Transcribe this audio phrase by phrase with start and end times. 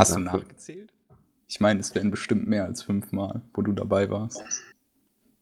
[0.00, 0.94] Hast du nachgezählt?
[1.46, 4.42] Ich meine, es wären bestimmt mehr als fünfmal, wo du dabei warst.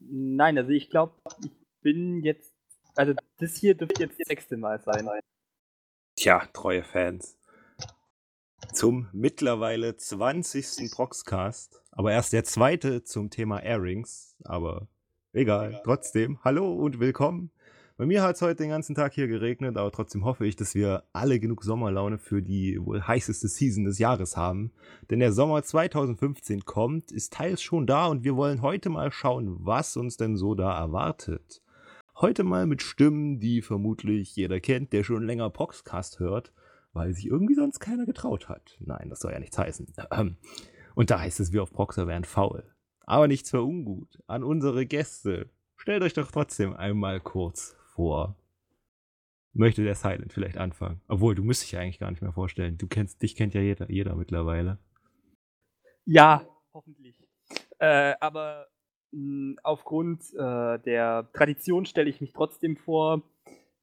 [0.01, 2.53] Nein, also ich glaube, ich bin jetzt.
[2.97, 5.09] Also das hier dürfte jetzt das sechste Mal sein.
[6.17, 7.39] Tja, treue Fans.
[8.73, 10.91] Zum mittlerweile 20.
[10.91, 14.89] Proxcast, aber erst der zweite zum Thema Airings, aber
[15.33, 17.53] egal, trotzdem, hallo und willkommen
[17.99, 20.77] bei mir hat es heute den ganzen Tag hier geregnet, aber trotzdem hoffe ich, dass
[20.77, 24.71] wir alle genug Sommerlaune für die wohl heißeste Season des Jahres haben.
[25.11, 29.57] Denn der Sommer 2015 kommt, ist teils schon da und wir wollen heute mal schauen,
[29.59, 31.61] was uns denn so da erwartet.
[32.15, 36.53] Heute mal mit Stimmen, die vermutlich jeder kennt, der schon länger Proxcast hört,
[36.93, 38.77] weil sich irgendwie sonst keiner getraut hat.
[38.79, 39.93] Nein, das soll ja nichts heißen.
[40.95, 42.63] Und da heißt es, wir auf Proxer wären faul.
[43.07, 44.21] Aber nichts für ungut.
[44.29, 45.51] An unsere Gäste.
[45.77, 48.37] Stellt euch doch trotzdem einmal kurz vor.
[49.53, 51.01] Möchte der Silent vielleicht anfangen?
[51.09, 52.79] Obwohl, du müsstest dich ja eigentlich gar nicht mehr vorstellen.
[52.79, 54.79] Du kennst, dich kennt ja jeder, jeder mittlerweile.
[56.05, 57.17] Ja, hoffentlich.
[57.81, 58.69] Äh, aber
[59.11, 63.23] mh, hm, aufgrund äh, der Tradition stelle ich mich trotzdem vor.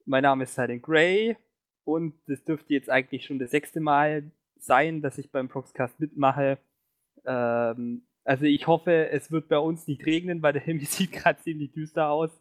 [0.05, 1.35] Mein Name ist Silent Grey
[1.83, 6.57] und das dürfte jetzt eigentlich schon das sechste Mal sein, dass ich beim Proxcast mitmache.
[7.25, 11.41] Ähm, also ich hoffe, es wird bei uns nicht regnen, weil der Himmel sieht gerade
[11.41, 12.31] ziemlich düster aus.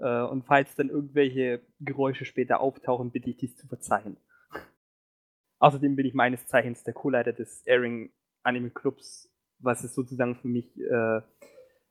[0.00, 4.16] Äh, und falls dann irgendwelche Geräusche später auftauchen, bitte ich dies zu verzeihen.
[5.58, 10.48] Außerdem bin ich meines Zeichens der Co-Leiter des Airing Anime Clubs, was es sozusagen für
[10.48, 11.20] mich äh,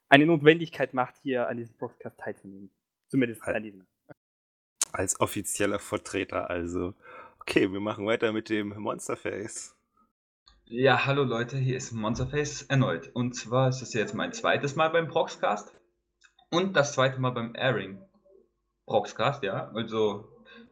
[0.09, 2.71] eine Notwendigkeit macht, hier an diesem Broadcast teilzunehmen.
[3.09, 3.87] Zumindest an diesem.
[4.91, 6.95] Als offizieller Vertreter also.
[7.41, 9.75] Okay, wir machen weiter mit dem Monsterface.
[10.65, 13.09] Ja, hallo Leute, hier ist Monsterface erneut.
[13.13, 15.78] Und zwar ist es jetzt mein zweites Mal beim Proxcast.
[16.49, 17.99] Und das zweite Mal beim Airing.
[18.85, 19.69] Proxcast, ja.
[19.73, 20.27] Also,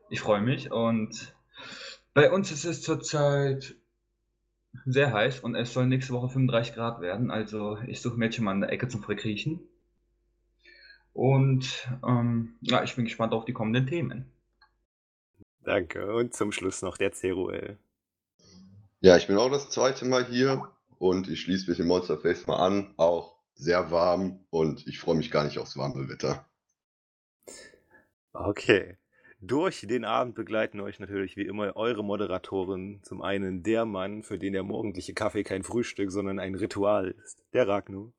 [0.10, 0.72] ich freue mich.
[0.72, 1.36] Und
[2.14, 3.76] bei uns ist es zurzeit
[4.86, 7.30] sehr heiß und es soll nächste Woche 35 Grad werden.
[7.30, 9.60] Also, ich suche mir jetzt schon mal eine Ecke zum Verkriechen.
[11.14, 14.32] Und ähm, ja, ich bin gespannt auf die kommenden Themen.
[15.64, 16.14] Danke.
[16.14, 17.78] Und zum Schluss noch der CROL.
[19.02, 22.58] Ja, ich bin auch das zweite Mal hier und ich schließe mich dem Monsterface mal
[22.58, 22.94] an.
[22.98, 26.48] Auch sehr warm und ich freue mich gar nicht aufs warme Wetter.
[28.34, 28.98] Okay.
[29.40, 33.02] Durch den Abend begleiten euch natürlich wie immer eure Moderatoren.
[33.04, 37.44] Zum einen der Mann, für den der morgendliche Kaffee kein Frühstück, sondern ein Ritual ist.
[37.54, 38.14] Der Ragnu.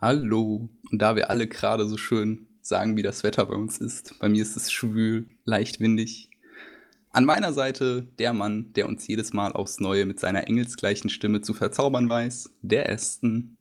[0.00, 0.68] Hallo.
[0.92, 4.28] Und da wir alle gerade so schön sagen, wie das Wetter bei uns ist, bei
[4.28, 6.30] mir ist es schwül, leicht windig.
[7.10, 11.40] An meiner Seite der Mann, der uns jedes Mal aufs Neue mit seiner engelsgleichen Stimme
[11.40, 13.57] zu verzaubern weiß, der Ästen.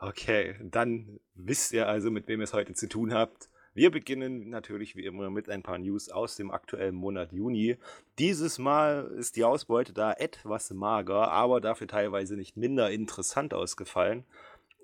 [0.00, 3.50] Okay, dann wisst ihr also, mit wem ihr es heute zu tun habt.
[3.74, 7.78] Wir beginnen natürlich wie immer mit ein paar News aus dem aktuellen Monat Juni.
[8.18, 14.24] Dieses Mal ist die Ausbeute da etwas mager, aber dafür teilweise nicht minder interessant ausgefallen.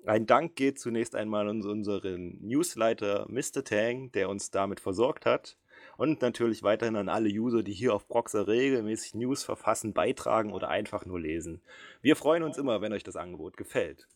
[0.05, 3.63] Ein Dank geht zunächst einmal an unseren Newsleiter Mr.
[3.63, 5.57] Tang, der uns damit versorgt hat.
[5.97, 10.67] Und natürlich weiterhin an alle User, die hier auf Proxer regelmäßig News verfassen, beitragen oder
[10.67, 11.61] einfach nur lesen.
[12.01, 14.07] Wir freuen uns immer, wenn euch das Angebot gefällt.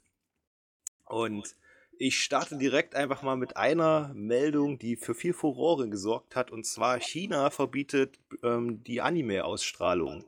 [1.10, 1.56] Und
[1.98, 6.50] ich starte direkt einfach mal mit einer Meldung, die für viel Furore gesorgt hat.
[6.50, 10.24] Und zwar China verbietet ähm, die Anime-Ausstrahlung.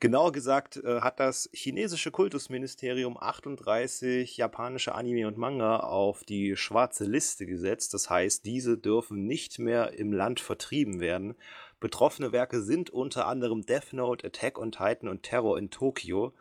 [0.00, 7.04] Genauer gesagt äh, hat das chinesische Kultusministerium 38 japanische Anime und Manga auf die schwarze
[7.04, 7.94] Liste gesetzt.
[7.94, 11.34] Das heißt, diese dürfen nicht mehr im Land vertrieben werden.
[11.80, 16.32] Betroffene Werke sind unter anderem Death Note, Attack on Titan und Terror in Tokio.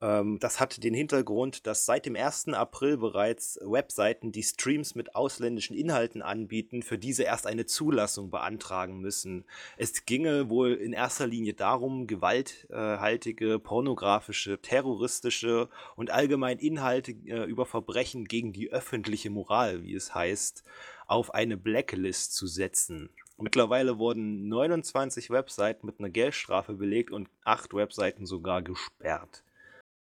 [0.00, 2.48] Ähm, das hat den Hintergrund, dass seit dem 1.
[2.48, 9.00] April bereits Webseiten, die Streams mit ausländischen Inhalten anbieten, für diese erst eine Zulassung beantragen
[9.00, 9.44] müssen.
[9.76, 17.66] Es ginge wohl in erster Linie darum, gewalthaltige, pornografische, terroristische und allgemein Inhalte äh, über
[17.66, 20.62] Verbrechen gegen die öffentliche Moral, wie es heißt,
[21.06, 23.10] auf eine Blacklist zu setzen.
[23.40, 29.44] Mittlerweile wurden 29 Webseiten mit einer Geldstrafe belegt und 8 Webseiten sogar gesperrt.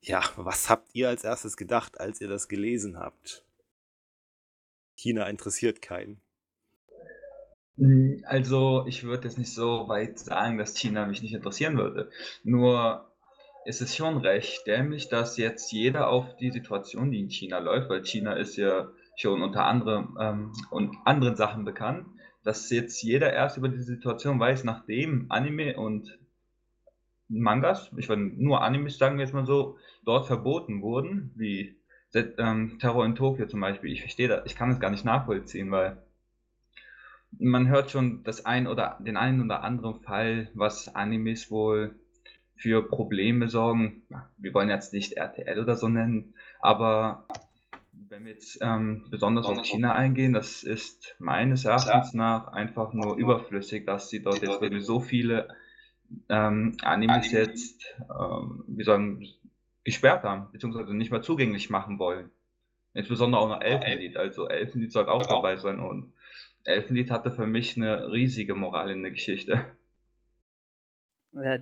[0.06, 3.46] Ja, was habt ihr als erstes gedacht, als ihr das gelesen habt?
[4.96, 6.20] China interessiert keinen.
[7.78, 12.12] Hm, also, ich würde jetzt nicht so weit sagen, dass China mich nicht interessieren würde.
[12.44, 13.10] Nur
[13.66, 17.90] ist es schon recht dämlich, dass jetzt jeder auf die Situation, die in China läuft,
[17.90, 22.08] weil China ist ja schon unter anderem ähm, und anderen Sachen bekannt,
[22.44, 26.20] dass jetzt jeder erst über die Situation weiß, nachdem Anime und
[27.40, 31.76] Mangas, ich würde nur Animes sagen wir jetzt mal so, dort verboten wurden, wie
[32.14, 33.92] ähm, Terror in Tokio zum Beispiel.
[33.92, 35.98] Ich verstehe das, ich kann es gar nicht nachvollziehen, weil
[37.40, 41.96] man hört schon das ein oder den einen oder anderen Fall, was Animes wohl
[42.56, 44.04] für Probleme sorgen.
[44.38, 47.26] Wir wollen jetzt nicht RTL oder so nennen, aber
[47.92, 53.18] wenn wir jetzt ähm, besonders auf China eingehen, das ist meines Erachtens nach einfach nur
[53.18, 55.50] überflüssig, dass sie dort jetzt wirklich so viele
[56.30, 59.26] ähm, Animes jetzt, ähm, wie sagen,
[59.84, 62.32] gesperrt haben, beziehungsweise nicht mehr zugänglich machen wollen.
[62.94, 66.14] Insbesondere auch noch Elfenlied, also Elfenlied soll auch dabei sein und
[66.64, 69.66] Elfenlied hatte für mich eine riesige Moral in der Geschichte.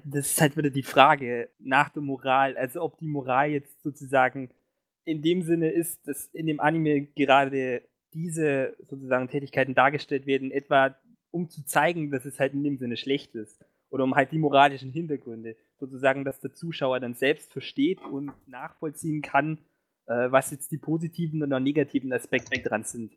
[0.03, 4.49] Das ist halt wieder die Frage nach der Moral, also ob die Moral jetzt sozusagen
[5.05, 7.83] in dem Sinne ist, dass in dem Anime gerade
[8.13, 10.95] diese sozusagen Tätigkeiten dargestellt werden, etwa
[11.31, 13.63] um zu zeigen, dass es halt in dem Sinne schlecht ist.
[13.91, 15.55] Oder um halt die moralischen Hintergründe.
[15.77, 19.59] Sozusagen, dass der Zuschauer dann selbst versteht und nachvollziehen kann,
[20.07, 23.15] äh, was jetzt die positiven oder negativen Aspekte dran sind.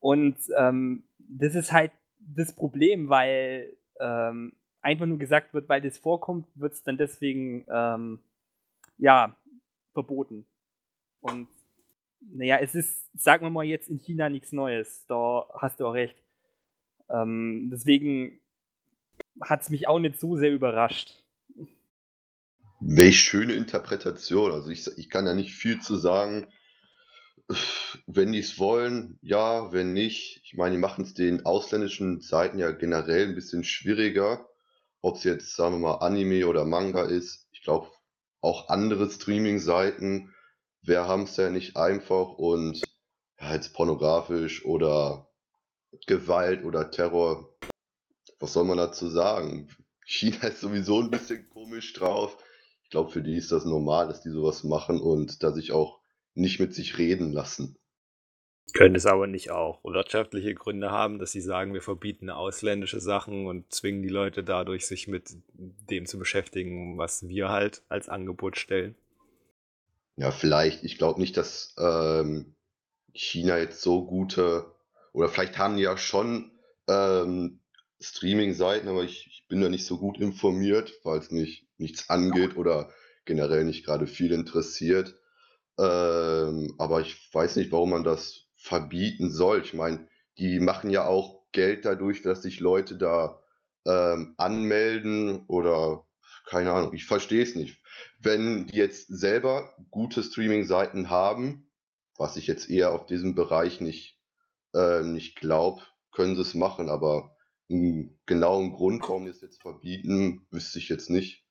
[0.00, 5.98] Und ähm, das ist halt das Problem, weil ähm, einfach nur gesagt wird, weil das
[5.98, 8.20] vorkommt, wird es dann deswegen ähm,
[8.96, 9.36] ja
[9.92, 10.46] verboten.
[11.20, 11.48] Und
[12.20, 15.04] naja, es ist, sagen wir mal jetzt in China nichts Neues.
[15.06, 16.16] Da hast du auch recht.
[17.10, 18.40] Ähm, deswegen
[19.40, 21.22] hat es mich auch nicht so sehr überrascht.
[22.80, 24.52] Welch schöne Interpretation.
[24.52, 26.46] Also ich, ich kann ja nicht viel zu sagen.
[28.06, 30.40] Wenn die es wollen, ja, wenn nicht.
[30.44, 34.46] Ich meine, die machen es den ausländischen Seiten ja generell ein bisschen schwieriger.
[35.00, 37.48] Ob es jetzt, sagen wir mal, Anime oder Manga ist.
[37.52, 37.90] Ich glaube,
[38.40, 40.34] auch andere Streaming-Seiten
[40.82, 42.82] wir haben es ja nicht einfach und
[43.40, 45.28] ja, jetzt pornografisch oder
[46.06, 47.57] Gewalt oder Terror.
[48.40, 49.68] Was soll man dazu sagen?
[50.04, 52.36] China ist sowieso ein bisschen komisch drauf.
[52.84, 56.00] Ich glaube, für die ist das normal, dass die sowas machen und da sich auch
[56.34, 57.76] nicht mit sich reden lassen.
[58.74, 63.46] Können es aber nicht auch wirtschaftliche Gründe haben, dass sie sagen, wir verbieten ausländische Sachen
[63.46, 68.58] und zwingen die Leute dadurch, sich mit dem zu beschäftigen, was wir halt als Angebot
[68.58, 68.94] stellen?
[70.16, 70.84] Ja, vielleicht.
[70.84, 72.54] Ich glaube nicht, dass ähm,
[73.12, 74.66] China jetzt so gute
[75.12, 76.50] oder vielleicht haben die ja schon
[76.88, 77.57] ähm,
[78.00, 82.56] Streaming-Seiten, aber ich, ich bin da nicht so gut informiert, weil es mich nichts angeht
[82.56, 82.92] oder
[83.24, 85.16] generell nicht gerade viel interessiert.
[85.78, 89.62] Ähm, aber ich weiß nicht, warum man das verbieten soll.
[89.62, 90.08] Ich meine,
[90.38, 93.40] die machen ja auch Geld dadurch, dass sich Leute da
[93.86, 96.04] ähm, anmelden oder
[96.46, 97.78] keine Ahnung, ich verstehe es nicht
[98.20, 101.70] wenn die jetzt selber gute Streaming-Seiten haben,
[102.16, 104.18] was ich jetzt eher auf diesem Bereich nicht,
[104.74, 107.36] äh, nicht glaube, können sie es machen, aber
[107.70, 111.44] einen genauen Grund, warum die es jetzt verbieten, wüsste ich jetzt nicht.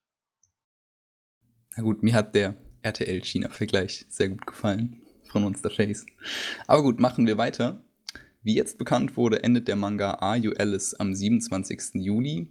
[1.76, 6.06] Na gut, mir hat der RTL-China-Vergleich sehr gut gefallen von Monster Chase.
[6.66, 7.84] Aber gut, machen wir weiter.
[8.42, 11.96] Wie jetzt bekannt wurde, endet der Manga Are You Alice am 27.
[11.96, 12.48] Juli.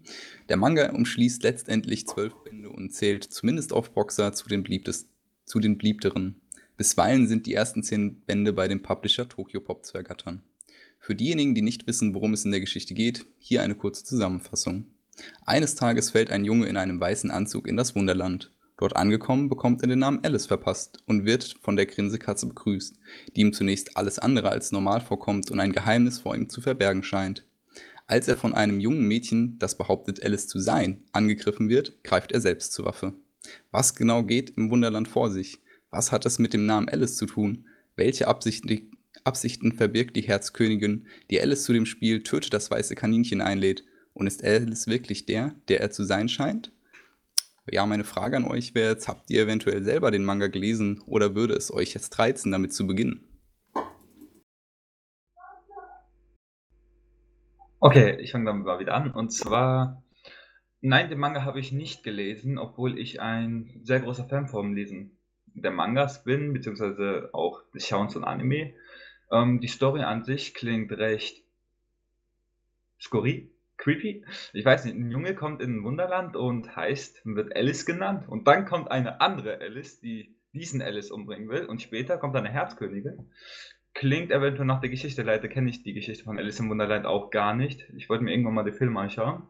[0.49, 5.09] Der Manga umschließt letztendlich zwölf Bände und zählt zumindest auf Boxer zu den, beliebtes,
[5.45, 6.41] zu den beliebteren.
[6.77, 10.43] Bisweilen sind die ersten zehn Bände bei dem Publisher Tokyo Pop zu ergattern.
[11.07, 14.87] Für diejenigen, die nicht wissen, worum es in der Geschichte geht, hier eine kurze Zusammenfassung.
[15.45, 18.53] Eines Tages fällt ein Junge in einem weißen Anzug in das Wunderland.
[18.77, 22.99] Dort angekommen, bekommt er den Namen Alice verpasst und wird von der Grinsekatze begrüßt,
[23.37, 27.05] die ihm zunächst alles andere als normal vorkommt und ein Geheimnis vor ihm zu verbergen
[27.05, 27.47] scheint.
[28.09, 32.41] Als er von einem jungen Mädchen, das behauptet, Alice zu sein, angegriffen wird, greift er
[32.41, 33.15] selbst zur Waffe.
[33.71, 35.61] Was genau geht im Wunderland vor sich?
[35.89, 37.67] Was hat es mit dem Namen Alice zu tun?
[37.95, 38.96] Welche Absichten,
[39.27, 43.85] Absichten verbirgt die Herzkönigin, die Alice zu dem Spiel Töte das weiße Kaninchen einlädt?
[44.13, 46.73] Und ist Alice wirklich der, der er zu sein scheint?
[47.71, 51.35] Ja, meine Frage an euch wäre jetzt, habt ihr eventuell selber den Manga gelesen oder
[51.35, 53.27] würde es euch jetzt reizen, damit zu beginnen?
[57.81, 59.11] Okay, ich fange dann mal wieder an.
[59.11, 60.05] Und zwar,
[60.81, 65.19] nein, den Manga habe ich nicht gelesen, obwohl ich ein sehr großer Fan vom Lesen
[65.47, 68.75] der Mangas bin, beziehungsweise auch des Schauens von Anime.
[69.31, 71.43] Ähm, die Story an sich klingt recht
[73.01, 74.25] skurril, creepy.
[74.53, 78.29] Ich weiß nicht, ein Junge kommt in ein Wunderland und heißt, wird Alice genannt.
[78.29, 81.67] Und dann kommt eine andere Alice, die diesen Alice umbringen will.
[81.67, 83.31] Und später kommt eine Herzkönigin.
[83.95, 85.23] Klingt eventuell nach der Geschichte.
[85.23, 87.89] Leider kenne ich die Geschichte von Alice im Wunderland auch gar nicht.
[87.97, 89.43] Ich wollte mir irgendwann mal den Film anschauen.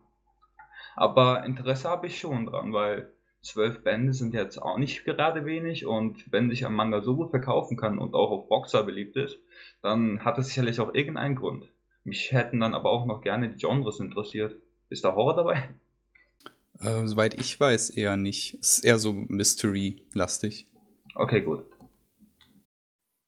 [0.94, 3.12] Aber Interesse habe ich schon dran, weil
[3.46, 5.86] zwölf Bände sind jetzt auch nicht gerade wenig.
[5.86, 9.38] Und wenn sich ein Manga so gut verkaufen kann und auch auf Boxer beliebt ist,
[9.82, 11.72] dann hat es sicherlich auch irgendeinen Grund.
[12.04, 14.56] Mich hätten dann aber auch noch gerne die Genres interessiert.
[14.88, 15.68] Ist da Horror dabei?
[16.80, 18.58] Äh, soweit ich weiß, eher nicht.
[18.60, 20.68] Es ist eher so Mystery-lastig.
[21.14, 21.64] Okay, gut.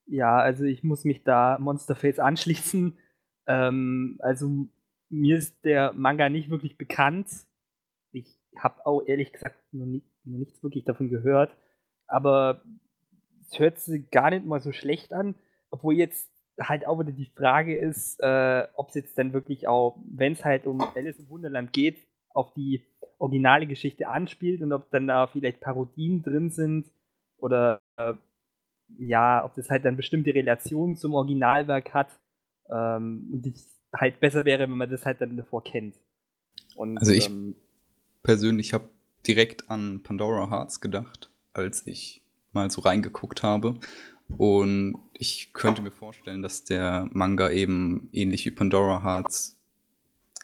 [0.06, 2.98] Ja, also ich muss mich da Monsterface anschließen.
[3.46, 4.68] Ähm, also
[5.08, 7.28] mir ist der Manga nicht wirklich bekannt.
[8.12, 11.56] Ich habe auch ehrlich gesagt noch nie, nichts wirklich davon gehört.
[12.06, 12.62] Aber
[13.40, 15.34] es hört sich gar nicht mal so schlecht an,
[15.70, 19.98] obwohl jetzt halt auch wieder die Frage ist, äh, ob es jetzt dann wirklich auch,
[20.10, 22.84] wenn es halt um Alice im Wunderland geht, auf die
[23.18, 26.90] originale Geschichte anspielt und ob dann da vielleicht Parodien drin sind
[27.38, 28.14] oder äh,
[28.98, 32.08] ja, ob das halt dann bestimmte Relationen zum Originalwerk hat
[32.70, 35.96] ähm, und es halt besser wäre, wenn man das halt dann davor kennt.
[36.74, 37.54] Und, also ich ähm,
[38.22, 38.88] persönlich habe
[39.26, 42.22] direkt an Pandora Hearts gedacht, als ich
[42.52, 43.74] mal so reingeguckt habe.
[44.36, 49.56] Und ich könnte mir vorstellen, dass der Manga eben ähnlich wie Pandora Hearts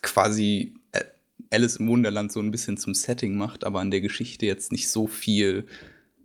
[0.00, 1.04] quasi äh,
[1.50, 4.88] Alice im Wunderland so ein bisschen zum Setting macht, aber an der Geschichte jetzt nicht
[4.88, 5.66] so viel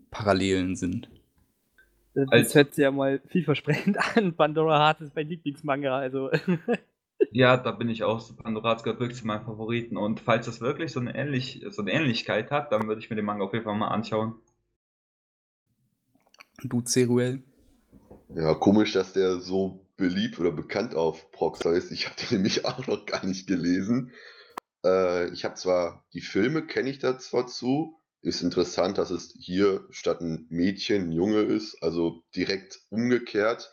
[0.09, 1.09] Parallelen sind.
[2.13, 4.33] Das Als, hört sich ja mal vielversprechend an.
[4.33, 6.31] Pandora Hearts ist mein Lieblingsmanga, also.
[7.31, 8.29] ja, da bin ich auch.
[8.43, 9.97] Hearts gehört wirklich zu meinen Favoriten.
[9.97, 13.15] Und falls das wirklich so eine, Ähnlich so eine Ähnlichkeit hat, dann würde ich mir
[13.15, 14.35] den Manga auf jeden Fall mal anschauen.
[16.63, 17.41] Du, Ceruel?
[18.35, 21.91] Ja, komisch, dass der so beliebt oder bekannt auf Proxer ist.
[21.91, 24.11] Ich habe den nämlich auch noch gar nicht gelesen.
[24.83, 27.99] Äh, ich habe zwar die Filme, kenne ich da zwar zu.
[28.21, 33.71] Ist interessant, dass es hier statt ein Mädchen ein Junge ist, also direkt umgekehrt.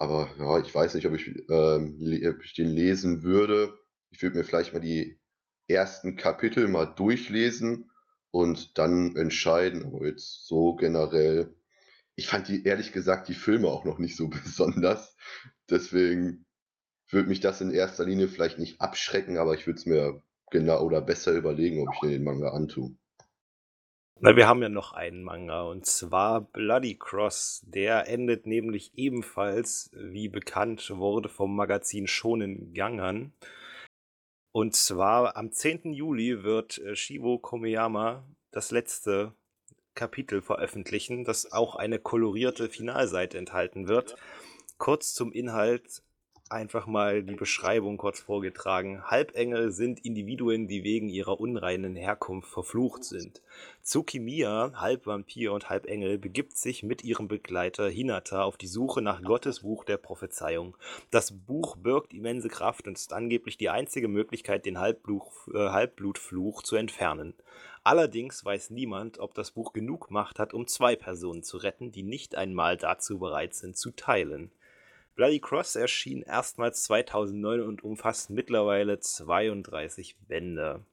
[0.00, 3.78] Aber ja, ich weiß nicht, ob ich, ähm, ob ich den lesen würde.
[4.10, 5.20] Ich würde mir vielleicht mal die
[5.68, 7.90] ersten Kapitel mal durchlesen
[8.30, 9.84] und dann entscheiden.
[9.84, 11.54] Aber jetzt so generell
[12.20, 15.16] ich fand die, ehrlich gesagt, die Filme auch noch nicht so besonders.
[15.70, 16.44] Deswegen
[17.08, 20.82] würde mich das in erster Linie vielleicht nicht abschrecken, aber ich würde es mir genau
[20.84, 22.94] oder besser überlegen, ob ich den Manga antue.
[24.22, 27.62] Na, wir haben ja noch einen Manga und zwar Bloody Cross.
[27.66, 33.32] Der endet nämlich ebenfalls, wie bekannt wurde, vom Magazin Shonen Gangan.
[34.52, 35.94] Und zwar am 10.
[35.94, 39.32] Juli wird äh, Shivo Komeyama das letzte
[39.94, 44.16] Kapitel veröffentlichen, das auch eine kolorierte Finalseite enthalten wird.
[44.76, 46.02] Kurz zum Inhalt
[46.50, 49.02] einfach mal die Beschreibung kurz vorgetragen.
[49.04, 53.42] Halbengel sind Individuen, die wegen ihrer unreinen Herkunft verflucht sind.
[53.82, 59.00] Tsukimiya, halb Vampir und halb Engel, begibt sich mit ihrem Begleiter Hinata auf die Suche
[59.00, 60.76] nach Gottes Buch der Prophezeiung.
[61.10, 65.22] Das Buch birgt immense Kraft und ist angeblich die einzige Möglichkeit, den Halbblut,
[65.54, 67.34] äh, Halbblutfluch zu entfernen.
[67.82, 72.02] Allerdings weiß niemand, ob das Buch genug Macht hat, um zwei Personen zu retten, die
[72.02, 74.50] nicht einmal dazu bereit sind zu teilen.
[75.14, 80.84] Bloody Cross erschien erstmals 2009 und umfasst mittlerweile 32 Bände.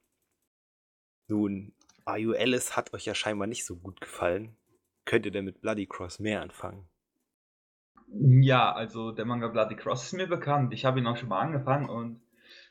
[1.28, 1.74] Nun,
[2.16, 4.56] You Alice hat euch ja scheinbar nicht so gut gefallen.
[5.06, 6.88] Könnt ihr denn mit Bloody Cross mehr anfangen?
[8.10, 10.74] Ja, also der Manga Bloody Cross ist mir bekannt.
[10.74, 12.22] Ich habe ihn auch schon mal angefangen und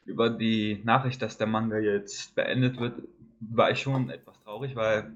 [0.06, 3.02] über die Nachricht, dass der Manga jetzt beendet wird,
[3.40, 5.12] war ich schon etwas traurig, weil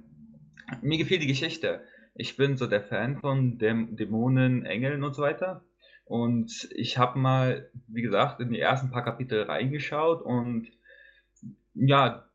[0.83, 1.83] mir gefiel die Geschichte.
[2.15, 5.65] Ich bin so der Fan von Däm Dämonen, Engeln und so weiter.
[6.11, 10.67] Und ich habe mal, wie gesagt, in die ersten paar Kapitel reingeschaut und
[11.73, 12.29] ja,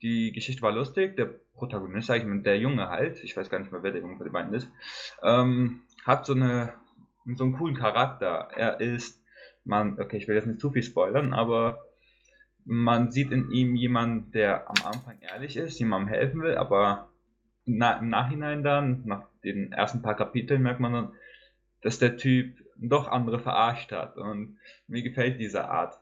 [0.00, 1.16] die Geschichte war lustig.
[1.16, 4.00] Der Protagonist, sag ich mal, der Junge halt, ich weiß gar nicht mehr, wer der
[4.00, 4.70] Junge von den beiden ist,
[5.22, 6.72] ähm, hat so, eine,
[7.34, 8.48] so einen coolen Charakter.
[8.56, 9.22] Er ist,
[9.64, 11.84] man, okay, ich will jetzt nicht zu viel spoilern, aber
[12.64, 17.10] man sieht in ihm jemanden, der am Anfang ehrlich ist, jemandem helfen will, aber
[17.66, 21.12] na, im Nachhinein dann, nach den ersten paar Kapiteln, merkt man dann,
[21.82, 24.16] dass der Typ doch andere verarscht hat.
[24.16, 26.00] Und mir gefällt diese Art.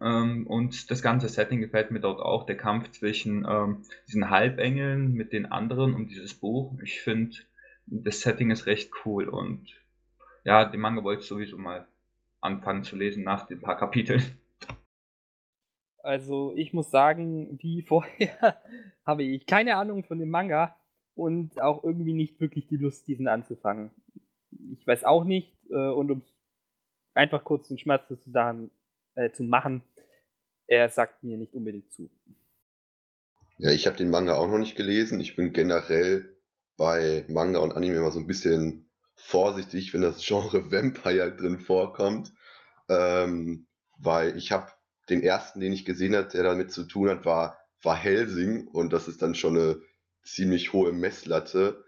[0.00, 2.46] Ähm, und das ganze Setting gefällt mir dort auch.
[2.46, 6.74] Der Kampf zwischen ähm, diesen Halbengeln mit den anderen und dieses Buch.
[6.82, 7.36] Ich finde,
[7.86, 9.28] das Setting ist recht cool.
[9.28, 9.74] Und
[10.44, 11.86] ja, den Manga wollte ich sowieso mal
[12.40, 14.22] anfangen zu lesen nach den paar Kapiteln.
[16.02, 18.56] Also ich muss sagen, wie vorher
[19.04, 20.76] habe ich keine Ahnung von dem Manga
[21.14, 23.90] und auch irgendwie nicht wirklich die Lust, diesen anzufangen.
[24.72, 26.22] Ich weiß auch nicht, äh, und um
[27.14, 28.70] einfach kurz den Schmerz zu, sagen,
[29.14, 29.82] äh, zu machen,
[30.66, 32.10] er sagt mir nicht unbedingt zu.
[33.58, 35.18] Ja, ich habe den Manga auch noch nicht gelesen.
[35.20, 36.36] Ich bin generell
[36.76, 42.32] bei Manga und Anime immer so ein bisschen vorsichtig, wenn das Genre Vampire drin vorkommt,
[42.88, 43.66] ähm,
[43.98, 44.70] weil ich habe
[45.10, 48.92] den ersten, den ich gesehen habe, der damit zu tun hat, war, war Helsing und
[48.92, 49.80] das ist dann schon eine
[50.22, 51.84] ziemlich hohe Messlatte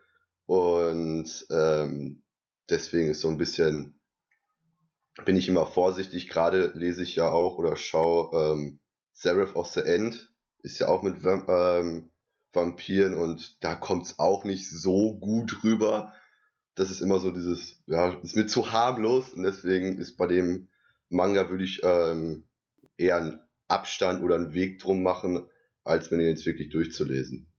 [0.46, 2.22] und ähm,
[2.70, 4.00] deswegen ist so ein bisschen,
[5.24, 8.80] bin ich immer vorsichtig, gerade lese ich ja auch oder schaue ähm,
[9.12, 12.10] Seraph of the End, ist ja auch mit ähm,
[12.52, 16.12] Vampiren und da kommt es auch nicht so gut rüber.
[16.74, 20.68] Das ist immer so dieses, ja, ist mir zu harmlos und deswegen ist bei dem
[21.08, 22.44] Manga würde ich ähm,
[22.96, 25.46] eher einen Abstand oder einen Weg drum machen,
[25.84, 27.50] als mir den jetzt wirklich durchzulesen.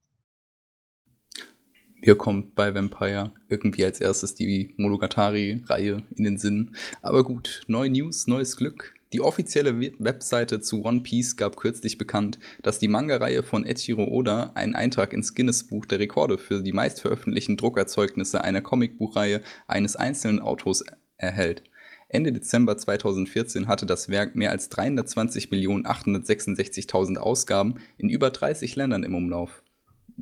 [2.04, 6.76] Mir kommt bei Vampire irgendwie als erstes die Monogatari-Reihe in den Sinn.
[7.04, 8.96] Aber gut, neue News, neues Glück.
[9.14, 14.50] Die offizielle Webseite zu One Piece gab kürzlich bekannt, dass die Manga-Reihe von Eiichiro Oda
[14.56, 20.84] einen Eintrag ins Guinness-Buch der Rekorde für die meistveröffentlichten Druckerzeugnisse einer Comicbuchreihe eines einzelnen Autors
[21.18, 21.62] erhält.
[22.10, 29.14] Ende Dezember 2014 hatte das Werk mehr als 320.866.000 Ausgaben in über 30 Ländern im
[29.14, 29.62] Umlauf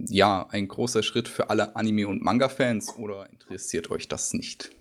[0.08, 4.72] ja, ein großer Schritt für alle Anime- und Manga-Fans oder interessiert euch das nicht?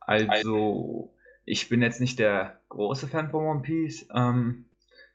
[0.00, 4.06] Also, ich bin jetzt nicht der große Fan von One Piece.
[4.14, 4.66] Ähm,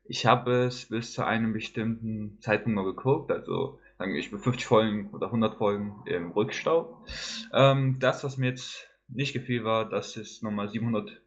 [0.03, 4.39] ich habe es bis zu einem bestimmten Zeitpunkt mal geguckt, also sagen wir, ich bin
[4.39, 7.05] 50 Folgen oder 100 Folgen im Rückstau.
[7.53, 11.22] Ähm, das, was mir jetzt nicht gefiel, war, dass es nochmal 700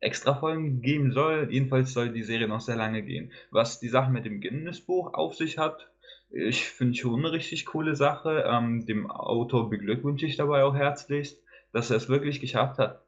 [0.00, 1.48] extra Folgen geben soll.
[1.50, 3.32] Jedenfalls soll die Serie noch sehr lange gehen.
[3.50, 5.90] Was die Sache mit dem Guinness-Buch auf sich hat,
[6.30, 8.44] ich finde schon eine richtig coole Sache.
[8.46, 11.42] Ähm, dem Autor beglückwünsche ich dabei auch herzlichst,
[11.72, 13.02] dass er es wirklich geschafft hat,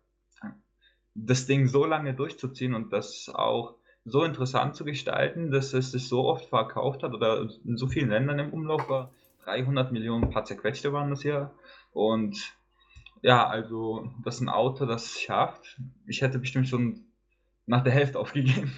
[1.14, 6.08] das Ding so lange durchzuziehen und das auch so interessant zu gestalten, dass es sich
[6.08, 9.12] so oft verkauft hat oder in so vielen Ländern im Umlauf war.
[9.44, 11.52] 300 Millionen paar zerquetschte waren das hier.
[11.92, 12.54] Und
[13.22, 17.06] ja, also, dass ein Auto das schafft, ich hätte bestimmt schon
[17.66, 18.72] nach der Hälfte aufgegeben.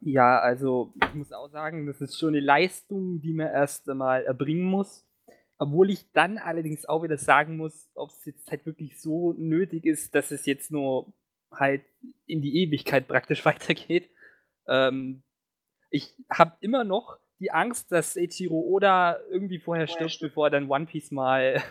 [0.00, 4.24] Ja, also ich muss auch sagen, das ist schon eine Leistung, die man erst einmal
[4.24, 5.04] erbringen muss.
[5.58, 9.84] Obwohl ich dann allerdings auch wieder sagen muss, ob es jetzt halt wirklich so nötig
[9.86, 11.12] ist, dass es jetzt nur
[11.50, 11.82] halt
[12.26, 14.10] in die Ewigkeit praktisch weitergeht.
[14.68, 15.22] Ähm,
[15.90, 20.70] ich habe immer noch die Angst, dass Eiichiro Oda irgendwie vorher stirbt, bevor er dann
[20.70, 21.62] One Piece mal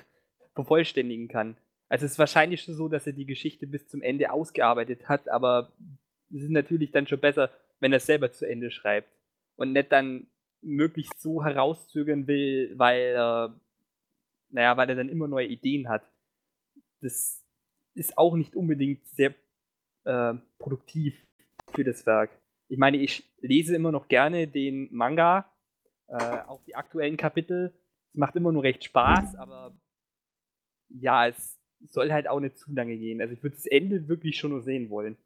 [0.57, 1.55] vervollständigen kann.
[1.87, 5.29] Also es ist wahrscheinlich schon so, dass er die Geschichte bis zum Ende ausgearbeitet hat,
[5.29, 5.71] aber
[6.33, 9.09] es ist natürlich dann schon besser, wenn er es selber zu Ende schreibt
[9.55, 10.27] und nicht dann
[10.61, 13.59] möglichst so herauszögern will, weil er,
[14.49, 16.03] naja, weil er dann immer neue Ideen hat.
[17.01, 17.45] Das
[17.93, 19.35] ist auch nicht unbedingt sehr
[20.05, 21.15] äh, produktiv
[21.73, 22.31] für das Werk.
[22.67, 25.49] Ich meine, ich lese immer noch gerne den Manga,
[26.07, 27.71] äh, auch die aktuellen Kapitel.
[28.13, 29.73] Es macht immer nur recht Spaß, aber
[30.89, 31.57] ja, es
[31.89, 33.21] soll halt auch nicht zu lange gehen.
[33.21, 35.17] Also ich würde das Ende wirklich schon nur sehen wollen.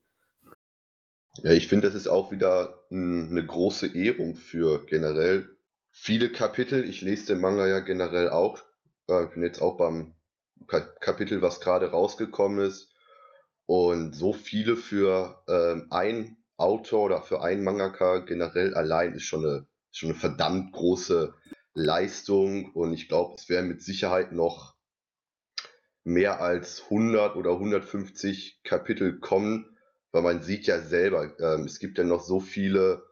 [1.43, 5.49] Ja, ich finde, das ist auch wieder eine große Ehrung für generell
[5.91, 6.83] viele Kapitel.
[6.87, 8.59] Ich lese den Manga ja generell auch.
[9.07, 10.15] Äh, ich bin jetzt auch beim
[10.67, 12.93] Kapitel, was gerade rausgekommen ist.
[13.65, 19.45] Und so viele für ähm, ein Autor oder für einen Mangaka generell allein ist schon
[19.45, 21.33] eine, schon eine verdammt große
[21.73, 22.71] Leistung.
[22.73, 24.75] Und ich glaube, es werden mit Sicherheit noch
[26.03, 29.77] mehr als 100 oder 150 Kapitel kommen,
[30.11, 33.03] weil man sieht ja selber, ähm, es gibt ja noch so viele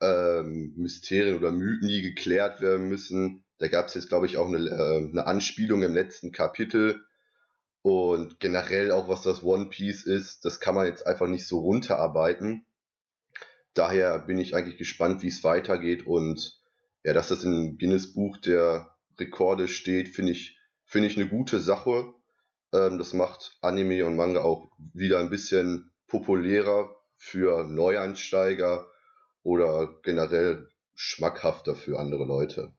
[0.00, 3.44] ähm, Mysterien oder Mythen, die geklärt werden müssen.
[3.58, 7.04] Da gab es jetzt, glaube ich, auch eine, äh, eine Anspielung im letzten Kapitel.
[7.82, 11.60] Und generell auch, was das One Piece ist, das kann man jetzt einfach nicht so
[11.60, 12.66] runterarbeiten.
[13.74, 16.06] Daher bin ich eigentlich gespannt, wie es weitergeht.
[16.06, 16.60] Und
[17.04, 22.12] ja, dass das im Guinness-Buch der Rekorde steht, finde ich, finde ich eine gute Sache.
[22.72, 28.86] Ähm, das macht Anime und Manga auch wieder ein bisschen populärer für Neueinsteiger
[29.42, 32.72] oder generell schmackhafter für andere Leute.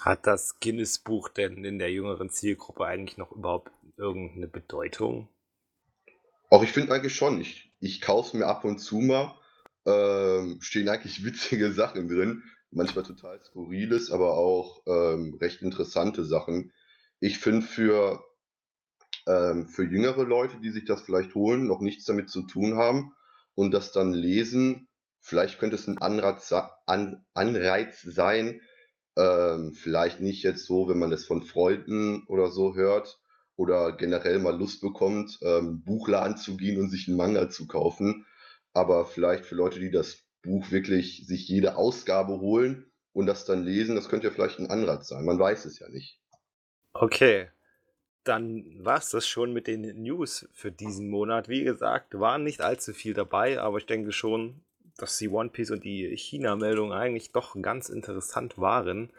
[0.00, 5.28] Hat das Guinness-Buch denn in der jüngeren Zielgruppe eigentlich noch überhaupt irgendeine Bedeutung?
[6.50, 7.40] Auch ich finde eigentlich schon.
[7.40, 9.34] Ich, ich kaufe es mir ab und zu mal.
[9.86, 12.42] Ähm, stehen eigentlich witzige Sachen drin.
[12.70, 16.72] Manchmal total skurriles, aber auch ähm, recht interessante Sachen.
[17.20, 18.22] Ich finde für
[19.26, 23.14] ähm, für jüngere Leute, die sich das vielleicht holen, noch nichts damit zu tun haben
[23.54, 24.88] und das dann lesen,
[25.20, 26.52] vielleicht könnte es ein Anreiz,
[26.86, 28.60] An Anreiz sein,
[29.16, 33.20] ähm, vielleicht nicht jetzt so, wenn man es von Freunden oder so hört
[33.56, 38.26] oder generell mal Lust bekommt, ähm, Buchladen zu gehen und sich einen Manga zu kaufen,
[38.72, 43.64] aber vielleicht für Leute, die das Buch wirklich sich jede Ausgabe holen und das dann
[43.64, 45.24] lesen, das könnte ja vielleicht ein Anreiz sein.
[45.24, 46.20] Man weiß es ja nicht.
[46.92, 47.48] Okay,
[48.24, 51.48] dann war es das schon mit den News für diesen Monat.
[51.48, 54.60] Wie gesagt, waren nicht allzu viel dabei, aber ich denke schon,
[54.96, 59.10] dass die One Piece und die China-Meldung eigentlich doch ganz interessant waren.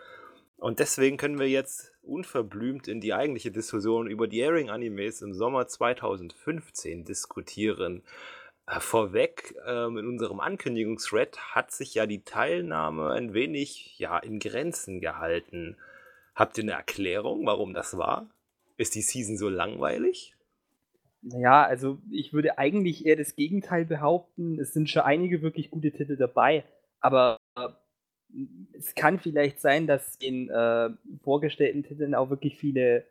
[0.57, 5.67] Und deswegen können wir jetzt unverblümt in die eigentliche Diskussion über die Airing-Animes im Sommer
[5.67, 8.03] 2015 diskutieren.
[8.67, 14.39] Äh, vorweg, ähm, in unserem Ankündigungsthread hat sich ja die Teilnahme ein wenig ja, in
[14.39, 15.77] Grenzen gehalten.
[16.33, 18.27] Habt ihr eine Erklärung, warum das war?
[18.77, 20.35] Ist die Season so langweilig?
[21.21, 24.59] Naja, also ich würde eigentlich eher das Gegenteil behaupten.
[24.59, 26.63] Es sind schon einige wirklich gute Titel dabei,
[26.99, 27.39] aber
[28.73, 30.89] es kann vielleicht sein, dass in äh,
[31.23, 33.05] vorgestellten Titeln auch wirklich viele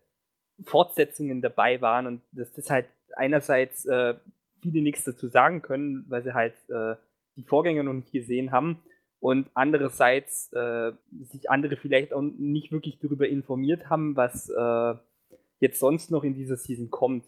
[0.62, 4.14] Fortsetzungen dabei waren und dass das halt einerseits äh,
[4.62, 6.94] viele nichts dazu sagen können, weil sie halt äh,
[7.36, 8.80] die Vorgänger noch nicht gesehen haben
[9.18, 14.94] und andererseits äh, sich andere vielleicht auch nicht wirklich darüber informiert haben, was äh,
[15.58, 17.24] jetzt sonst noch in dieser Season kommt.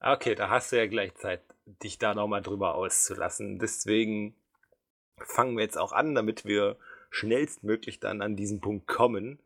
[0.00, 3.58] Okay, da hast du ja gleich Zeit, dich da nochmal drüber auszulassen.
[3.58, 4.34] Deswegen
[5.18, 6.78] fangen wir jetzt auch an, damit wir
[7.10, 9.40] schnellstmöglich dann an diesen Punkt kommen.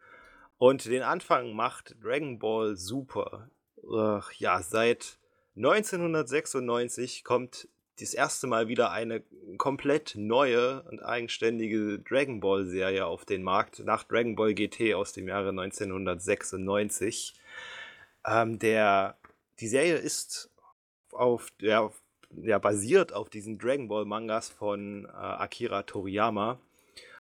[0.59, 3.51] Und den Anfang macht Dragon Ball Super.
[3.83, 5.19] Äh, ja, seit
[5.57, 7.69] 1996 kommt
[8.01, 9.23] das erste Mal wieder eine
[9.57, 15.13] komplett neue und eigenständige Dragon Ball Serie auf den Markt, nach Dragon Ball GT aus
[15.13, 17.35] dem Jahre 1996.
[18.27, 19.17] Ähm, der,
[19.61, 20.51] die Serie ist
[21.13, 21.91] auf, ja,
[22.31, 26.59] ja, basiert auf diesen Dragon Ball Mangas von äh, Akira Toriyama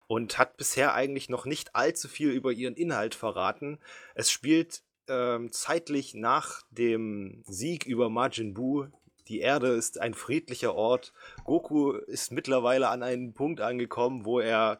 [0.07, 3.79] und hat bisher eigentlich noch nicht allzu viel über ihren Inhalt verraten.
[4.13, 8.87] Es spielt ähm, zeitlich nach dem Sieg über Majin Buu.
[9.27, 11.13] Die Erde ist ein friedlicher Ort.
[11.45, 14.79] Goku ist mittlerweile an einen Punkt angekommen, wo er,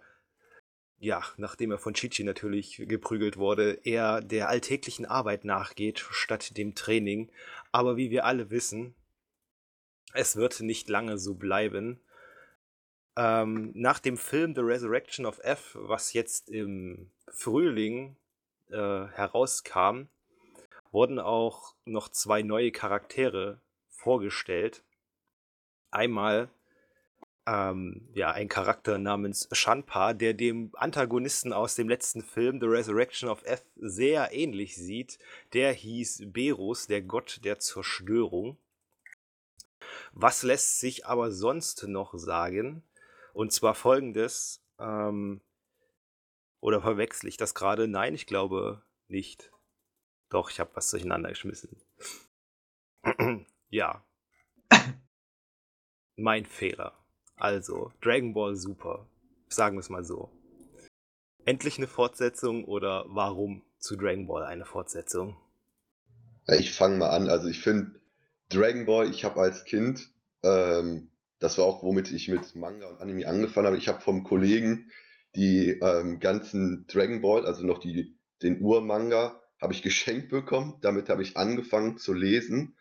[1.02, 6.76] ja, nachdem er von Chichi natürlich geprügelt wurde, eher der alltäglichen Arbeit nachgeht, statt dem
[6.76, 7.32] Training.
[7.72, 8.94] Aber wie wir alle wissen,
[10.14, 12.00] es wird nicht lange so bleiben.
[13.16, 18.16] Ähm, nach dem Film The Resurrection of F, was jetzt im Frühling
[18.70, 20.04] äh, herauskam,
[20.92, 23.60] wurden auch noch zwei neue Charaktere
[23.90, 24.84] vorgestellt.
[25.90, 26.50] Einmal
[27.48, 33.30] ähm, ja, ein Charakter namens Shanpa, der dem Antagonisten aus dem letzten Film The Resurrection
[33.30, 35.18] of F sehr ähnlich sieht.
[35.54, 38.58] Der hieß Berus, der Gott der Zerstörung.
[40.14, 42.84] Was lässt sich aber sonst noch sagen?
[43.34, 44.64] Und zwar folgendes.
[44.80, 45.42] Ähm,
[46.60, 47.88] oder verwechsel ich das gerade?
[47.88, 49.52] Nein, ich glaube nicht.
[50.30, 51.82] Doch, ich habe was durcheinander geschmissen.
[53.70, 54.06] ja.
[56.16, 57.01] mein Fehler.
[57.42, 59.08] Also, Dragon Ball Super.
[59.48, 60.30] Sagen wir es mal so.
[61.44, 65.36] Endlich eine Fortsetzung oder warum zu Dragon Ball eine Fortsetzung?
[66.48, 67.30] Ja, ich fange mal an.
[67.30, 68.00] Also ich finde
[68.50, 70.12] Dragon Ball, ich habe als Kind,
[70.44, 73.78] ähm, das war auch, womit ich mit Manga und Anime angefangen habe.
[73.78, 74.92] Ich habe vom Kollegen
[75.36, 80.78] die ähm, ganzen Dragon Ball, also noch die, den Ur-Manga, habe ich geschenkt bekommen.
[80.82, 82.78] Damit habe ich angefangen zu lesen.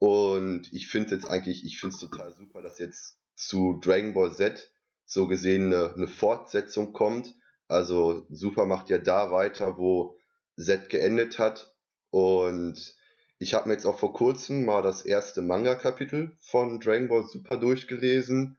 [0.00, 4.14] Und ich finde es jetzt eigentlich, ich finde es total super, dass jetzt zu Dragon
[4.14, 4.72] Ball Z
[5.04, 7.34] so gesehen eine, eine Fortsetzung kommt.
[7.68, 10.18] Also Super macht ja da weiter, wo
[10.56, 11.74] Z geendet hat.
[12.10, 12.94] Und
[13.38, 17.56] ich habe mir jetzt auch vor kurzem mal das erste Manga-Kapitel von Dragon Ball Super
[17.56, 18.58] durchgelesen.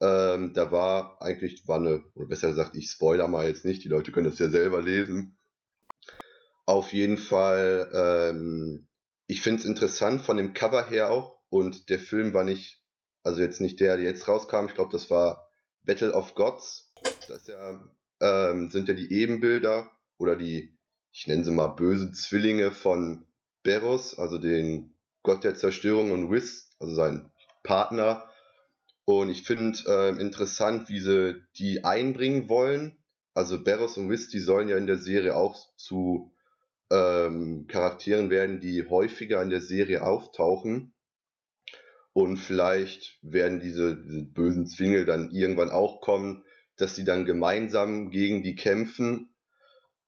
[0.00, 3.88] Ähm, da war eigentlich, war eine, oder besser gesagt, ich spoiler mal jetzt nicht, die
[3.88, 5.36] Leute können das ja selber lesen.
[6.64, 8.88] Auf jeden Fall, ähm,
[9.26, 11.38] ich finde es interessant von dem Cover her auch.
[11.50, 12.79] Und der Film war nicht,
[13.22, 15.50] also jetzt nicht der, der jetzt rauskam, ich glaube, das war
[15.84, 16.92] Battle of Gods.
[17.28, 17.80] Das ja,
[18.20, 20.76] ähm, sind ja die Ebenbilder oder die,
[21.12, 23.26] ich nenne sie mal böse Zwillinge von
[23.62, 27.30] Beros, also den Gott der Zerstörung und Whis, also sein
[27.62, 28.28] Partner.
[29.04, 32.96] Und ich finde äh, interessant, wie sie die einbringen wollen.
[33.34, 36.32] Also Beros und Whis, die sollen ja in der Serie auch zu
[36.90, 40.92] ähm, Charakteren werden, die häufiger in der Serie auftauchen.
[42.12, 46.44] Und vielleicht werden diese, diese bösen Zwingel dann irgendwann auch kommen,
[46.76, 49.34] dass sie dann gemeinsam gegen die kämpfen.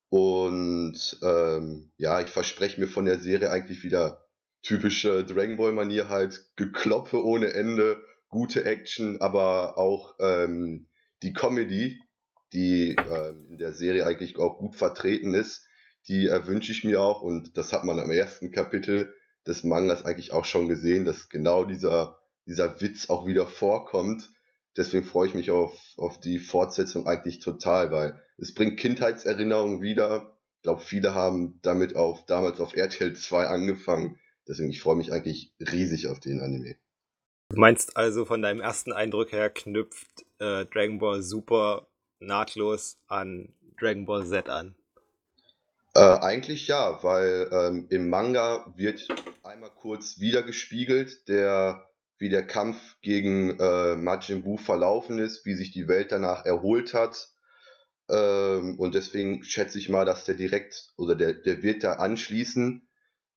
[0.09, 4.27] Und ähm, ja, ich verspreche mir von der Serie eigentlich wieder
[4.63, 6.45] typische Dragon Ball Manier halt.
[6.57, 10.89] Gekloppe ohne Ende, gute Action, aber auch ähm,
[11.23, 12.01] die Comedy,
[12.53, 15.67] die ähm, in der Serie eigentlich auch gut vertreten ist,
[16.09, 17.23] die erwünsche ich mir auch.
[17.23, 19.15] Und das hat man am ersten Kapitel
[19.47, 24.33] des Mangas eigentlich auch schon gesehen, dass genau dieser, dieser Witz auch wieder vorkommt.
[24.77, 30.37] Deswegen freue ich mich auf, auf die Fortsetzung eigentlich total, weil es bringt Kindheitserinnerungen wieder.
[30.57, 34.19] Ich glaube, viele haben damit auf, damals auf RTL 2 angefangen.
[34.49, 36.77] Deswegen, ich freue mich eigentlich riesig auf den Anime.
[37.51, 43.53] Du meinst also, von deinem ersten Eindruck her knüpft äh, Dragon Ball Super nahtlos an
[43.79, 44.75] Dragon Ball Z an?
[45.95, 49.09] Äh, eigentlich ja, weil ähm, im Manga wird
[49.43, 51.87] einmal kurz wiedergespiegelt, der,
[52.19, 56.95] wie der Kampf gegen äh, Majin Buu verlaufen ist, wie sich die Welt danach erholt
[56.95, 57.33] hat
[58.11, 62.89] ähm, und deswegen schätze ich mal, dass der direkt oder der, der wird da anschließen.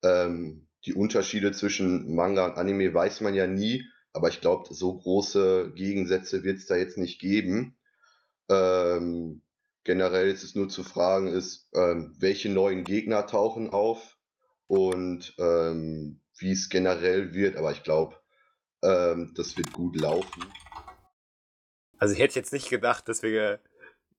[0.04, 4.98] Ähm, die Unterschiede zwischen Manga und Anime weiß man ja nie, aber ich glaube, so
[4.98, 7.78] große Gegensätze wird es da jetzt nicht geben.
[8.50, 9.44] Ähm,
[9.86, 14.18] generell ist es nur zu fragen, ist, ähm, welche neuen Gegner tauchen auf
[14.68, 17.56] und ähm, wie es generell wird.
[17.56, 18.16] Aber ich glaube,
[18.84, 20.44] ähm, das wird gut laufen.
[21.98, 23.62] Also ich hätte jetzt nicht gedacht, dass wir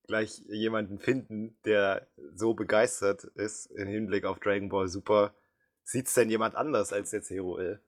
[0.06, 5.34] gleich jemanden finden, der so begeistert ist im Hinblick auf Dragon Ball Super.
[5.82, 7.80] Sieht es denn jemand anders als der CROL?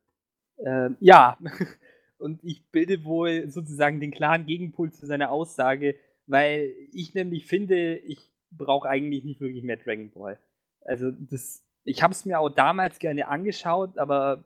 [0.64, 1.38] Ähm, ja,
[2.18, 5.96] und ich bilde wohl sozusagen den klaren Gegenpol zu seiner Aussage,
[6.28, 10.38] weil ich nämlich finde, ich brauche eigentlich nicht wirklich mehr Dragon Ball.
[10.82, 14.44] Also das, ich habe es mir auch damals gerne angeschaut, aber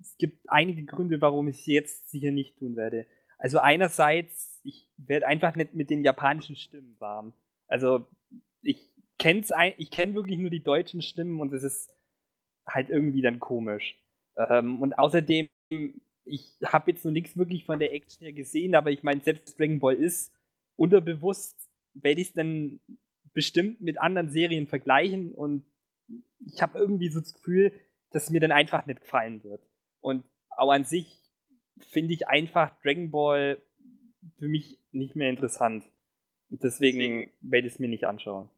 [0.00, 3.06] es gibt einige Gründe, warum ich es jetzt sicher nicht tun werde.
[3.38, 7.32] Also einerseits, ich werde einfach nicht mit den japanischen Stimmen warm.
[7.66, 8.06] Also
[8.62, 9.44] ich kenne
[9.76, 11.90] ich kenne wirklich nur die deutschen Stimmen und es ist
[12.66, 13.96] halt irgendwie dann komisch.
[14.36, 15.48] Ähm, und außerdem,
[16.24, 19.58] ich habe jetzt noch nichts wirklich von der Action her gesehen, aber ich meine, selbst
[19.58, 20.32] Dragon Ball ist
[20.78, 22.80] unterbewusst, werde ich es dann
[23.34, 25.64] bestimmt mit anderen Serien vergleichen und
[26.46, 27.72] ich habe irgendwie so das Gefühl,
[28.10, 29.62] dass es mir dann einfach nicht gefallen wird.
[30.00, 30.24] Und
[30.56, 31.20] auch an sich
[31.90, 33.60] finde ich einfach Dragon Ball
[34.38, 35.84] für mich nicht mehr interessant.
[36.50, 38.48] Und deswegen werde ich es mir nicht anschauen.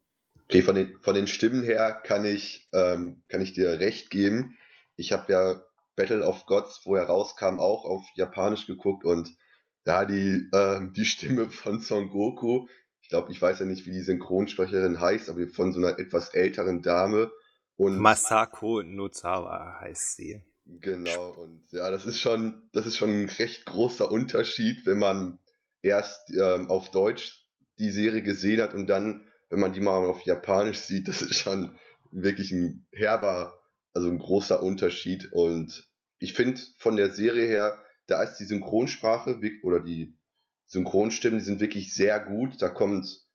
[0.45, 4.57] Okay, von den, von den Stimmen her kann ich, ähm, kann ich dir recht geben.
[4.95, 5.61] Ich habe ja
[5.95, 9.35] Battle of Gods, wo er rauskam, auch auf Japanisch geguckt und
[9.83, 12.67] da die, äh, die Stimme von Son Goku,
[13.01, 16.29] ich glaube, ich weiß ja nicht, wie die Synchronsprecherin heißt, aber von so einer etwas
[16.33, 17.31] älteren Dame.
[17.75, 20.41] Und Masako Nozawa heißt sie.
[20.65, 25.39] Genau, und ja, das ist schon, das ist schon ein recht großer Unterschied, wenn man
[25.81, 27.45] erst ähm, auf Deutsch
[27.79, 31.39] die Serie gesehen hat und dann, wenn man die mal auf Japanisch sieht, das ist
[31.39, 31.77] schon
[32.11, 33.59] wirklich ein herber,
[33.93, 35.31] also ein großer Unterschied.
[35.31, 35.89] Und
[36.19, 40.17] ich finde von der Serie her, da ist die Synchronsprache oder die
[40.67, 42.61] Synchronstimmen, die sind wirklich sehr gut.
[42.61, 43.25] Da kommt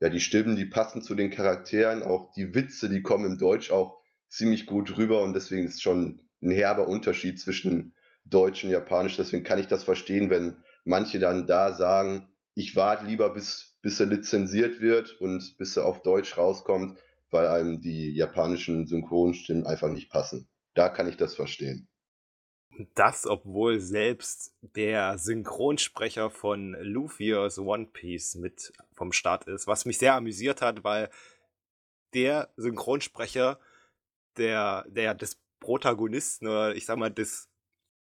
[0.00, 3.70] ja die Stimmen, die passen zu den Charakteren, auch die Witze, die kommen im Deutsch
[3.70, 9.16] auch ziemlich gut rüber und deswegen ist schon ein herber Unterschied zwischen Deutsch und Japanisch.
[9.16, 14.00] Deswegen kann ich das verstehen, wenn manche dann da sagen, ich warte lieber, bis, bis
[14.00, 16.98] er lizenziert wird und bis er auf Deutsch rauskommt,
[17.30, 20.48] weil einem die japanischen Synchronstimmen einfach nicht passen.
[20.74, 21.88] Da kann ich das verstehen.
[22.94, 29.98] Das, obwohl selbst der Synchronsprecher von Luffy One Piece mit vom Start ist, was mich
[29.98, 31.10] sehr amüsiert hat, weil
[32.14, 33.58] der Synchronsprecher,
[34.36, 37.48] der, der des Protagonisten oder ich sag mal des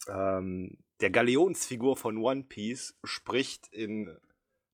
[0.08, 4.16] ähm, der Galeonsfigur von One Piece spricht in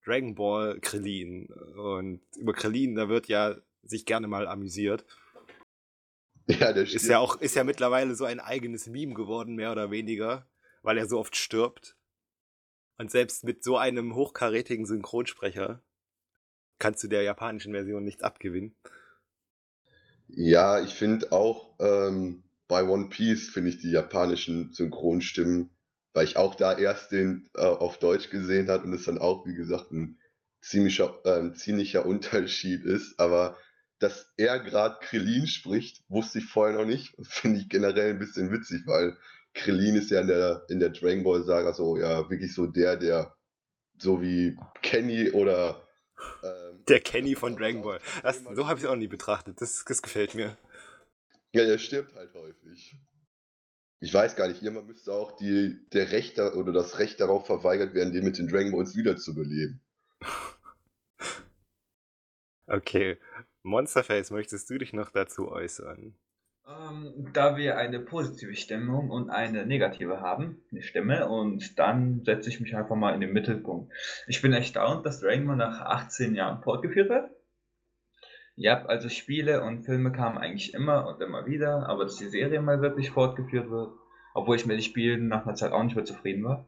[0.04, 1.46] Dragon Ball Krillin.
[1.46, 5.04] Und über Krillin, da wird ja sich gerne mal amüsiert.
[6.60, 9.90] Ja, der ist ja auch ist ja mittlerweile so ein eigenes Meme geworden, mehr oder
[9.90, 10.46] weniger,
[10.82, 11.96] weil er so oft stirbt.
[12.98, 15.82] Und selbst mit so einem hochkarätigen Synchronsprecher
[16.78, 18.76] kannst du der japanischen Version nichts abgewinnen.
[20.28, 25.70] Ja, ich finde auch, ähm, bei One Piece finde ich die japanischen Synchronstimmen,
[26.14, 29.46] weil ich auch da erst den äh, auf Deutsch gesehen habe und es dann auch,
[29.46, 30.18] wie gesagt, ein
[30.60, 33.20] ziemlicher, äh, ziemlicher Unterschied ist.
[33.20, 33.56] Aber
[34.02, 37.14] dass er gerade Krillin spricht, wusste ich vorher noch nicht.
[37.22, 39.16] Finde ich generell ein bisschen witzig, weil
[39.54, 42.96] Krillin ist ja in der, in der Dragon Ball Saga so, ja, wirklich so der,
[42.96, 43.36] der
[43.98, 45.86] so wie Kenny oder.
[46.42, 48.00] Ähm, der Kenny von Dragon Ball.
[48.22, 49.60] Das, so habe ich es auch nie betrachtet.
[49.60, 50.56] Das, das gefällt mir.
[51.52, 52.96] Ja, der stirbt halt häufig.
[54.00, 57.94] Ich weiß gar nicht, jemand müsste auch die, der Recht oder das Recht darauf verweigert
[57.94, 59.80] werden, den mit den Dragon Balls wiederzubeleben.
[62.68, 63.18] Okay.
[63.62, 66.14] Monsterface, möchtest du dich noch dazu äußern?
[66.66, 72.48] Ähm, da wir eine positive Stimmung und eine negative haben, eine Stimme, und dann setze
[72.48, 73.92] ich mich einfach mal in den Mittelpunkt.
[74.26, 77.30] Ich bin erstaunt, dass Dragon nach 18 Jahren fortgeführt wird.
[78.54, 82.60] Ja, also Spiele und Filme kamen eigentlich immer und immer wieder, aber dass die Serie
[82.60, 83.92] mal wirklich fortgeführt wird,
[84.34, 86.66] obwohl ich mit den Spielen nach einer Zeit auch nicht mehr zufrieden war.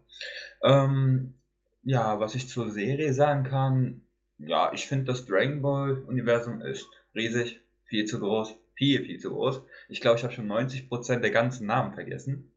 [0.63, 1.35] Ähm,
[1.83, 4.04] ja, was ich zur Serie sagen kann,
[4.39, 9.31] ja, ich finde das Dragon Ball Universum ist riesig, viel zu groß, viel, viel zu
[9.31, 9.63] groß.
[9.89, 12.51] Ich glaube, ich habe schon 90% der ganzen Namen vergessen.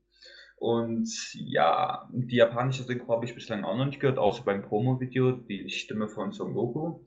[0.58, 5.32] Und ja, die japanische Synchro habe ich bislang auch noch nicht gehört, außer beim Promo-Video,
[5.32, 7.00] die Stimme von Son Goku.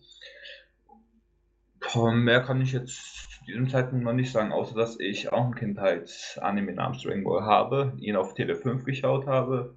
[2.12, 5.56] Mehr kann ich jetzt zu diesem Zeitpunkt noch nicht sagen, außer dass ich auch ein
[5.56, 9.76] Kindheitsanime namens Dragon Ball habe, ihn auf Tele 5 geschaut habe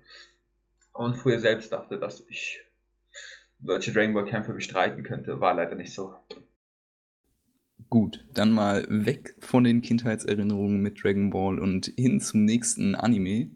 [0.91, 2.61] und früher selbst dachte, dass ich
[3.63, 5.39] solche Dragon Ball Kämpfe bestreiten könnte.
[5.39, 6.13] War leider nicht so.
[7.89, 13.51] Gut, dann mal weg von den Kindheitserinnerungen mit Dragon Ball und hin zum nächsten Anime.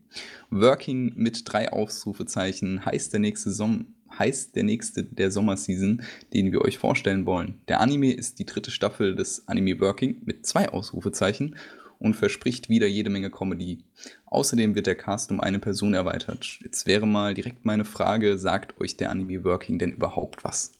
[0.51, 6.61] Working mit drei Ausrufezeichen heißt der nächste, Som heißt der nächste der Sommerseason, den wir
[6.61, 7.61] euch vorstellen wollen.
[7.67, 11.55] Der Anime ist die dritte Staffel des Anime Working mit zwei Ausrufezeichen
[11.99, 13.79] und verspricht wieder jede Menge Comedy.
[14.25, 16.59] Außerdem wird der Cast um eine Person erweitert.
[16.63, 20.71] Jetzt wäre mal direkt meine Frage, sagt euch der Anime Working denn überhaupt was?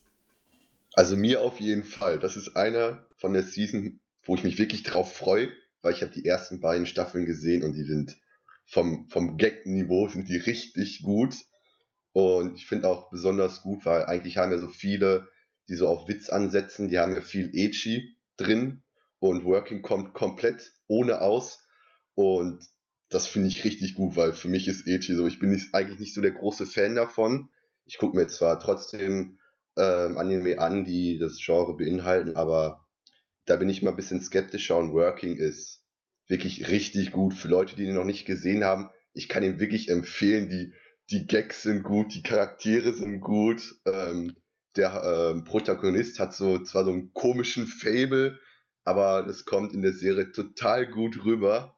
[0.93, 2.19] Also mir auf jeden Fall.
[2.19, 5.49] Das ist einer von der Season, wo ich mich wirklich drauf freue,
[5.81, 8.17] weil ich habe die ersten beiden Staffeln gesehen und die sind
[8.65, 11.35] vom, vom Gag-Niveau sind die richtig gut.
[12.13, 15.29] Und ich finde auch besonders gut, weil eigentlich haben wir so viele,
[15.69, 18.81] die so auf Witz ansetzen, die haben ja viel Echi drin
[19.19, 21.59] und Working kommt komplett ohne aus.
[22.15, 22.59] Und
[23.09, 25.99] das finde ich richtig gut, weil für mich ist Echi so, ich bin nicht, eigentlich
[25.99, 27.49] nicht so der große Fan davon.
[27.85, 29.39] Ich gucke mir zwar trotzdem
[29.77, 32.85] ähm, Anime an, die das Genre beinhalten, aber
[33.45, 35.81] da bin ich mal ein bisschen skeptischer und Working ist
[36.27, 37.33] wirklich richtig gut.
[37.33, 40.49] Für Leute, die ihn noch nicht gesehen haben, ich kann ihn wirklich empfehlen.
[40.49, 40.73] Die,
[41.09, 43.75] die Gags sind gut, die Charaktere sind gut.
[43.85, 44.35] Ähm,
[44.75, 48.39] der ähm, Protagonist hat so zwar so einen komischen Fable,
[48.87, 51.75] aber das kommt in der Serie total gut rüber.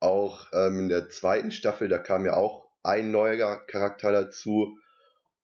[0.00, 4.76] Auch ähm, in der zweiten Staffel, da kam ja auch ein neuer Charakter dazu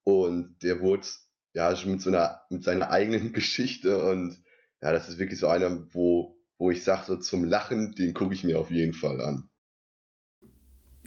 [0.03, 1.07] und der wurde
[1.53, 4.43] ja schon mit so einer mit seiner eigenen Geschichte und
[4.81, 8.33] ja, das ist wirklich so einer, wo, wo ich sage, so zum Lachen, den gucke
[8.33, 9.49] ich mir auf jeden Fall an.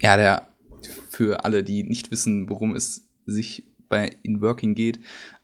[0.01, 0.49] Ja, der
[1.11, 5.01] für alle, die nicht wissen, worum es sich bei In Working geht,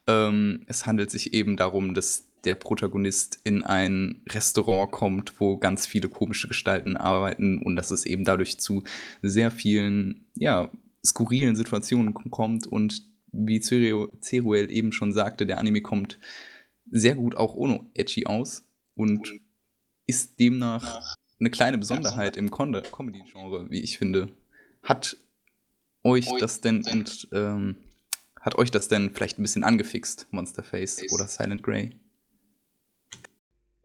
[0.07, 5.85] ähm, es handelt sich eben darum, dass der Protagonist in ein Restaurant kommt, wo ganz
[5.85, 8.83] viele komische Gestalten arbeiten und dass es eben dadurch zu
[9.21, 10.69] sehr vielen, ja,
[11.03, 16.19] skurrilen Situationen kommt und wie Ceruel eben schon sagte, der Anime kommt
[16.89, 18.63] sehr gut auch ohne Edgy aus
[18.95, 19.33] und
[20.07, 24.29] ist demnach eine kleine Besonderheit im Comedy-Genre, wie ich finde.
[24.83, 25.17] Hat
[26.03, 27.77] euch das denn und ähm,
[28.39, 31.91] hat euch das denn vielleicht ein bisschen angefixt, Monsterface oder Silent Grey?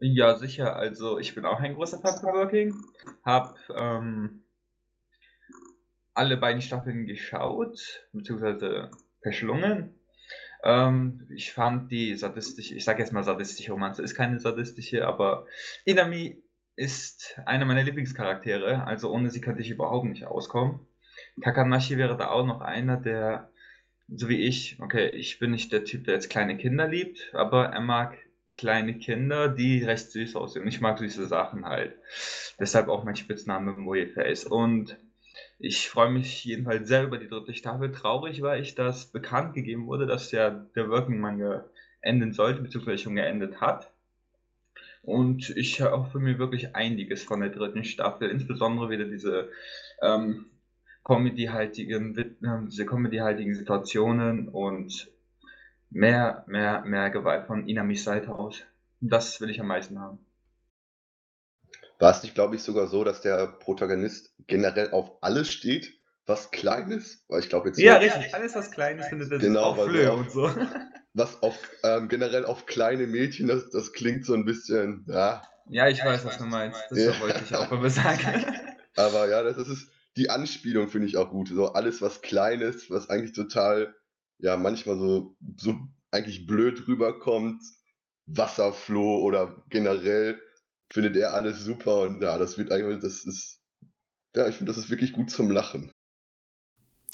[0.03, 0.75] Ja, sicher.
[0.75, 2.75] Also ich bin auch ein großer Fan von Working.
[3.23, 4.43] Hab ähm,
[6.15, 8.89] alle beiden Staffeln geschaut, beziehungsweise
[9.21, 9.93] verschlungen.
[10.63, 15.45] Ähm, ich fand die sadistische, ich sage jetzt mal sadistische Romanze, ist keine sadistische, aber
[15.85, 16.41] Inami
[16.75, 20.79] ist einer meiner Lieblingscharaktere, also ohne sie könnte ich überhaupt nicht auskommen.
[21.43, 23.51] Takanashi wäre da auch noch einer, der,
[24.07, 27.67] so wie ich, okay, ich bin nicht der Typ, der jetzt kleine Kinder liebt, aber
[27.67, 28.17] er mag
[28.61, 30.67] kleine Kinder, die recht süß aussehen.
[30.67, 31.95] Ich mag süße Sachen halt.
[32.59, 34.45] Deshalb auch mein Spitzname Moe Face.
[34.45, 34.97] Und
[35.57, 37.91] ich freue mich jedenfalls sehr über die dritte Staffel.
[37.91, 41.65] Traurig war ich, dass bekannt gegeben wurde, dass ja der Working Manga
[42.01, 43.91] enden sollte, beziehungsweise schon geendet hat.
[45.01, 49.49] Und ich hoffe mir wirklich einiges von der dritten Staffel, insbesondere wieder diese
[50.03, 50.45] ähm,
[51.03, 55.09] Comedy-haltigen, äh, diese Situationen und
[55.91, 58.63] mehr, mehr, mehr Gewalt von Inamis Seite aus.
[58.99, 60.19] Das will ich am meisten haben.
[61.99, 66.49] War es nicht, glaube ich, sogar so, dass der Protagonist generell auf alles steht, was
[66.49, 67.23] klein ist?
[67.27, 67.79] Weil ich glaube jetzt.
[67.79, 68.33] Ja, richtig.
[68.33, 70.49] Alles, was klein ist, findet er genau, auch Flöhe und so.
[71.13, 75.05] Was auf ähm, generell auf kleine Mädchen, das, das klingt so ein bisschen.
[75.09, 76.81] Ja, ja ich weiß, was du meinst.
[76.89, 77.19] Das ja.
[77.19, 78.45] wollte ich auch mal sagen.
[78.95, 81.49] Aber ja, das ist die Anspielung, finde ich auch gut.
[81.49, 83.93] So alles, was klein ist, was eigentlich total,
[84.41, 85.75] ja, manchmal so, so
[86.11, 87.61] eigentlich blöd rüberkommt.
[88.27, 90.39] Wasserfloh oder generell
[90.91, 93.61] findet er alles super und ja, das wird eigentlich, das ist,
[94.35, 95.91] ja, ich finde, das ist wirklich gut zum Lachen.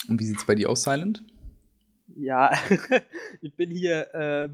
[0.07, 1.23] Und wie sieht es bei dir aus, Silent?
[2.15, 2.51] Ja,
[3.41, 4.49] ich bin hier, äh,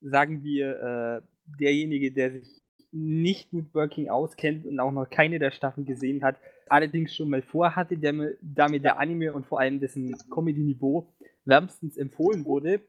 [0.00, 5.50] sagen wir, äh, derjenige, der sich nicht mit Working auskennt und auch noch keine der
[5.50, 6.36] Staffeln gesehen hat,
[6.70, 11.12] allerdings schon mal vorhatte, der, da mir der Anime und vor allem dessen Comedy-Niveau
[11.44, 12.80] wärmstens empfohlen wurde,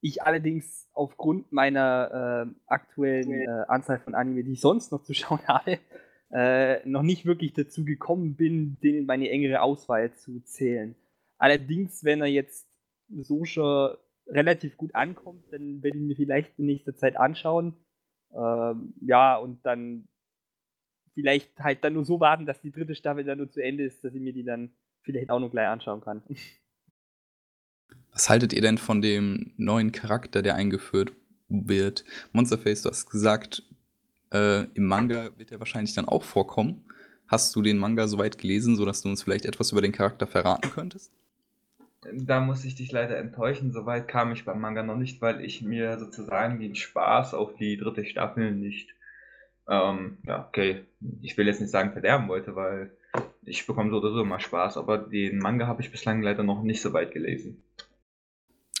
[0.00, 5.14] ich allerdings aufgrund meiner äh, aktuellen äh, Anzahl von Anime, die ich sonst noch zu
[5.14, 5.78] schauen habe,
[6.32, 10.94] äh, noch nicht wirklich dazu gekommen bin, den in meine engere Auswahl zu zählen.
[11.38, 12.68] Allerdings, wenn er jetzt
[13.08, 17.74] so schon relativ gut ankommt, dann werde ich mir vielleicht in nächster Zeit anschauen.
[18.34, 20.08] Ähm, ja, und dann
[21.16, 24.04] vielleicht halt dann nur so warten, dass die dritte Staffel dann nur zu Ende ist,
[24.04, 26.22] dass ich mir die dann vielleicht auch noch gleich anschauen kann.
[28.12, 31.12] Was haltet ihr denn von dem neuen Charakter, der eingeführt
[31.48, 32.04] wird?
[32.32, 33.62] Monsterface, du hast gesagt,
[34.32, 36.84] äh, im Manga wird er wahrscheinlich dann auch vorkommen.
[37.28, 40.70] Hast du den Manga soweit gelesen, sodass du uns vielleicht etwas über den Charakter verraten
[40.70, 41.12] könntest?
[42.12, 43.72] Da muss ich dich leider enttäuschen.
[43.72, 47.76] Soweit kam ich beim Manga noch nicht, weil ich mir sozusagen den Spaß auf die
[47.76, 48.94] dritte Staffel nicht,
[49.68, 50.84] ähm, ja, okay,
[51.22, 52.96] ich will jetzt nicht sagen verderben wollte, weil
[53.42, 56.62] ich bekomme so oder so immer Spaß, aber den Manga habe ich bislang leider noch
[56.62, 57.62] nicht so weit gelesen.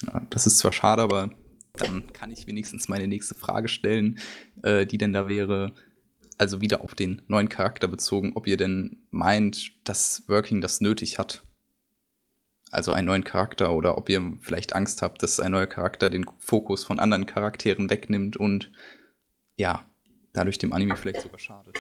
[0.02, 1.30] Ja, das ist zwar schade, aber
[1.74, 4.18] dann kann ich wenigstens meine nächste Frage stellen,
[4.62, 5.74] äh, die denn da wäre,
[6.38, 11.18] also wieder auf den neuen Charakter bezogen, ob ihr denn meint, dass Working das nötig
[11.18, 11.42] hat.
[12.70, 16.26] Also einen neuen Charakter oder ob ihr vielleicht Angst habt, dass ein neuer Charakter den
[16.38, 18.72] Fokus von anderen Charakteren wegnimmt und
[19.56, 19.86] ja,
[20.36, 21.78] dadurch dem Anime vielleicht sogar schadet.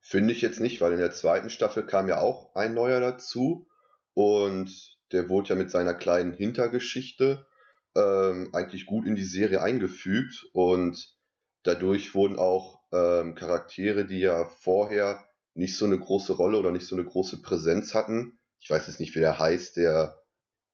[0.00, 3.68] Finde ich jetzt nicht, weil in der zweiten Staffel kam ja auch ein neuer dazu
[4.14, 7.46] und der wurde ja mit seiner kleinen Hintergeschichte
[7.94, 11.14] ähm, eigentlich gut in die Serie eingefügt und
[11.62, 16.86] dadurch wurden auch ähm, Charaktere, die ja vorher nicht so eine große Rolle oder nicht
[16.86, 18.38] so eine große Präsenz hatten.
[18.60, 20.20] Ich weiß jetzt nicht, wie der heißt, der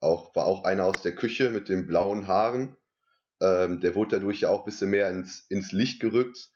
[0.00, 2.76] auch, war auch einer aus der Küche mit den blauen Haaren.
[3.40, 6.50] Ähm, der wurde dadurch ja auch ein bisschen mehr ins, ins Licht gerückt,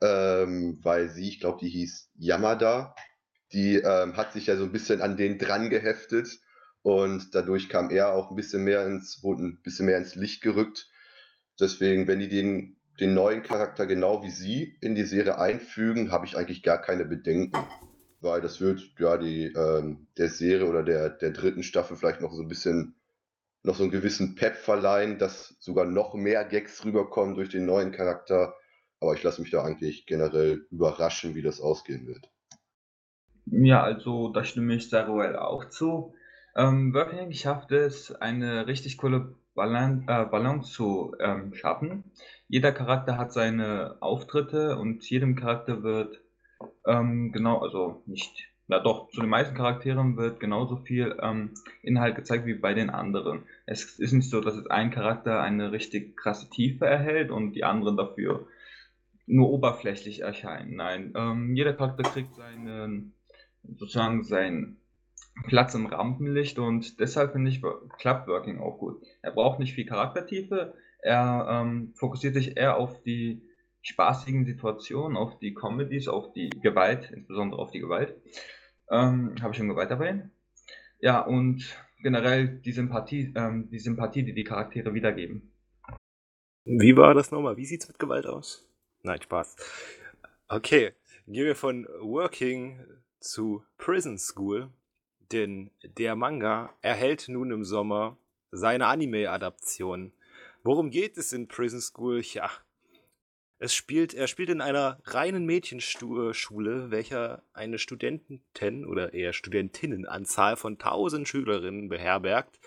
[0.00, 2.94] ähm, weil sie, ich glaube, die hieß Yamada,
[3.52, 6.40] die ähm, hat sich ja so ein bisschen an den dran geheftet
[6.82, 10.42] und dadurch kam er auch ein bisschen mehr ins, wurde ein bisschen mehr ins Licht
[10.42, 10.90] gerückt.
[11.58, 16.26] Deswegen, wenn die den, den neuen Charakter genau wie sie in die Serie einfügen, habe
[16.26, 17.58] ich eigentlich gar keine Bedenken.
[18.20, 22.32] Weil das wird ja die, ähm, der Serie oder der, der dritten Staffel vielleicht noch
[22.32, 22.96] so ein bisschen,
[23.64, 27.92] noch so einen gewissen Pep verleihen, dass sogar noch mehr Gags rüberkommen durch den neuen
[27.92, 28.54] Charakter.
[29.00, 32.30] Aber ich lasse mich da eigentlich generell überraschen, wie das ausgehen wird.
[33.46, 36.14] Ja, also da stimme ich Saruel auch zu.
[36.56, 42.04] Ähm, Working schafft es, eine richtig coole Balan äh, Balance zu ähm, schaffen.
[42.48, 46.20] Jeder Charakter hat seine Auftritte und jedem Charakter wird
[46.86, 51.50] ähm, genau, also nicht, na doch, zu den meisten Charakteren wird genauso viel ähm,
[51.82, 53.42] Inhalt gezeigt wie bei den anderen.
[53.66, 57.64] Es ist nicht so, dass jetzt ein Charakter eine richtig krasse Tiefe erhält und die
[57.64, 58.46] anderen dafür
[59.26, 60.76] nur oberflächlich erscheinen.
[60.76, 63.14] Nein, ähm, jeder Charakter kriegt seinen,
[63.62, 64.78] sozusagen seinen
[65.46, 69.02] Platz im Rampenlicht und deshalb finde ich Working auch gut.
[69.20, 73.42] Er braucht nicht viel Charaktertiefe, er ähm, fokussiert sich eher auf die
[73.82, 78.14] spaßigen Situationen, auf die Comedies, auf die Gewalt, insbesondere auf die Gewalt.
[78.90, 80.30] Ähm, Habe ich schon Gewalt erwähnt?
[80.98, 81.64] Ja, und
[82.02, 85.52] generell die Sympathie, ähm, die Sympathie, die die Charaktere wiedergeben.
[86.64, 87.56] Wie war das nochmal?
[87.56, 88.66] Wie sieht's mit Gewalt aus?
[89.02, 89.56] Nein, Spaß.
[90.48, 90.92] Okay,
[91.26, 92.80] gehen wir von Working
[93.20, 94.70] zu Prison School.
[95.32, 98.16] Denn der Manga erhält nun im Sommer
[98.50, 100.12] seine Anime-Adaption.
[100.62, 102.20] Worum geht es in Prison School?
[102.20, 102.50] Ja,
[103.58, 108.42] es spielt, er spielt in einer reinen Mädchenschule, welcher eine Studenten-
[108.84, 112.58] oder eher Studentinnenanzahl von 1000 Schülerinnen beherbergt.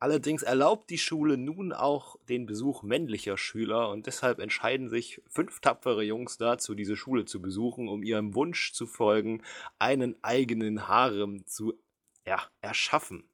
[0.00, 5.58] Allerdings erlaubt die Schule nun auch den Besuch männlicher Schüler und deshalb entscheiden sich fünf
[5.58, 9.42] tapfere Jungs dazu, diese Schule zu besuchen, um ihrem Wunsch zu folgen,
[9.80, 11.74] einen eigenen Harem zu
[12.24, 13.28] ja, erschaffen.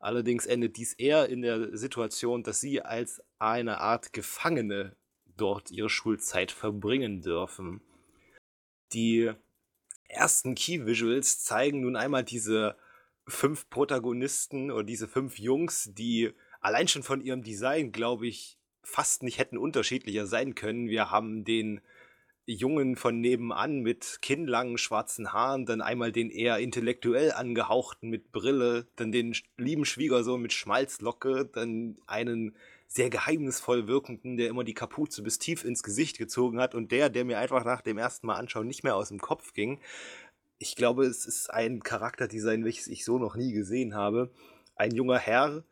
[0.00, 4.96] Allerdings endet dies eher in der Situation, dass sie als eine Art Gefangene
[5.38, 7.80] dort ihre Schulzeit verbringen dürfen.
[8.92, 9.30] Die
[10.08, 12.76] ersten Key Visuals zeigen nun einmal diese
[13.26, 19.22] fünf Protagonisten oder diese fünf Jungs, die allein schon von ihrem Design, glaube ich, fast
[19.22, 20.88] nicht hätten unterschiedlicher sein können.
[20.88, 21.80] Wir haben den
[22.46, 28.86] Jungen von nebenan mit kinnlangen schwarzen Haaren, dann einmal den eher intellektuell angehauchten mit Brille,
[28.96, 32.56] dann den lieben Schwiegersohn mit Schmalzlocke, dann einen
[32.88, 37.10] sehr geheimnisvoll wirkenden, der immer die Kapuze bis tief ins Gesicht gezogen hat und der,
[37.10, 39.80] der mir einfach nach dem ersten Mal anschauen nicht mehr aus dem Kopf ging.
[40.58, 44.32] Ich glaube, es ist ein Charakterdesign, welches ich so noch nie gesehen habe.
[44.74, 45.64] Ein junger Herr,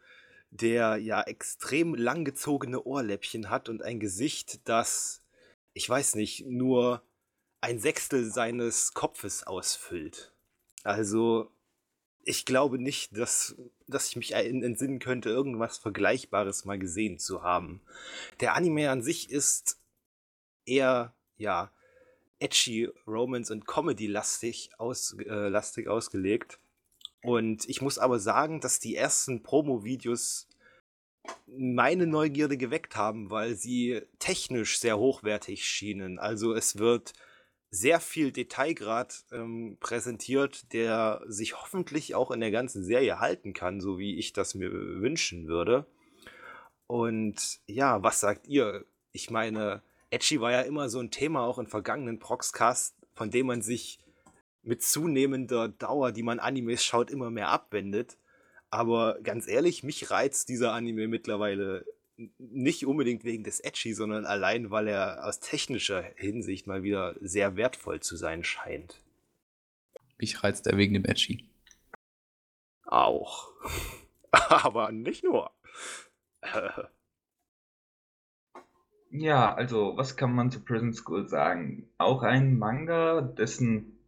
[0.51, 5.23] der ja extrem langgezogene Ohrläppchen hat und ein Gesicht, das
[5.77, 7.03] ich weiß nicht, nur
[7.61, 10.33] ein Sechstel seines Kopfes ausfüllt.
[10.85, 11.53] Also,
[12.27, 13.55] ich glaube nicht, dass,
[13.87, 17.81] dass ich mich entsinnen könnte, irgendwas Vergleichbares mal gesehen zu haben.
[18.41, 19.79] Der Anime an sich ist
[20.66, 21.70] eher, ja,
[22.41, 26.59] edgy, Romance und Comedy-lastig aus, äh, lastig ausgelegt.
[27.22, 30.49] Und ich muss aber sagen, dass die ersten Promo-Videos
[31.47, 36.18] meine Neugierde geweckt haben, weil sie technisch sehr hochwertig schienen.
[36.18, 37.12] Also es wird
[37.77, 43.81] sehr viel Detailgrad ähm, präsentiert, der sich hoffentlich auch in der ganzen Serie halten kann,
[43.81, 45.87] so wie ich das mir wünschen würde.
[46.87, 48.87] Und ja, was sagt ihr?
[49.12, 53.47] Ich meine, Edgy war ja immer so ein Thema auch in vergangenen Proxcasts, von dem
[53.47, 53.99] man sich
[54.62, 58.16] mit zunehmender Dauer, die man Animes schaut, immer mehr abwendet.
[58.70, 61.85] Aber ganz ehrlich, mich reizt dieser Anime mittlerweile
[62.39, 67.57] nicht unbedingt wegen des Edgy, sondern allein, weil er aus technischer Hinsicht mal wieder sehr
[67.57, 69.03] wertvoll zu sein scheint.
[70.19, 71.45] Mich reizt er wegen dem Edgy.
[72.85, 73.53] Auch.
[74.31, 75.51] Aber nicht nur.
[79.11, 81.89] Ja, also, was kann man zu Prison School sagen?
[81.97, 83.99] Auch ein Manga, dessen,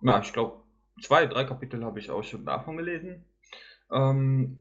[0.00, 0.62] ja, ich glaube,
[1.02, 3.24] zwei, drei Kapitel habe ich auch schon davon gelesen.
[3.90, 4.58] Ähm,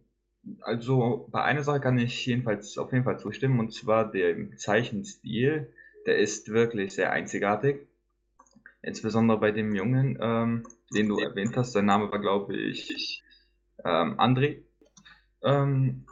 [0.62, 5.74] also, bei einer Sache kann ich jedenfalls auf jeden Fall zustimmen, und zwar der Zeichenstil,
[6.06, 7.88] der ist wirklich sehr einzigartig.
[8.82, 13.24] Insbesondere bei dem Jungen, ähm, den du erwähnt hast, sein Name war, glaube ich,
[13.84, 14.62] ähm, André.
[15.43, 16.06] Ähm,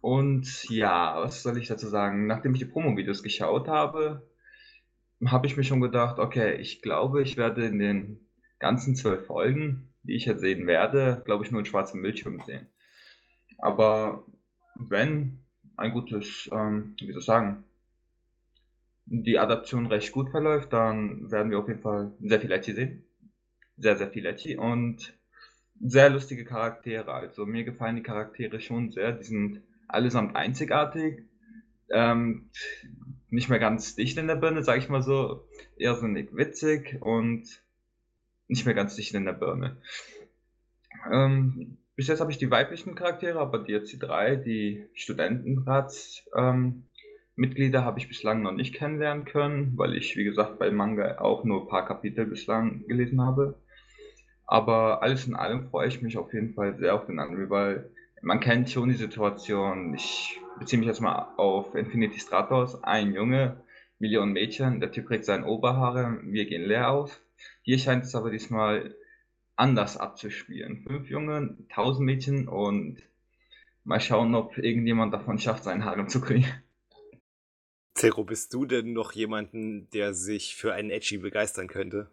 [0.00, 2.26] und ja, was soll ich dazu sagen?
[2.26, 4.28] Nachdem ich die Promo-Videos geschaut habe,
[5.24, 8.28] habe ich mir schon gedacht, okay, ich glaube, ich werde in den
[8.58, 12.68] ganzen zwölf Folgen, die ich jetzt sehen werde, glaube ich, nur einen schwarzen Bildschirm sehen.
[13.58, 14.24] Aber
[14.74, 15.38] wenn
[15.76, 17.64] ein gutes, ähm, wie soll ich sagen,
[19.06, 23.04] die Adaption recht gut verläuft, dann werden wir auf jeden Fall sehr viel Letty sehen.
[23.76, 25.14] Sehr, sehr viel Letty und
[25.80, 27.12] sehr lustige Charaktere.
[27.12, 29.12] Also mir gefallen die Charaktere schon sehr.
[29.12, 31.22] Die sind allesamt einzigartig.
[31.90, 32.50] Ähm,
[33.28, 35.46] nicht mehr ganz dicht in der Birne, sag ich mal so.
[35.76, 37.44] Nicht witzig und
[38.48, 39.76] nicht mehr ganz dicht in der Birne.
[41.12, 47.78] Ähm, bis jetzt habe ich die weiblichen Charaktere, aber die jetzt die drei, die Studentenratsmitglieder,
[47.78, 51.44] ähm, habe ich bislang noch nicht kennenlernen können, weil ich, wie gesagt, bei Manga auch
[51.44, 53.58] nur ein paar Kapitel bislang gelesen habe.
[54.46, 57.90] Aber alles in allem freue ich mich auf jeden Fall sehr auf den Anime, weil
[58.22, 59.94] man kennt schon die Situation.
[59.94, 62.82] Ich beziehe mich jetzt mal auf Infinity Stratos.
[62.84, 63.56] Ein Junge,
[63.98, 67.22] Millionen Mädchen, der Typ kriegt seine Oberhaare, wir gehen leer auf.
[67.62, 68.94] Hier scheint es aber diesmal
[69.56, 70.82] anders abzuspielen.
[70.86, 73.02] Fünf Junge, tausend Mädchen und
[73.84, 76.46] mal schauen, ob irgendjemand davon schafft, seinen Haaren zu kriegen.
[77.94, 82.12] Zero, bist du denn noch jemanden, der sich für einen Edgy begeistern könnte?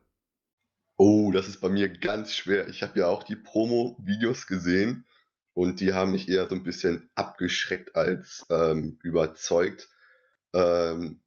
[1.00, 2.68] Oh, das ist bei mir ganz schwer.
[2.68, 5.06] Ich habe ja auch die Promo-Videos gesehen
[5.54, 9.90] und die haben mich eher so ein bisschen abgeschreckt als, ähm, überzeugt.
[10.54, 11.22] Ähm,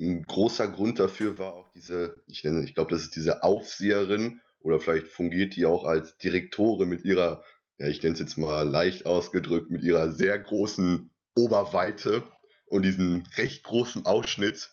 [0.00, 4.40] 'n großer Grund dafür war auch diese ich nenne ich glaube, das ist diese Aufseherin
[4.60, 7.42] oder vielleicht fungiert die auch als Direktorin mit ihrer
[7.78, 12.24] ja, ich nenne es jetzt mal leicht ausgedrückt, mit ihrer sehr großen Oberweite
[12.66, 14.70] und diesem recht großen Ausschnitt.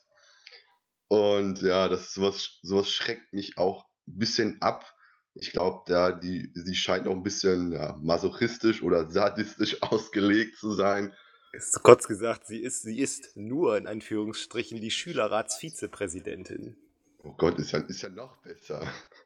[1.07, 4.91] Und ja, das sowas was schreckt mich auch ein bisschen ab.
[5.35, 10.73] Ich glaube, da die sie scheint auch ein bisschen, ja, masochistisch oder sadistisch ausgelegt zu
[10.73, 11.13] sein.
[11.53, 16.75] Ist kurz gesagt, sie ist sie ist nur in Anführungsstrichen die Schülerratsvizepräsidentin.
[17.23, 18.81] Oh Gott, ist ja ist ja noch besser.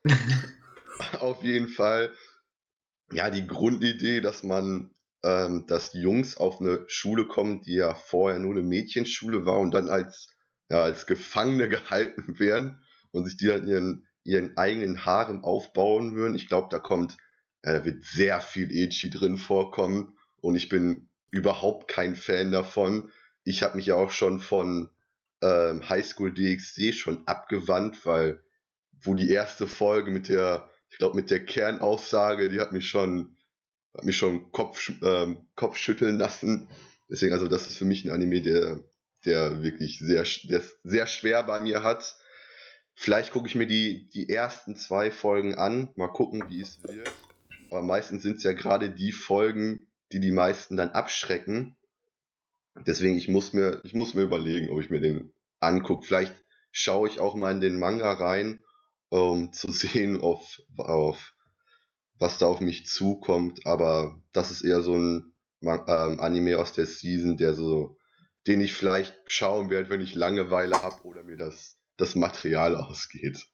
[1.20, 2.14] Auf jeden Fall,
[3.12, 4.91] ja, die Grundidee, dass man
[5.24, 9.72] ähm, dass Jungs auf eine Schule kommen, die ja vorher nur eine Mädchenschule war und
[9.72, 10.30] dann als
[10.70, 12.82] ja, als Gefangene gehalten werden
[13.12, 16.36] und sich die dann ihren ihren eigenen Harem aufbauen würden.
[16.36, 17.18] Ich glaube, da kommt,
[17.64, 23.12] äh, da wird sehr viel Echi drin vorkommen und ich bin überhaupt kein Fan davon.
[23.43, 24.89] Ich habe mich ja auch schon von
[25.41, 28.43] ähm, Highschool DxD schon abgewandt, weil
[29.02, 33.38] wo die erste Folge mit der, ich glaube, mit der Kernaussage, die hat mich schon,
[33.95, 36.70] hat mich schon Kopf, ähm, Kopf schütteln lassen.
[37.10, 38.80] Deswegen, also das ist für mich ein Anime, der,
[39.26, 42.18] der wirklich sehr, der sehr schwer bei mir hat.
[42.93, 47.12] Vielleicht gucke ich mir die, die ersten zwei Folgen an, mal gucken, wie es wird.
[47.70, 51.78] Aber meistens sind es ja gerade die Folgen, die die meisten dann abschrecken.
[52.86, 56.06] Deswegen, ich muss mir, ich muss mir überlegen, ob ich mir den angucke.
[56.06, 56.36] Vielleicht
[56.72, 58.60] schaue ich auch mal in den Manga rein,
[59.10, 61.34] um zu sehen, auf, auf
[62.20, 63.66] was da auf mich zukommt.
[63.66, 67.97] Aber das ist eher so ein ähm, Anime aus der Season, der so,
[68.47, 73.45] den ich vielleicht schauen werde, wenn ich Langeweile habe oder mir das das Material ausgeht.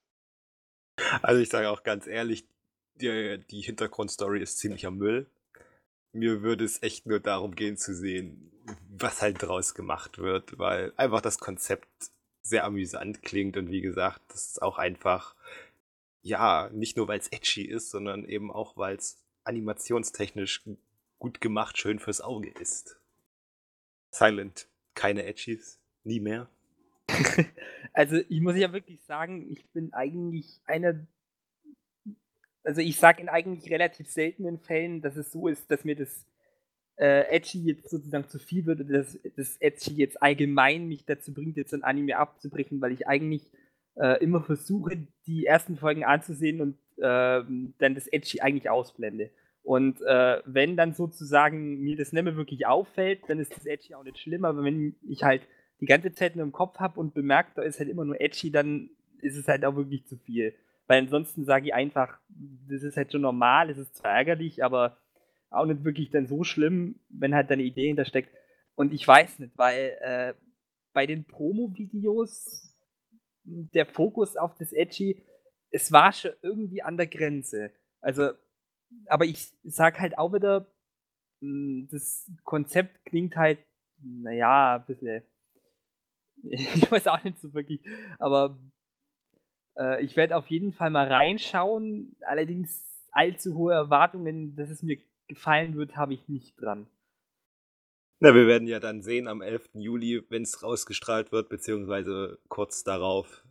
[1.21, 2.47] Also ich sage auch ganz ehrlich,
[2.95, 5.29] die, die Hintergrundstory ist ziemlicher Müll.
[6.13, 8.51] Mir würde es echt nur darum gehen zu sehen,
[8.89, 11.89] was halt draus gemacht wird, weil einfach das Konzept
[12.41, 15.35] sehr amüsant klingt und wie gesagt, das ist auch einfach,
[16.25, 20.63] ja, nicht nur weil es edgy ist, sondern eben auch weil es animationstechnisch
[21.19, 22.99] gut gemacht, schön fürs Auge ist.
[24.09, 26.49] Silent, keine Edgies, nie mehr.
[27.97, 31.07] Also, ich muss ja wirklich sagen, ich bin eigentlich einer
[32.65, 36.25] also, ich sage in eigentlich relativ seltenen Fällen, dass es so ist, dass mir das,
[36.97, 41.33] äh, Edgy jetzt sozusagen zu viel wird oder dass das Edgy jetzt allgemein mich dazu
[41.33, 43.43] bringt, jetzt ein Anime abzubrechen, weil ich eigentlich,
[43.95, 49.31] äh, immer versuche, die ersten Folgen anzusehen und, ähm, dann das Edgy eigentlich ausblende.
[49.63, 54.03] Und, äh, wenn dann sozusagen mir das nicht wirklich auffällt, dann ist das Edgy auch
[54.03, 55.41] nicht schlimm, aber wenn ich halt
[55.81, 58.51] die ganze Zeit nur im Kopf habe und bemerkt, da ist halt immer nur edgy,
[58.51, 58.89] dann
[59.21, 60.53] ist es halt auch wirklich zu viel.
[60.87, 62.19] Weil ansonsten sage ich einfach,
[62.69, 64.97] das ist halt schon normal, es ist zwar ärgerlich, aber
[65.49, 68.29] auch nicht wirklich dann so schlimm, wenn halt deine Idee hintersteckt.
[68.75, 70.33] Und ich weiß nicht, weil äh,
[70.93, 72.74] bei den Promo-Videos
[73.45, 75.23] der Fokus auf das Edgy,
[75.71, 77.71] es war schon irgendwie an der Grenze.
[78.01, 78.31] Also,
[79.07, 80.67] aber ich sag halt auch wieder,
[81.41, 83.59] hm, das Konzept klingt halt,
[83.97, 85.23] naja, ein bisschen.
[86.47, 87.81] Ich weiß auch nicht so wirklich,
[88.19, 88.59] aber
[89.77, 92.15] äh, ich werde auf jeden Fall mal reinschauen.
[92.21, 96.87] Allerdings allzu hohe Erwartungen, dass es mir gefallen wird, habe ich nicht dran.
[98.19, 99.71] Na, wir werden ja dann sehen am 11.
[99.73, 103.43] Juli, wenn es rausgestrahlt wird, beziehungsweise kurz darauf,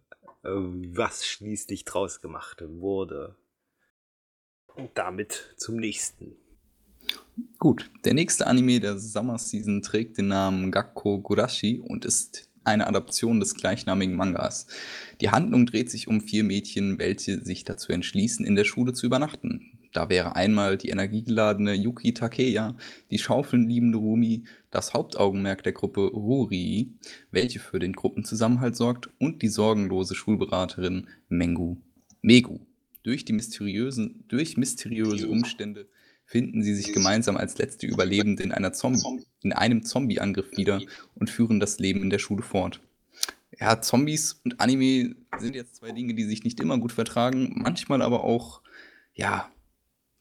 [0.43, 3.37] äh, was schließlich draus gemacht wurde.
[4.75, 6.37] Und damit zum nächsten.
[7.59, 12.87] Gut, der nächste Anime der Summer Season trägt den Namen Gakko Gurashi und ist eine
[12.87, 14.67] Adaption des gleichnamigen Mangas.
[15.21, 19.07] Die Handlung dreht sich um vier Mädchen, welche sich dazu entschließen, in der Schule zu
[19.07, 19.74] übernachten.
[19.95, 22.77] Da wäre einmal die energiegeladene Yuki Takeya,
[23.13, 24.43] die schaufelnliebende Rumi,
[24.73, 26.91] das Hauptaugenmerk der Gruppe Ruri,
[27.31, 31.77] welche für den Gruppenzusammenhalt sorgt, und die sorgenlose Schulberaterin Mengu.
[32.23, 32.59] Megu.
[33.05, 35.87] Durch, die mysteriösen, durch mysteriöse Umstände
[36.25, 40.81] finden sie sich gemeinsam als letzte Überlebende in, einer Zombie, in einem Zombie-Angriff wieder
[41.15, 42.81] und führen das Leben in der Schule fort.
[43.61, 48.03] Ja, Zombies und Anime sind jetzt zwei Dinge, die sich nicht immer gut vertragen, manchmal
[48.03, 48.61] aber auch,
[49.15, 49.53] ja,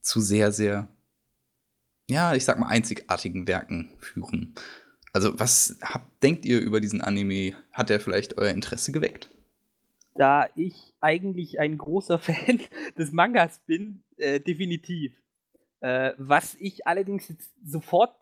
[0.04, 0.88] zu sehr, sehr,
[2.10, 4.54] ja, ich sag mal, einzigartigen Werken führen.
[5.14, 7.56] Also, was habt, denkt ihr über diesen Anime?
[7.72, 9.30] Hat er vielleicht euer Interesse geweckt?
[10.16, 12.60] Da ich eigentlich ein großer Fan
[12.97, 15.14] des Mangas bin, äh, definitiv.
[15.80, 18.16] Äh, was ich allerdings jetzt sofort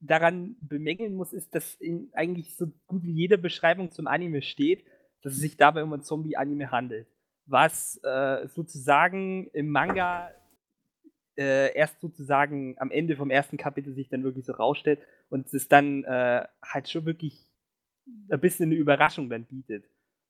[0.00, 4.84] daran bemängeln muss, ist, dass in eigentlich so gut wie jeder Beschreibung zum Anime steht,
[5.22, 7.08] dass es sich dabei um ein Zombie-Anime handelt.
[7.46, 10.30] Was äh, sozusagen im Manga
[11.36, 15.68] äh, erst sozusagen am Ende vom ersten Kapitel sich dann wirklich so rausstellt und es
[15.68, 17.50] dann äh, halt schon wirklich
[18.30, 19.84] ein bisschen eine Überraschung dann bietet.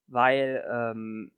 [0.07, 1.33] Weil ähm,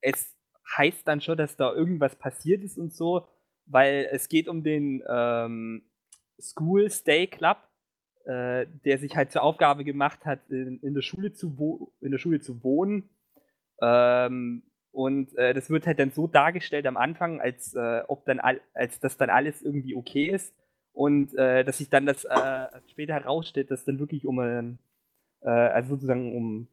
[0.00, 0.34] es
[0.76, 3.26] heißt dann schon, dass da irgendwas passiert ist und so,
[3.66, 5.82] weil es geht um den ähm,
[6.40, 7.58] School Stay Club,
[8.24, 12.18] äh, der sich halt zur Aufgabe gemacht hat, in, in der, Schule zu in der
[12.18, 13.08] Schule zu wohnen.
[13.80, 14.62] Ähm,
[14.92, 19.00] und äh, das wird halt dann so dargestellt am Anfang, als äh, ob dann als
[19.00, 20.54] das dann alles irgendwie okay ist.
[20.92, 24.78] Und äh, dass sich dann das äh, später herausstellt, dass dann wirklich um ein,
[25.42, 26.68] äh, also sozusagen um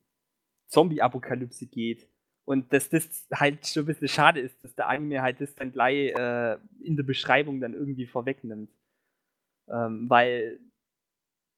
[0.67, 2.07] Zombie-Apokalypse geht.
[2.45, 5.71] Und dass das halt schon ein bisschen schade ist, dass der Anime halt das dann
[5.71, 8.71] gleich äh, in der Beschreibung dann irgendwie vorwegnimmt.
[9.67, 10.59] Ähm, weil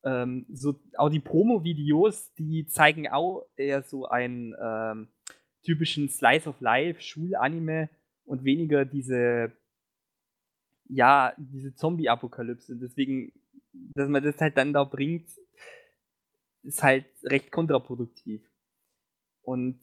[0.04, 5.08] ähm, so auch die Promo-Videos, die zeigen auch eher so einen ähm,
[5.68, 7.90] typischen Slice of Life Schulanime
[8.24, 9.52] und weniger diese
[10.90, 12.78] ja, diese Zombie-Apokalypse.
[12.78, 13.34] Deswegen,
[13.74, 15.30] dass man das halt dann da bringt,
[16.64, 18.42] ist halt recht kontraproduktiv.
[19.42, 19.80] Und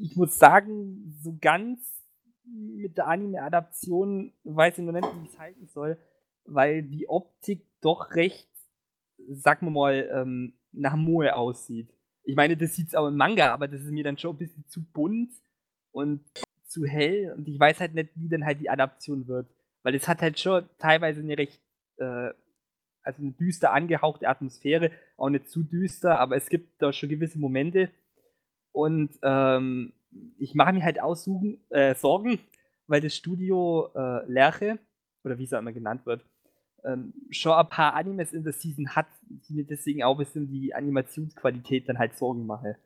[0.00, 2.02] ich muss sagen, so ganz
[2.44, 5.96] mit der Anime-Adaption weiß ich noch nicht, wie ich es halten soll,
[6.44, 8.50] weil die Optik doch recht,
[9.28, 11.94] sagen wir mal, ähm, nach Moe aussieht.
[12.24, 14.38] Ich meine, das sieht es auch im Manga, aber das ist mir dann schon ein
[14.38, 15.32] bisschen zu bunt
[15.92, 16.24] und
[16.66, 19.48] zu hell und ich weiß halt nicht, wie dann halt die Adaption wird.
[19.82, 21.60] Weil es hat halt schon teilweise eine recht,
[21.96, 22.30] äh,
[23.02, 27.38] also eine düster angehauchte Atmosphäre, auch nicht zu düster, aber es gibt da schon gewisse
[27.38, 27.90] Momente,
[28.72, 29.92] und ähm,
[30.38, 32.38] ich mache mir halt aussuchen, äh, Sorgen,
[32.86, 34.78] weil das Studio äh, Lerche,
[35.24, 36.24] oder wie es auch immer genannt wird,
[36.84, 39.06] ähm, schon ein paar Animes in der Season hat,
[39.48, 42.76] die mir deswegen auch ein bisschen die Animationsqualität dann halt Sorgen mache.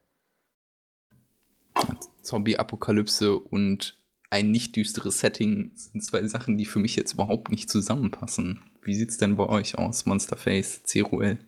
[2.22, 3.98] Zombie-Apokalypse und
[4.30, 8.62] ein nicht düsteres Setting sind zwei Sachen, die für mich jetzt überhaupt nicht zusammenpassen.
[8.82, 11.38] Wie sieht es denn bei euch aus, Monsterface, CRUL?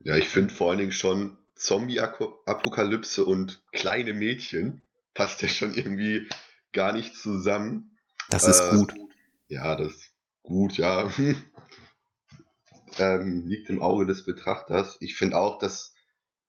[0.00, 4.80] Ja, ich finde vor allen Dingen schon, Zombie-Apokalypse und kleine Mädchen
[5.14, 6.26] passt ja schon irgendwie
[6.72, 7.98] gar nicht zusammen.
[8.30, 8.94] Das ist äh, gut.
[9.48, 10.09] Ja, das ist
[10.42, 11.10] gut, ja.
[12.98, 14.96] ähm, liegt im Auge des Betrachters.
[15.00, 15.94] Ich finde auch, dass,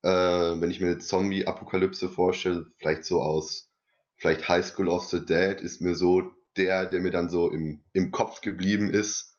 [0.03, 3.69] äh, wenn ich mir eine Zombie-Apokalypse vorstelle, vielleicht so aus,
[4.17, 7.83] vielleicht High School of the Dead, ist mir so der, der mir dann so im,
[7.93, 9.37] im Kopf geblieben ist.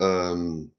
[0.00, 0.72] Ähm,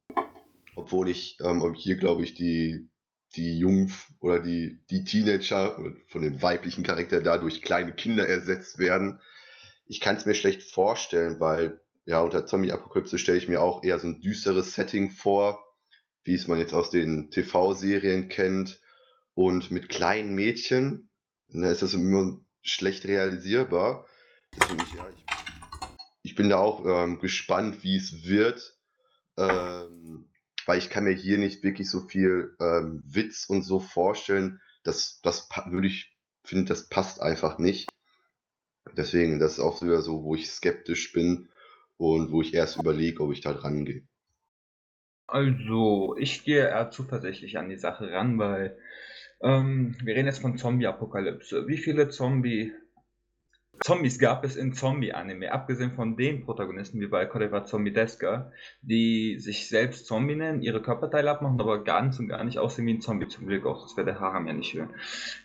[0.75, 2.89] obwohl ich ähm, hier, glaube ich, die
[3.35, 5.75] die Jungen oder die, die Teenager
[6.07, 9.19] von dem weiblichen Charakter da durch kleine Kinder ersetzt werden.
[9.87, 13.99] Ich kann es mir schlecht vorstellen, weil ja, unter Zombie-Apokalypse stelle ich mir auch eher
[13.99, 15.63] so ein düsteres Setting vor,
[16.23, 18.79] wie es man jetzt aus den TV-Serien kennt.
[19.33, 21.09] Und mit kleinen Mädchen
[21.47, 24.07] ne, ist das immer schlecht realisierbar.
[24.55, 25.25] Deswegen, ja, ich,
[26.21, 28.77] ich bin da auch ähm, gespannt, wie es wird.
[29.37, 30.29] Ähm,
[30.65, 34.61] weil ich kann mir hier nicht wirklich so viel ähm, Witz und so vorstellen.
[34.83, 37.89] Das, das würde ich, finde, das passt einfach nicht.
[38.95, 41.49] Deswegen, das ist auch wieder so, wo ich skeptisch bin
[41.97, 44.03] und wo ich erst überlege, ob ich da dran gehe.
[45.27, 48.77] Also, ich gehe eher zuversichtlich an die Sache ran, weil
[49.41, 51.67] ähm, wir reden jetzt von Zombie-Apokalypse.
[51.67, 52.73] Wie viele Zombie
[53.83, 59.37] Zombies gab es in Zombie-Anime, abgesehen von den Protagonisten wie bei Koreva Zombie Deska, die
[59.39, 63.01] sich selbst Zombie nennen, ihre Körperteile abmachen, aber ganz und gar nicht aussehen wie ein
[63.01, 64.93] Zombie, zum Glück auch, das wäre der Haram ja nicht hören.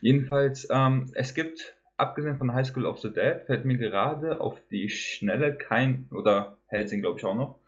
[0.01, 4.61] Jedenfalls, ähm, es gibt, abgesehen von High School of the Dead, fällt mir gerade auf
[4.71, 7.59] die Schnelle kein, oder Helsing glaube ich auch noch,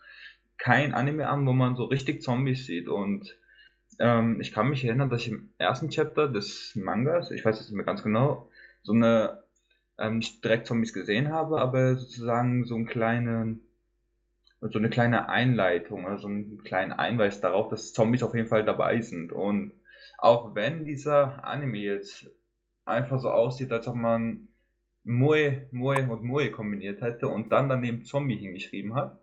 [0.58, 3.36] kein Anime an, wo man so richtig Zombies sieht und
[3.98, 7.68] ähm, ich kann mich erinnern, dass ich im ersten Chapter des Mangas, ich weiß jetzt
[7.68, 8.48] nicht mehr ganz genau,
[8.82, 9.42] so eine
[9.98, 13.60] ähm, nicht direkt Zombies gesehen habe, aber sozusagen so einen kleinen,
[14.60, 19.00] so eine kleine Einleitung, also einen kleinen Einweis darauf, dass Zombies auf jeden Fall dabei
[19.00, 19.32] sind.
[19.32, 19.72] Und
[20.18, 22.30] auch wenn dieser Anime jetzt
[22.84, 24.48] einfach so aussieht, als ob man
[25.04, 29.18] Moe, Moe und Moe kombiniert hätte und dann daneben Zombie hingeschrieben hat,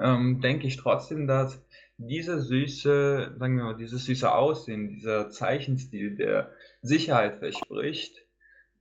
[0.00, 1.64] ähm, denke ich trotzdem, dass
[1.98, 6.52] diese süße, sagen wir mal, dieses süße Aussehen, dieser Zeichenstil, der
[6.82, 8.26] Sicherheit verspricht,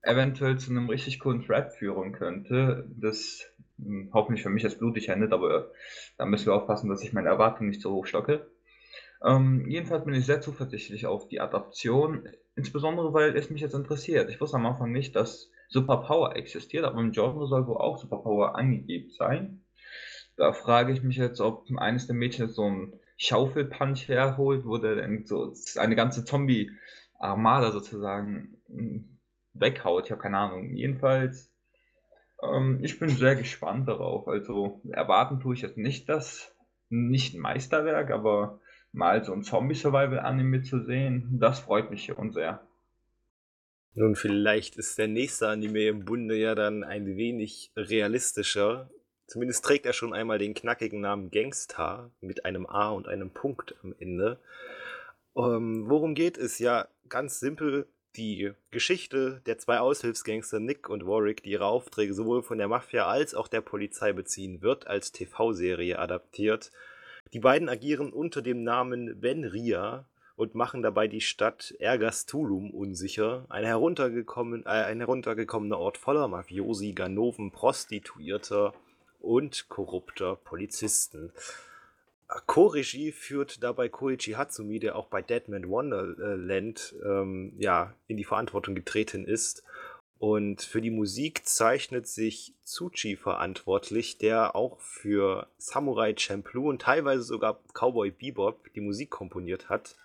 [0.01, 3.41] eventuell zu einem richtig coolen Thread führen könnte, das
[3.77, 5.71] hm, hoffentlich für mich jetzt blutig endet, aber
[6.17, 8.47] da müssen wir aufpassen, dass ich meine Erwartungen nicht so hoch stocke.
[9.23, 14.29] Ähm, jedenfalls bin ich sehr zuversichtlich auf die Adaption, insbesondere weil es mich jetzt interessiert.
[14.29, 18.55] Ich wusste am Anfang nicht, dass Superpower existiert, aber im Genre soll wohl auch Superpower
[18.55, 19.61] angegeben sein.
[20.37, 24.95] Da frage ich mich jetzt, ob eines der Mädchen so einen Schaufelpunch herholt, wo der
[24.95, 29.17] dann so eine ganze Zombie-Armada sozusagen hm,
[29.53, 30.05] weghaut.
[30.05, 30.73] Ich habe keine Ahnung.
[30.75, 31.51] Jedenfalls,
[32.43, 34.27] ähm, ich bin sehr gespannt darauf.
[34.27, 36.53] Also erwarten tue ich jetzt nicht das,
[36.89, 38.59] nicht ein Meisterwerk, aber
[38.95, 42.65] mal so ein Zombie-Survival-Anime zu sehen, das freut mich schon sehr.
[43.93, 48.89] Nun, vielleicht ist der nächste Anime im Bunde ja dann ein wenig realistischer.
[49.27, 53.75] Zumindest trägt er schon einmal den knackigen Namen Gangstar mit einem A und einem Punkt
[53.83, 54.39] am Ende.
[55.35, 56.59] Ähm, worum geht es?
[56.59, 62.43] Ja, ganz simpel die Geschichte der zwei Aushilfsgangster Nick und Warwick, die ihre Aufträge sowohl
[62.43, 66.71] von der Mafia als auch der Polizei beziehen, wird als TV-Serie adaptiert.
[67.33, 70.05] Die beiden agieren unter dem Namen Ben Ria
[70.35, 76.93] und machen dabei die Stadt Ergastulum unsicher, ein, heruntergekommen, äh, ein heruntergekommener Ort voller Mafiosi,
[76.93, 78.73] Ganoven, Prostituierter
[79.19, 81.31] und korrupter Polizisten.
[82.47, 88.73] Co-Regie führt dabei Koichi Hatsumi, der auch bei Deadman Wonderland ähm, ja, in die Verantwortung
[88.75, 89.63] getreten ist.
[90.17, 97.23] Und für die Musik zeichnet sich Tsuchi verantwortlich, der auch für Samurai Champloo und teilweise
[97.23, 99.97] sogar Cowboy Bebop die Musik komponiert hat.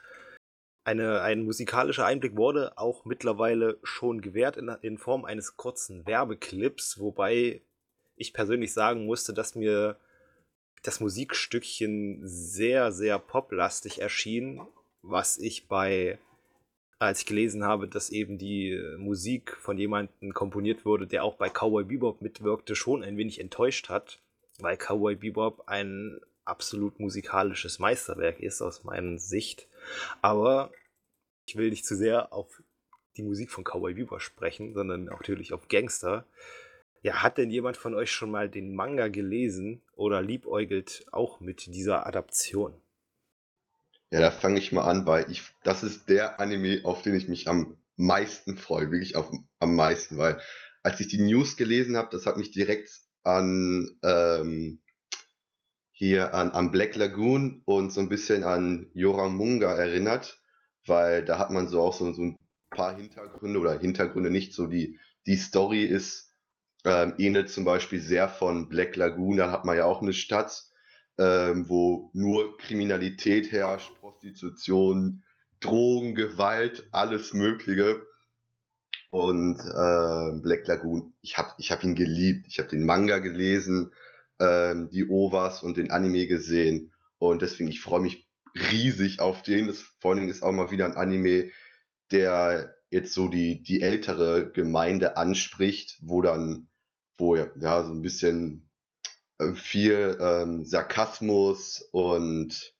[0.82, 6.98] Eine, ein musikalischer Einblick wurde auch mittlerweile schon gewährt in, in Form eines kurzen Werbeclips,
[6.98, 7.62] wobei
[8.16, 9.96] ich persönlich sagen musste, dass mir
[10.82, 14.66] das Musikstückchen sehr, sehr poplastig erschien,
[15.02, 16.18] was ich bei,
[17.00, 21.48] als ich gelesen habe, dass eben die Musik von jemandem komponiert wurde, der auch bei
[21.48, 24.20] Cowboy Bebop mitwirkte, schon ein wenig enttäuscht hat,
[24.58, 29.66] weil Cowboy Bebop ein absolut musikalisches Meisterwerk ist aus meiner Sicht.
[30.20, 30.72] Aber
[31.46, 32.62] ich will nicht zu sehr auf
[33.16, 36.26] die Musik von Cowboy Bebop sprechen, sondern natürlich auf Gangster.
[37.02, 41.74] Ja, hat denn jemand von euch schon mal den Manga gelesen oder liebäugelt auch mit
[41.74, 42.74] dieser Adaption?
[44.10, 47.28] Ja, da fange ich mal an, weil ich, das ist der Anime, auf den ich
[47.28, 49.30] mich am meisten freue, wirklich auf,
[49.60, 50.40] am meisten, weil
[50.82, 52.90] als ich die News gelesen habe, das hat mich direkt
[53.22, 54.80] an ähm,
[55.92, 60.40] hier an, an Black Lagoon und so ein bisschen an Yoramunga erinnert,
[60.86, 62.36] weil da hat man so auch so, so ein
[62.70, 66.34] paar Hintergründe oder Hintergründe nicht so die, die Story ist
[66.84, 70.69] ähm, ähnelt zum Beispiel sehr von Black Lagoon, da hat man ja auch eine Stadt,
[71.20, 75.22] ähm, wo nur Kriminalität herrscht, Prostitution,
[75.60, 78.06] Drogen, Gewalt, alles Mögliche.
[79.10, 82.46] Und äh, Black Lagoon, ich habe ich hab ihn geliebt.
[82.48, 83.92] Ich habe den Manga gelesen,
[84.38, 86.92] ähm, die Ovas und den Anime gesehen.
[87.18, 88.26] Und deswegen, ich freue mich
[88.72, 89.66] riesig auf den.
[89.66, 91.50] Das vor allem ist auch mal wieder ein Anime,
[92.12, 96.68] der jetzt so die, die ältere Gemeinde anspricht, wo dann
[97.18, 98.69] wo ja so ein bisschen
[99.54, 102.74] viel ähm, Sarkasmus und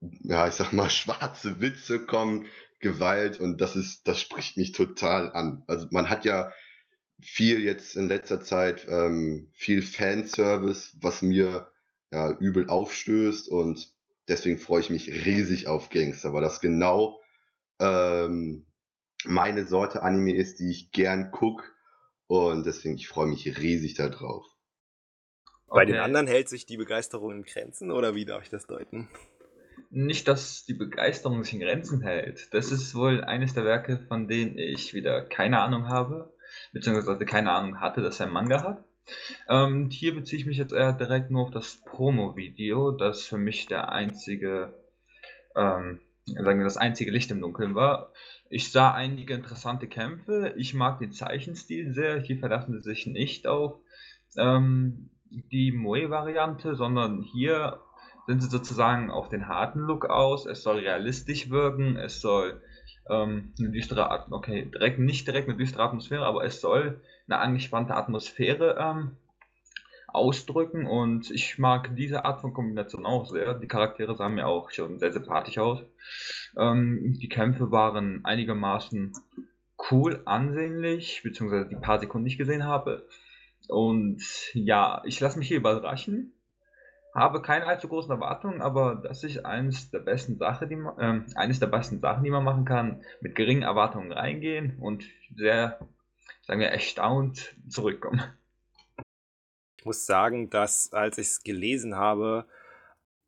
[0.00, 2.46] ja, ich sag mal, schwarze Witze kommen,
[2.80, 5.62] Gewalt und das ist, das spricht mich total an.
[5.66, 6.52] Also man hat ja
[7.20, 11.70] viel jetzt in letzter Zeit ähm, viel Fanservice, was mir
[12.10, 13.92] ja übel aufstößt und
[14.28, 17.20] deswegen freue ich mich riesig auf Gangster, weil das genau
[17.80, 18.66] ähm,
[19.24, 21.64] meine Sorte Anime ist, die ich gern gucke.
[22.26, 24.46] Und deswegen, ich freue mich riesig darauf.
[25.70, 29.08] Bei den anderen hält sich die Begeisterung in Grenzen oder wie darf ich das deuten?
[29.90, 32.52] Nicht, dass die Begeisterung sich in Grenzen hält.
[32.52, 36.32] Das ist wohl eines der Werke, von denen ich wieder keine Ahnung habe,
[36.72, 38.84] beziehungsweise keine Ahnung hatte, dass er einen Manga hat.
[39.48, 43.66] Ähm, hier beziehe ich mich jetzt eher direkt nur auf das Promo-Video, das für mich
[43.66, 44.74] der einzige,
[45.56, 48.12] ähm, sagen wir, das einzige Licht im Dunkeln war.
[48.48, 50.54] Ich sah einige interessante Kämpfe.
[50.56, 52.20] Ich mag den Zeichenstil sehr.
[52.20, 53.78] Hier verlassen sie sich nicht auf
[54.36, 57.80] ähm, die Moe-Variante, sondern hier
[58.26, 60.46] sind sie sozusagen auf den harten Look aus.
[60.46, 62.60] Es soll realistisch wirken, es soll
[63.08, 67.94] ähm, eine düstere okay, direkt, nicht direkt eine düstere Atmosphäre, aber es soll eine angespannte
[67.94, 69.16] Atmosphäre ähm,
[70.08, 73.54] ausdrücken und ich mag diese Art von Kombination auch sehr.
[73.54, 75.82] Die Charaktere sahen mir auch schon sehr sympathisch aus.
[76.56, 79.12] Ähm, die Kämpfe waren einigermaßen
[79.90, 83.06] cool, ansehnlich, beziehungsweise die paar Sekunden, die ich gesehen habe.
[83.70, 86.32] Und ja, ich lasse mich hier überraschen.
[87.14, 91.36] Habe keine allzu großen Erwartungen, aber das ist eines der besten Sachen, die man, äh,
[91.36, 95.04] eines der besten Sachen, die man machen kann, mit geringen Erwartungen reingehen und
[95.34, 95.80] sehr,
[96.42, 98.22] sagen wir, erstaunt zurückkommen.
[99.78, 102.46] Ich muss sagen, dass als ich es gelesen habe,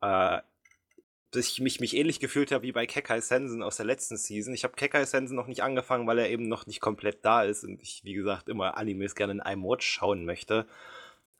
[0.01, 0.39] äh,
[1.35, 4.53] dass ich mich, mich ähnlich gefühlt habe wie bei Kekai Sensen aus der letzten Season.
[4.53, 7.63] Ich habe Kekai Sensen noch nicht angefangen, weil er eben noch nicht komplett da ist
[7.63, 10.67] und ich, wie gesagt, immer Animes gerne in einem Watch schauen möchte.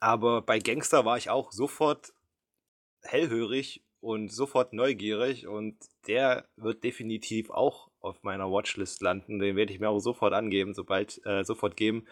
[0.00, 2.12] Aber bei Gangster war ich auch sofort
[3.02, 5.76] hellhörig und sofort neugierig und
[6.08, 9.38] der wird definitiv auch auf meiner Watchlist landen.
[9.38, 12.04] Den werde ich mir auch sofort angeben, sobald, äh, sofort geben,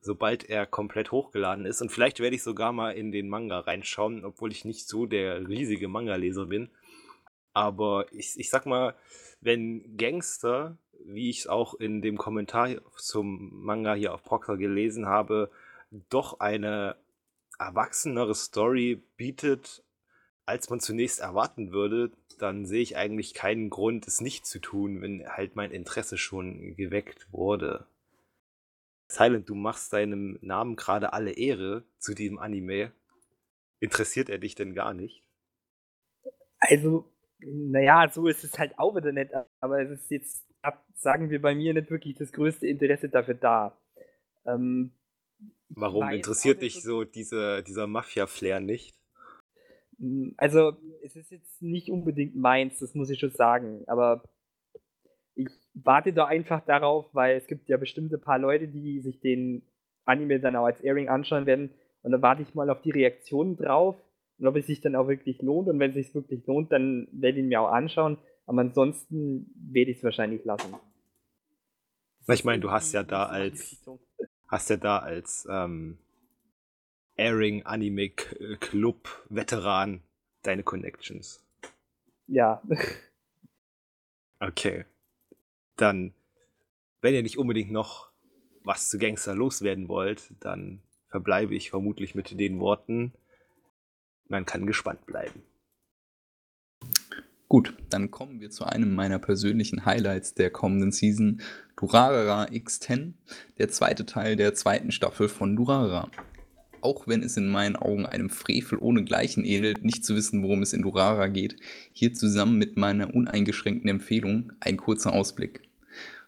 [0.00, 1.80] sobald er komplett hochgeladen ist.
[1.80, 5.48] Und vielleicht werde ich sogar mal in den Manga reinschauen, obwohl ich nicht so der
[5.48, 6.70] riesige Manga-Leser bin.
[7.52, 8.94] Aber ich, ich sag mal,
[9.40, 15.06] wenn Gangster, wie ich es auch in dem Kommentar zum Manga hier auf Proxer gelesen
[15.06, 15.50] habe,
[16.08, 16.96] doch eine
[17.58, 19.84] erwachsenere Story bietet,
[20.46, 25.00] als man zunächst erwarten würde, dann sehe ich eigentlich keinen Grund, es nicht zu tun,
[25.02, 27.86] wenn halt mein Interesse schon geweckt wurde.
[29.06, 32.92] Silent, du machst deinem Namen gerade alle Ehre zu diesem Anime.
[33.78, 35.22] Interessiert er dich denn gar nicht?
[36.58, 37.12] Also,
[37.44, 40.46] naja, so ist es halt auch wieder nicht, aber es ist jetzt,
[40.94, 43.76] sagen wir bei mir, nicht wirklich das größte Interesse dafür da.
[44.46, 44.92] Ähm,
[45.68, 48.94] Warum interessiert dich so diese, dieser Mafia-Flair nicht?
[49.98, 54.22] Hm, also, es ist jetzt nicht unbedingt meins, das muss ich schon sagen, aber
[55.34, 59.62] ich warte da einfach darauf, weil es gibt ja bestimmte paar Leute, die sich den
[60.04, 61.70] Anime dann auch als Airing anschauen werden
[62.02, 63.96] und da warte ich mal auf die Reaktionen drauf
[64.42, 65.68] und ob es sich dann auch wirklich lohnt.
[65.68, 68.18] Und wenn es sich wirklich lohnt, dann werde ich ihn mir auch anschauen.
[68.44, 70.74] Aber ansonsten werde ich es wahrscheinlich lassen.
[72.26, 73.88] Ich meine, du hast ja da als
[74.48, 75.96] hast ja da als ähm,
[77.16, 80.02] Airing Anime Club Veteran
[80.42, 81.46] deine Connections.
[82.26, 82.60] Ja.
[84.40, 84.86] okay.
[85.76, 86.14] Dann,
[87.00, 88.10] wenn ihr nicht unbedingt noch
[88.64, 93.12] was zu Gangster loswerden wollt, dann verbleibe ich vermutlich mit den Worten
[94.32, 95.42] man kann gespannt bleiben.
[97.48, 101.42] Gut, dann kommen wir zu einem meiner persönlichen Highlights der kommenden Season,
[101.76, 103.12] Durarara X10,
[103.58, 106.10] der zweite Teil der zweiten Staffel von Durarara.
[106.80, 110.62] Auch wenn es in meinen Augen einem Frevel ohne Gleichen ähnelt, nicht zu wissen, worum
[110.62, 111.56] es in Durarara geht,
[111.92, 115.60] hier zusammen mit meiner uneingeschränkten Empfehlung ein kurzer Ausblick.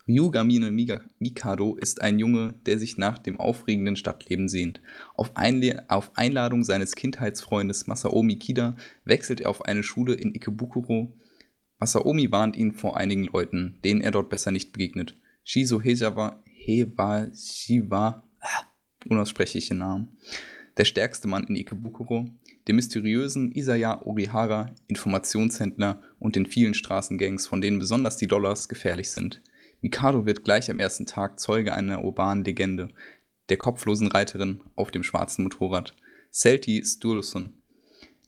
[0.06, 4.82] Ryugamine Mikado ist ein Junge, der sich nach dem aufregenden Stadtleben sehnt.
[5.14, 11.16] Auf, Einle auf Einladung seines Kindheitsfreundes Masaomi Kida wechselt er auf eine Schule in Ikebukuro.
[11.78, 15.16] Masaomi warnt ihn vor einigen Leuten, denen er dort besser nicht begegnet.
[15.42, 18.64] Shizo Hezawa, Hewa Shiwa, ah,
[19.08, 20.18] unaussprechliche Namen,
[20.76, 22.28] der stärkste Mann in Ikebukuro,
[22.68, 29.10] dem mysteriösen Isaya Orihara, Informationshändler und den vielen Straßengangs, von denen besonders die Dollars gefährlich
[29.10, 29.42] sind.
[29.84, 32.88] Mikado wird gleich am ersten Tag Zeuge einer urbanen Legende,
[33.50, 35.94] der kopflosen Reiterin auf dem schwarzen Motorrad,
[36.30, 37.52] Selti Sturluson,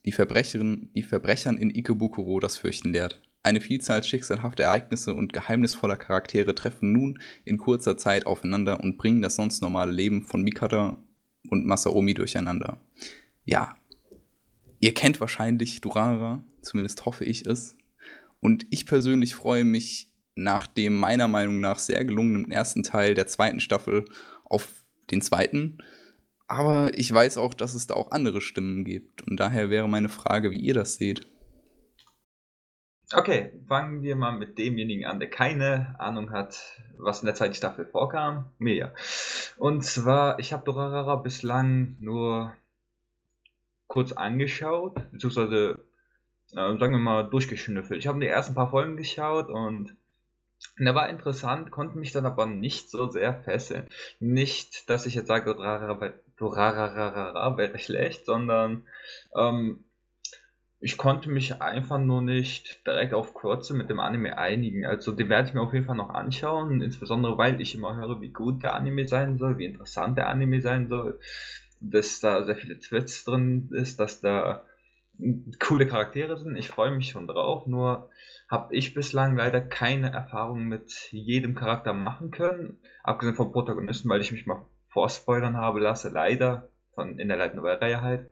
[0.05, 3.23] die Verbrecherin, die Verbrechern in Ikebukuro das Fürchten lehrt.
[3.43, 9.23] Eine Vielzahl schicksalhafter Ereignisse und geheimnisvoller Charaktere treffen nun in kurzer Zeit aufeinander und bringen
[9.23, 10.99] das sonst normale Leben von Mikado
[11.49, 12.83] und Masaomi durcheinander.
[13.47, 13.79] Ja,
[14.79, 17.79] ihr kennt wahrscheinlich Durara, zumindest hoffe ich es.
[18.41, 23.27] Und ich persönlich freue mich nach dem meiner Meinung nach sehr gelungenen ersten Teil der
[23.27, 24.05] zweiten Staffel
[24.45, 24.69] auf
[25.11, 25.79] den zweiten.
[26.47, 29.27] Aber ich weiß auch, dass es da auch andere Stimmen gibt.
[29.27, 31.27] Und daher wäre meine Frage, wie ihr das seht.
[33.13, 37.55] Okay, fangen wir mal mit demjenigen an, der keine Ahnung hat, was in der zweiten
[37.55, 38.51] Staffel vorkam.
[38.59, 38.95] Mir.
[39.57, 42.53] Und zwar, ich habe Dorarara bislang nur
[43.87, 45.79] kurz angeschaut, beziehungsweise,
[46.53, 48.01] äh, sagen wir mal, durchgeschnüffelt.
[48.01, 49.97] Ich habe die ersten paar Folgen geschaut und
[50.79, 53.87] der war interessant, konnte mich dann aber nicht so sehr fesseln.
[54.21, 58.87] Nicht, dass ich jetzt sage, Dorarara, Dorarara wäre schlecht, sondern
[59.35, 59.85] ähm,
[60.79, 64.85] ich konnte mich einfach nur nicht direkt auf Kurze mit dem Anime einigen.
[64.85, 68.21] Also den werde ich mir auf jeden Fall noch anschauen, insbesondere weil ich immer höre,
[68.21, 71.19] wie gut der Anime sein soll, wie interessant der Anime sein soll,
[71.81, 74.65] dass da sehr viele Twists drin ist, dass da
[75.59, 76.57] coole Charaktere sind.
[76.57, 78.11] Ich freue mich schon drauf, nur
[78.49, 84.21] habe ich bislang leider keine Erfahrung mit jedem Charakter machen können, abgesehen vom Protagonisten, weil
[84.21, 88.31] ich mich mal vorspoilern habe lasse, leider, von in der Light Novel-Reihe halt.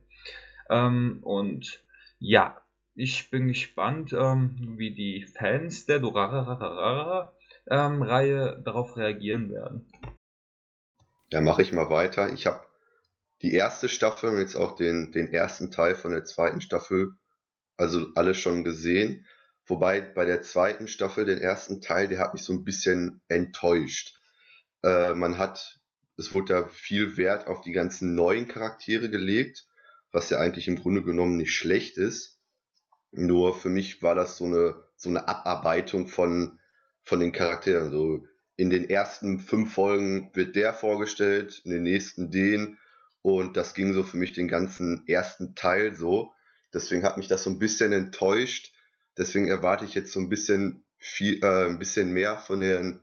[0.70, 1.82] Ähm, und
[2.18, 2.60] ja,
[2.94, 9.90] ich bin gespannt, ähm, wie die Fans der Dorarararara-Reihe ähm, darauf reagieren werden.
[11.30, 12.32] Ja, mache ich mal weiter.
[12.32, 12.64] Ich habe
[13.42, 17.16] die erste Staffel und jetzt auch den, den ersten Teil von der zweiten Staffel,
[17.76, 19.26] also alles schon gesehen.
[19.66, 24.18] Wobei bei der zweiten Staffel, den ersten Teil, der hat mich so ein bisschen enttäuscht.
[24.82, 25.80] Äh, man hat,
[26.16, 29.66] es wurde da viel Wert auf die ganzen neuen Charaktere gelegt
[30.14, 32.38] was ja eigentlich im Grunde genommen nicht schlecht ist.
[33.10, 36.60] Nur für mich war das so eine, so eine Abarbeitung von,
[37.02, 37.90] von den Charakteren.
[37.90, 38.24] So
[38.56, 42.78] in den ersten fünf Folgen wird der vorgestellt, in den nächsten den.
[43.22, 46.32] Und das ging so für mich den ganzen ersten Teil so.
[46.72, 48.72] Deswegen hat mich das so ein bisschen enttäuscht.
[49.16, 53.00] Deswegen erwarte ich jetzt so ein bisschen viel, äh, ein bisschen mehr von den,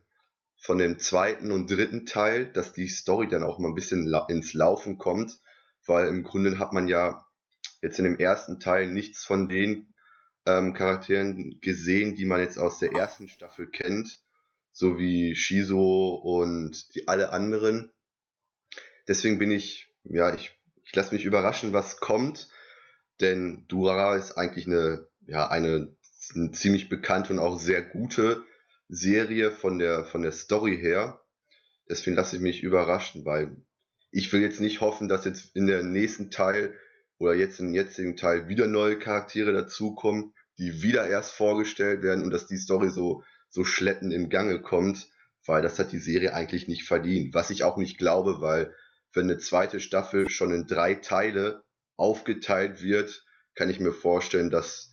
[0.57, 4.25] von dem zweiten und dritten Teil, dass die Story dann auch mal ein bisschen la
[4.29, 5.39] ins Laufen kommt.
[5.85, 7.25] Weil im Grunde hat man ja
[7.81, 9.93] jetzt in dem ersten Teil nichts von den
[10.45, 14.19] ähm, Charakteren gesehen, die man jetzt aus der ersten Staffel kennt,
[14.71, 17.91] so wie Shizo und die alle anderen.
[19.07, 22.49] Deswegen bin ich, ja, ich, ich lasse mich überraschen, was kommt,
[23.19, 25.95] denn Durara ist eigentlich eine, ja, eine,
[26.35, 28.43] eine ziemlich bekannte und auch sehr gute
[28.87, 31.21] Serie von der, von der Story her.
[31.89, 33.57] Deswegen lasse ich mich überraschen, weil
[34.11, 36.77] ich will jetzt nicht hoffen, dass jetzt in der nächsten Teil
[37.17, 42.31] oder jetzt im jetzigen Teil wieder neue Charaktere dazukommen, die wieder erst vorgestellt werden und
[42.31, 45.09] dass die Story so, so schleppend im Gange kommt,
[45.45, 47.33] weil das hat die Serie eigentlich nicht verdient.
[47.33, 48.75] Was ich auch nicht glaube, weil
[49.13, 51.63] wenn eine zweite Staffel schon in drei Teile
[51.95, 54.90] aufgeteilt wird, kann ich mir vorstellen, dass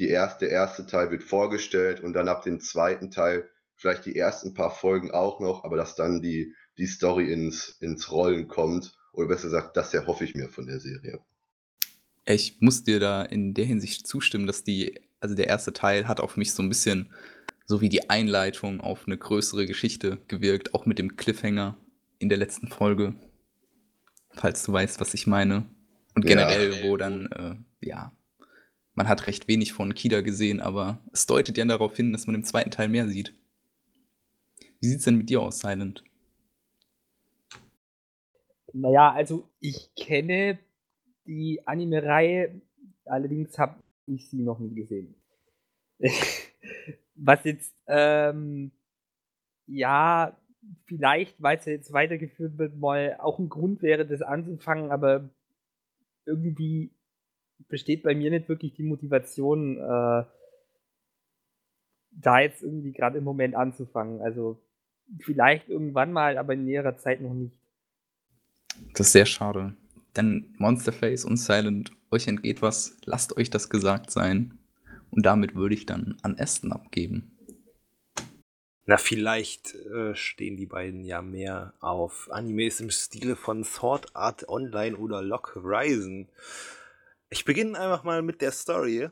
[0.00, 4.16] die erste, der erste Teil wird vorgestellt und dann ab dem zweiten Teil vielleicht die
[4.16, 8.94] ersten paar Folgen auch noch, aber dass dann die die Story ins, ins Rollen kommt.
[9.12, 11.20] Oder besser gesagt, das erhoffe ich mir von der Serie.
[12.24, 16.20] Ich muss dir da in der Hinsicht zustimmen, dass die, also der erste Teil hat
[16.20, 17.12] auf mich so ein bisschen
[17.66, 21.76] so wie die Einleitung auf eine größere Geschichte gewirkt, auch mit dem Cliffhanger
[22.18, 23.14] in der letzten Folge.
[24.32, 25.66] Falls du weißt, was ich meine.
[26.14, 26.82] Und generell, ja.
[26.84, 28.12] wo dann, äh, ja,
[29.00, 32.34] man hat recht wenig von Kida gesehen, aber es deutet ja darauf hin, dass man
[32.34, 33.34] im zweiten Teil mehr sieht.
[34.78, 36.04] Wie sieht's denn mit dir aus, Silent?
[38.74, 40.58] Naja, also ich kenne
[41.24, 42.60] die Anime-Reihe,
[43.06, 45.14] allerdings habe ich sie noch nie gesehen.
[47.14, 48.70] Was jetzt, ähm,
[49.66, 50.36] ja,
[50.84, 55.30] vielleicht, weil es jetzt weitergeführt wird, mal auch ein Grund wäre, das anzufangen, aber
[56.26, 56.90] irgendwie
[57.68, 60.24] besteht bei mir nicht wirklich die Motivation, äh,
[62.12, 64.20] da jetzt irgendwie gerade im Moment anzufangen.
[64.20, 64.60] Also
[65.20, 67.54] vielleicht irgendwann mal, aber in näherer Zeit noch nicht.
[68.94, 69.74] Das ist sehr schade.
[70.16, 74.58] Denn Monsterface und Silent, euch entgeht was, lasst euch das gesagt sein.
[75.10, 77.36] Und damit würde ich dann an Aston abgeben.
[78.86, 84.48] Na, vielleicht äh, stehen die beiden ja mehr auf Animes im Stile von Sword Art
[84.48, 86.28] Online oder Lock Horizon.
[87.32, 89.08] Ich beginne einfach mal mit der Story.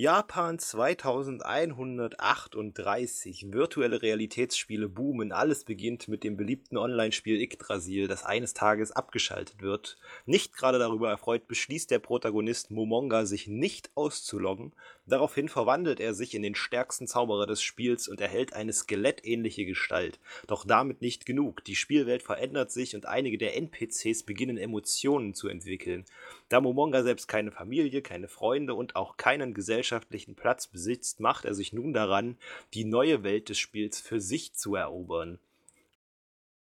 [0.00, 3.52] Japan 2138.
[3.52, 5.32] Virtuelle Realitätsspiele boomen.
[5.32, 9.98] Alles beginnt mit dem beliebten Online-Spiel Yggdrasil, das eines Tages abgeschaltet wird.
[10.24, 14.72] Nicht gerade darüber erfreut, beschließt der Protagonist Momonga, sich nicht auszuloggen.
[15.04, 20.20] Daraufhin verwandelt er sich in den stärksten Zauberer des Spiels und erhält eine skelettähnliche Gestalt.
[20.46, 21.64] Doch damit nicht genug.
[21.64, 26.04] Die Spielwelt verändert sich und einige der NPCs beginnen Emotionen zu entwickeln.
[26.48, 31.44] Da Momonga selbst keine Familie, keine Freunde und auch keinen Gesellschaft gesellschaftlichen Platz besitzt, macht
[31.46, 32.36] er sich nun daran,
[32.74, 35.38] die neue Welt des Spiels für sich zu erobern.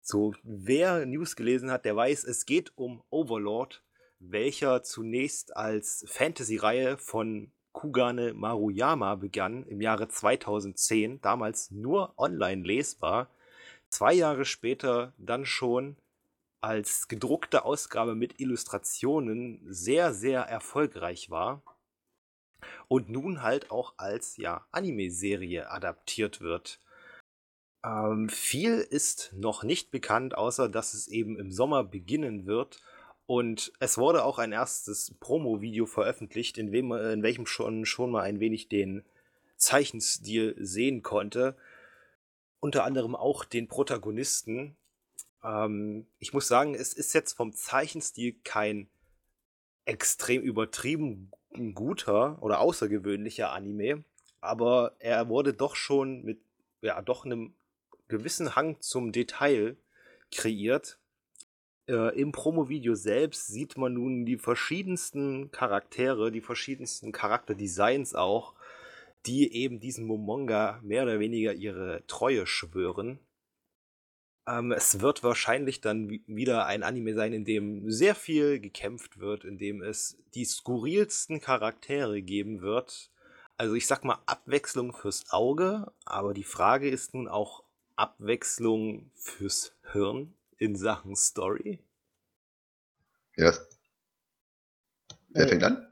[0.02, 3.82] So, wer News gelesen hat, der weiß, es geht um Overlord,
[4.20, 13.30] welcher zunächst als Fantasy-Reihe von Kugane Maruyama begann im Jahre 2010, damals nur online lesbar,
[13.90, 15.98] zwei Jahre später dann schon
[16.62, 21.64] als gedruckte Ausgabe mit Illustrationen sehr, sehr erfolgreich war
[22.88, 26.80] und nun halt auch als ja, Anime-Serie adaptiert wird.
[27.86, 32.82] Ähm, viel ist noch nicht bekannt, außer dass es eben im Sommer beginnen wird.
[33.28, 38.22] Und es wurde auch ein erstes Promo-Video veröffentlicht, in, wem, in welchem schon, schon mal
[38.22, 39.04] ein wenig den
[39.58, 41.56] Zeichenstil sehen konnte.
[42.60, 44.76] Unter anderem auch den Protagonisten.
[45.44, 48.88] Ähm, ich muss sagen, es ist jetzt vom Zeichenstil kein
[49.86, 51.32] extrem übertrieben
[51.74, 54.04] guter oder außergewöhnlicher Anime,
[54.42, 56.40] aber er wurde doch schon mit
[56.82, 57.54] ja doch einem
[58.08, 59.78] gewissen Hang zum Detail
[60.32, 61.00] kreiert.
[61.88, 68.54] Äh, Im Promo-Video selbst sieht man nun die verschiedensten Charaktere, die verschiedensten Charakterdesigns auch,
[69.26, 73.20] die eben diesem Momonga mehr oder weniger ihre Treue schwören.
[74.48, 79.44] Ähm, es wird wahrscheinlich dann wieder ein Anime sein, in dem sehr viel gekämpft wird,
[79.44, 83.10] in dem es die skurrilsten Charaktere geben wird.
[83.58, 87.64] Also ich sag mal Abwechslung fürs Auge, aber die Frage ist nun auch
[87.96, 91.80] Abwechslung fürs Hirn in Sachen Story.
[93.38, 93.54] Ja.
[95.30, 95.88] Wer fängt an?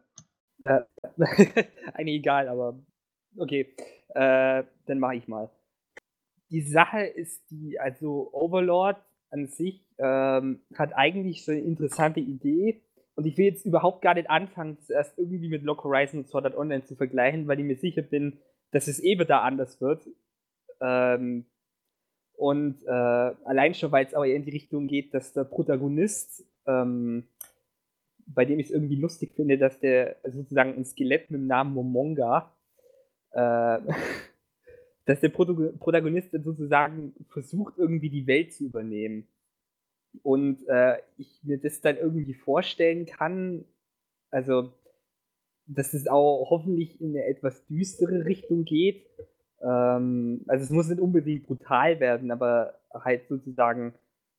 [0.66, 0.82] Äh,
[1.94, 2.78] eigentlich egal, aber
[3.38, 3.76] okay.
[4.10, 5.50] Äh, dann mache ich mal
[6.54, 8.98] die Sache ist die, also Overlord
[9.32, 12.80] an sich ähm, hat eigentlich so eine interessante Idee.
[13.16, 16.28] Und ich will jetzt überhaupt gar nicht anfangen, das erst irgendwie mit Lock Horizon und
[16.28, 18.38] Sword Art Online zu vergleichen, weil ich mir sicher bin,
[18.70, 20.08] dass es eh wieder anders wird.
[20.80, 21.46] Ähm,
[22.36, 27.24] und äh, allein schon, weil es aber in die Richtung geht, dass der Protagonist, ähm,
[28.28, 31.74] bei dem ich es irgendwie lustig finde, dass der sozusagen ein Skelett mit dem Namen
[31.74, 32.52] Momonga
[33.32, 33.80] äh,
[35.06, 39.28] dass der Protagonist sozusagen versucht, irgendwie die Welt zu übernehmen.
[40.22, 43.66] Und äh, ich mir das dann irgendwie vorstellen kann,
[44.30, 44.74] also,
[45.66, 49.06] dass es auch hoffentlich in eine etwas düstere Richtung geht.
[49.62, 53.94] Ähm, also, es muss nicht unbedingt brutal werden, aber halt sozusagen,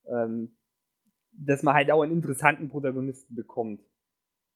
[0.06, 0.56] ähm,
[1.32, 3.82] dass man halt auch einen interessanten Protagonisten bekommt.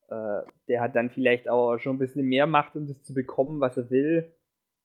[0.08, 3.60] Äh, der hat dann vielleicht auch schon ein bisschen mehr Macht, um das zu bekommen,
[3.60, 4.32] was er will.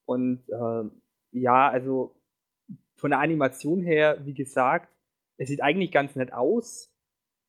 [0.04, 0.90] Und äh,
[1.34, 2.14] ja, also
[2.96, 4.88] von der Animation her, wie gesagt,
[5.36, 6.90] es sieht eigentlich ganz nett aus.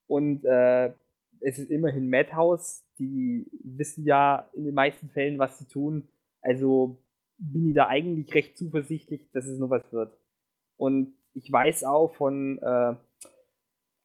[0.07, 0.91] Und äh,
[1.39, 6.07] es ist immerhin Madhouse, die wissen ja in den meisten Fällen, was sie tun.
[6.41, 6.97] Also
[7.37, 10.17] bin ich da eigentlich recht zuversichtlich, dass es noch was wird.
[10.77, 12.95] Und ich weiß auch von äh,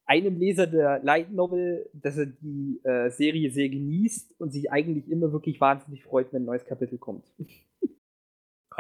[0.07, 5.09] einem Leser der Light Novel, dass er die äh, Serie sehr genießt und sich eigentlich
[5.09, 7.25] immer wirklich wahnsinnig freut, wenn ein neues Kapitel kommt.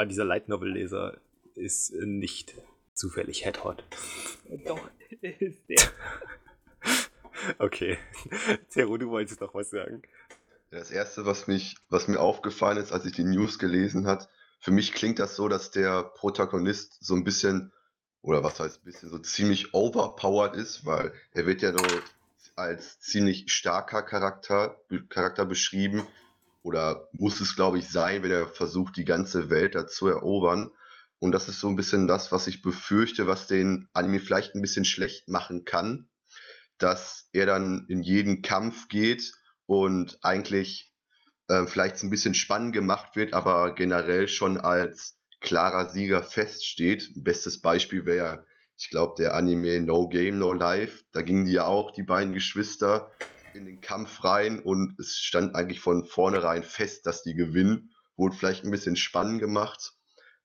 [0.05, 1.18] Dieser Light Novel-Leser
[1.55, 2.55] ist nicht
[2.94, 3.84] zufällig Headhot.
[4.66, 4.80] Doch,
[5.20, 5.90] ist der.
[7.59, 7.98] okay.
[8.68, 10.03] Zero, du wolltest noch was sagen.
[10.70, 14.28] Das erste, was mich, was mir aufgefallen ist, als ich die News gelesen hat,
[14.61, 17.72] für mich klingt das so, dass der Protagonist so ein bisschen,
[18.22, 21.84] oder was heißt ein bisschen, so ziemlich overpowered ist, weil er wird ja so
[22.57, 24.76] als ziemlich starker Charakter,
[25.08, 26.07] Charakter beschrieben,
[26.62, 30.70] oder muss es, glaube ich, sein, wenn er versucht, die ganze Welt da zu erobern.
[31.18, 34.62] Und das ist so ein bisschen das, was ich befürchte, was den Anime vielleicht ein
[34.62, 36.08] bisschen schlecht machen kann,
[36.78, 39.32] dass er dann in jeden Kampf geht
[39.66, 40.92] und eigentlich
[41.49, 47.11] äh, vielleicht ein bisschen spannend gemacht wird, aber generell schon als klarer Sieger feststeht.
[47.16, 48.46] Bestes Beispiel wäre,
[48.78, 51.04] ich glaube, der Anime No Game, No Life.
[51.12, 53.11] Da gingen die ja auch, die beiden Geschwister,
[53.55, 57.91] in den Kampf rein und es stand eigentlich von vornherein fest, dass die gewinnen.
[58.17, 59.93] Wurde vielleicht ein bisschen spannend gemacht,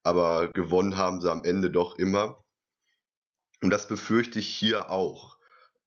[0.03, 2.43] aber gewonnen haben sie am Ende doch immer.
[3.61, 5.37] Und das befürchte ich hier auch.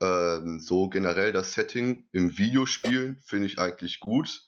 [0.00, 4.46] Ähm, so generell das Setting im Videospielen finde ich eigentlich gut.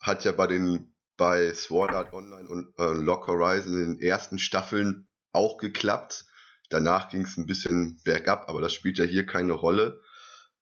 [0.00, 4.38] Hat ja bei den bei Sword Art Online und äh, Lock Horizon in den ersten
[4.38, 6.24] Staffeln auch geklappt.
[6.70, 10.00] Danach ging es ein bisschen bergab, aber das spielt ja hier keine Rolle.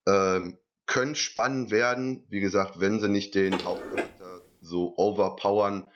[0.07, 0.59] Ähm,
[0.91, 2.27] können spannend werden.
[2.29, 5.87] Wie gesagt, wenn sie nicht den Hauptcharakter so overpowern,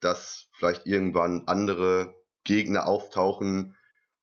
[0.00, 3.76] dass vielleicht irgendwann andere Gegner auftauchen,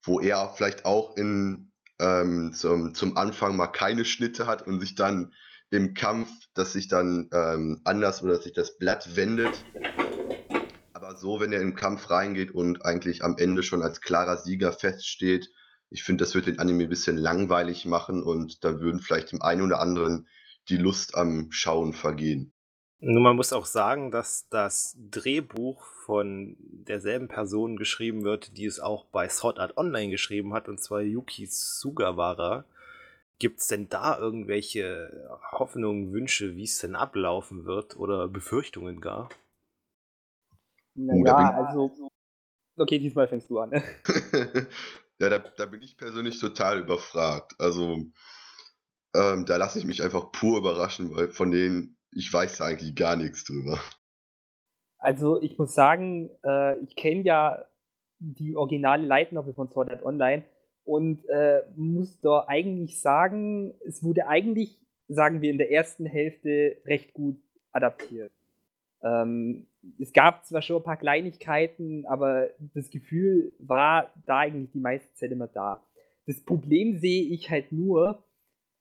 [0.03, 4.95] wo er vielleicht auch in, ähm, zum, zum Anfang mal keine Schnitte hat und sich
[4.95, 5.33] dann
[5.69, 9.63] im Kampf, dass sich dann ähm, anders oder dass sich das Blatt wendet.
[10.91, 14.73] Aber so, wenn er im Kampf reingeht und eigentlich am Ende schon als klarer Sieger
[14.73, 15.49] feststeht,
[15.89, 19.41] ich finde, das wird den Anime ein bisschen langweilig machen und da würden vielleicht dem
[19.41, 20.27] einen oder anderen
[20.69, 22.53] die Lust am Schauen vergehen.
[22.99, 28.79] Nur man muss auch sagen, dass das Drehbuch von derselben Person geschrieben wird, die es
[28.79, 32.65] auch bei Sword Art Online geschrieben hat, und zwar Yuki Sugawara.
[33.39, 39.29] Gibt es denn da irgendwelche Hoffnungen, Wünsche, wie es denn ablaufen wird oder Befürchtungen gar?
[40.95, 42.09] Naja, also.
[42.77, 43.71] Okay, diesmal fängst du an.
[45.19, 47.55] Ja, da, da, bin ich persönlich total überfragt.
[47.59, 48.03] Also,
[49.15, 53.15] ähm, da lasse ich mich einfach pur überraschen, weil von denen, ich weiß eigentlich gar
[53.15, 53.79] nichts drüber.
[54.99, 57.65] Also, ich muss sagen, äh, ich kenne ja
[58.19, 60.43] die originale Light Novel von Sword Art Online
[60.83, 66.77] und äh, muss da eigentlich sagen, es wurde eigentlich, sagen wir, in der ersten Hälfte
[66.85, 67.41] recht gut
[67.71, 68.31] adaptiert.
[69.03, 69.67] Ähm,
[69.99, 75.13] es gab zwar schon ein paar Kleinigkeiten, aber das Gefühl war da eigentlich die meiste
[75.13, 75.83] Zeit immer da.
[76.25, 78.23] Das Problem sehe ich halt nur,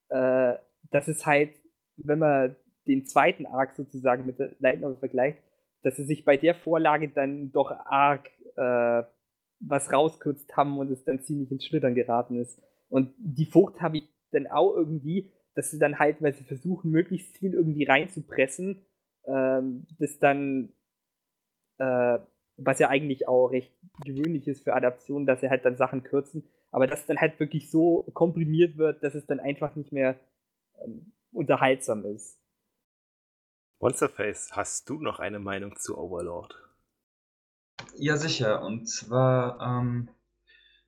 [0.09, 0.55] äh,
[0.91, 1.51] dass es halt,
[1.97, 2.57] wenn man
[2.87, 5.39] den zweiten Arc sozusagen mit der Light vergleicht,
[5.83, 9.03] dass sie sich bei der Vorlage dann doch arg äh,
[9.61, 12.61] was rauskürzt haben und es dann ziemlich ins Schlittern geraten ist.
[12.89, 16.91] Und die Furcht habe ich dann auch irgendwie, dass sie dann halt, weil sie versuchen,
[16.91, 18.85] möglichst viel irgendwie reinzupressen,
[19.27, 20.73] ähm, das dann,
[21.79, 22.19] äh,
[22.57, 23.73] was ja eigentlich auch recht
[24.05, 27.71] gewöhnlich ist für Adaptionen, dass sie halt dann Sachen kürzen, aber dass dann halt wirklich
[27.71, 30.19] so komprimiert wird, dass es dann einfach nicht mehr
[30.85, 32.39] ähm, unterhaltsam ist.
[33.81, 36.63] Monsterface, hast du noch eine Meinung zu Overlord?
[37.95, 38.63] Ja, sicher.
[38.63, 40.09] Und zwar, ähm,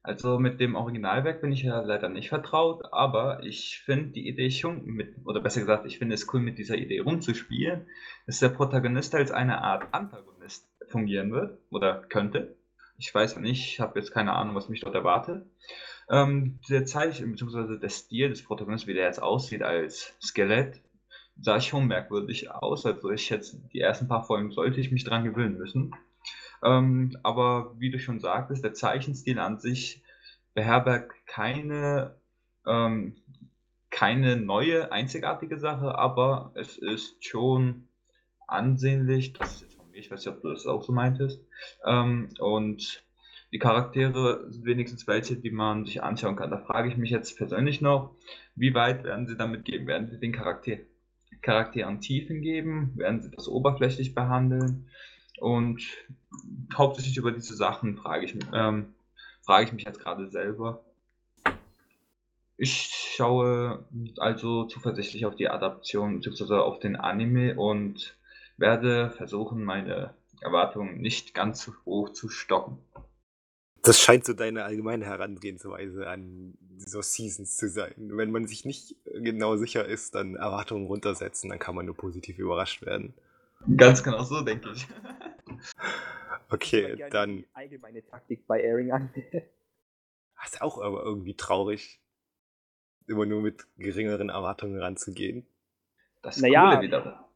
[0.08, 4.50] also mit dem Originalwerk bin ich ja leider nicht vertraut, aber ich finde die Idee
[4.50, 7.86] schon mit, oder besser gesagt, ich finde es cool, mit dieser Idee rumzuspielen,
[8.24, 12.56] dass der Protagonist als eine Art Antagonist fungieren wird oder könnte.
[12.96, 15.44] Ich weiß nicht, ich habe jetzt keine Ahnung, was mich dort erwartet.
[16.08, 20.80] Ähm, der Zeichen, beziehungsweise der Stil des Protagonisten, wie der jetzt aussieht als Skelett,
[21.38, 22.86] sah schon merkwürdig aus.
[22.86, 25.92] Also ich jetzt die ersten paar Folgen sollte ich mich dran gewöhnen müssen.
[26.62, 30.02] Ähm, aber wie du schon sagtest, der Zeichenstil an sich
[30.54, 32.16] beherbergt keine,
[32.66, 33.16] ähm,
[33.90, 37.88] keine neue, einzigartige Sache, aber es ist schon
[38.46, 39.34] ansehnlich.
[39.34, 41.40] Das ist von mir, ich weiß nicht, ob du das auch so meintest.
[41.84, 43.04] Ähm, und
[43.52, 46.50] die Charaktere sind wenigstens welche, die man sich anschauen kann.
[46.50, 48.14] Da frage ich mich jetzt persönlich noch,
[48.54, 49.86] wie weit werden sie damit gehen?
[49.86, 50.76] Werden sie den Charakter,
[51.40, 52.92] Charakteren Tiefen geben?
[52.96, 54.88] Werden sie das oberflächlich behandeln?
[55.40, 55.82] Und
[56.74, 58.94] hauptsächlich über diese Sachen frage ich, ähm,
[59.42, 60.84] frage ich mich jetzt gerade selber.
[62.56, 63.84] Ich schaue
[64.16, 66.54] also zuversichtlich auf die Adaption bzw.
[66.54, 68.16] auf den Anime und
[68.56, 72.78] werde versuchen, meine Erwartungen nicht ganz so hoch zu stocken.
[73.82, 77.94] Das scheint so deine allgemeine Herangehensweise an so Seasons zu sein.
[77.96, 82.38] Wenn man sich nicht genau sicher ist, dann Erwartungen runtersetzen, dann kann man nur positiv
[82.38, 83.14] überrascht werden.
[83.76, 84.86] Ganz genau so, denke ich.
[86.50, 87.36] Okay, dann.
[87.36, 89.10] Die allgemeine Taktik bei Airing an.
[90.40, 92.00] Das ist auch aber irgendwie traurig,
[93.08, 95.46] immer nur mit geringeren Erwartungen ranzugehen.
[96.22, 97.28] Das ist naja, Coole wieder.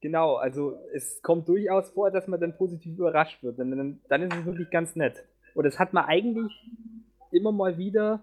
[0.00, 3.58] Genau, also es kommt durchaus vor, dass man dann positiv überrascht wird.
[3.60, 5.24] Und dann, dann ist es wirklich ganz nett.
[5.54, 6.52] Und das hat man eigentlich
[7.30, 8.20] immer mal wieder,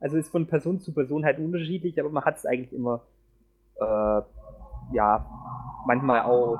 [0.00, 3.06] also ist von Person zu Person halt unterschiedlich, aber man hat es eigentlich immer,
[3.76, 4.22] äh,
[4.92, 5.26] ja,
[5.86, 6.58] manchmal auch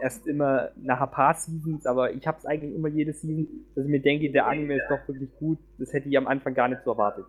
[0.00, 3.84] erst immer nach ein paar Seasons, aber ich habe es eigentlich immer jede Season, dass
[3.84, 5.58] ich mir denke, der Anime ist doch wirklich gut.
[5.78, 7.26] Das hätte ich am Anfang gar nicht so erwartet.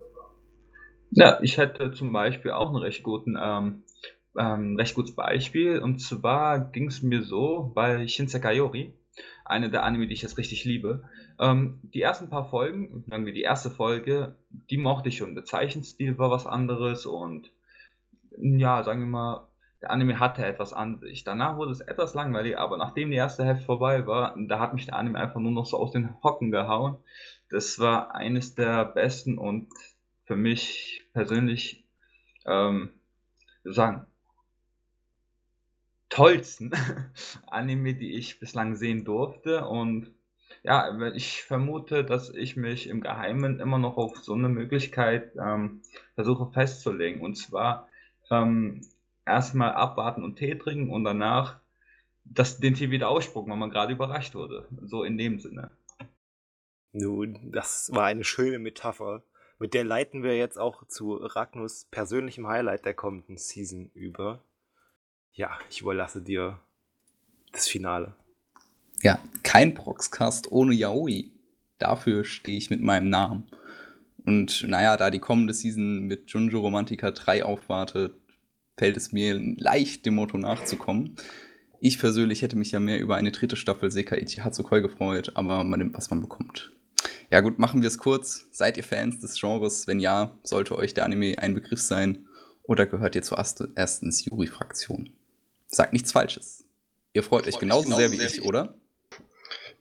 [1.10, 3.82] Ja, ich hätte zum Beispiel auch einen recht guten, ähm,
[4.38, 5.80] ähm, recht gutes Beispiel.
[5.80, 8.60] Und zwar ging es mir so bei Shinsekai
[9.44, 11.02] eine der Anime, die ich jetzt richtig liebe.
[11.40, 15.34] Ähm, die ersten paar Folgen, sagen wir die erste Folge, die mochte ich schon.
[15.34, 17.50] Der Zeichenstil war was anderes und
[18.38, 19.49] ja, sagen wir mal,
[19.82, 21.24] der Anime hatte etwas an sich.
[21.24, 24.86] Danach wurde es etwas langweilig, aber nachdem die erste Hälfte vorbei war, da hat mich
[24.86, 26.96] der Anime einfach nur noch so aus den Hocken gehauen.
[27.48, 29.68] Das war eines der besten und
[30.24, 31.84] für mich persönlich,
[32.46, 32.90] ähm,
[33.64, 34.06] sagen,
[36.08, 36.72] tollsten
[37.46, 39.66] Anime, die ich bislang sehen durfte.
[39.66, 40.12] Und
[40.62, 45.80] ja, ich vermute, dass ich mich im Geheimen immer noch auf so eine Möglichkeit ähm,
[46.14, 47.22] versuche festzulegen.
[47.22, 47.88] Und zwar
[48.30, 48.82] ähm,
[49.26, 51.60] erstmal abwarten und Tee trinken und danach
[52.24, 54.68] das, den Tee wieder ausspucken, weil man gerade überrascht wurde.
[54.82, 55.70] So in dem Sinne.
[56.92, 59.22] Nun, das war eine schöne Metapher.
[59.58, 64.42] Mit der leiten wir jetzt auch zu Ragnus persönlichem Highlight der kommenden Season über.
[65.32, 66.58] Ja, ich überlasse dir
[67.52, 68.14] das Finale.
[69.02, 71.30] Ja, kein Proxcast ohne Yaoi.
[71.78, 73.48] Dafür stehe ich mit meinem Namen.
[74.26, 78.14] Und naja, da die kommende Season mit Junjo Romantica 3 aufwartet,
[78.80, 81.16] fällt es mir leicht, dem Motto nachzukommen.
[81.80, 85.80] Ich persönlich hätte mich ja mehr über eine dritte Staffel Sekaiichi Hatsukoi gefreut, aber man
[85.80, 86.72] nimmt, was man bekommt.
[87.30, 88.46] Ja gut, machen wir es kurz.
[88.50, 89.86] Seid ihr Fans des Genres?
[89.86, 92.26] Wenn ja, sollte euch der Anime ein Begriff sein
[92.62, 93.38] oder gehört ihr zur
[93.76, 95.10] erstens Yuri-Fraktion?
[95.66, 96.64] Sagt nichts Falsches.
[97.12, 98.78] Ihr freut euch genauso, genauso sehr wie ich, oder?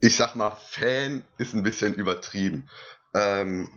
[0.02, 2.70] Ich sag mal, Fan ist ein bisschen übertrieben.
[3.14, 3.70] Ähm,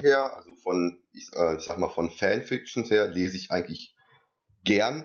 [0.00, 3.96] her, also von, ich, äh, ich sag mal, von Fanfictions her lese ich eigentlich
[4.64, 5.04] gern.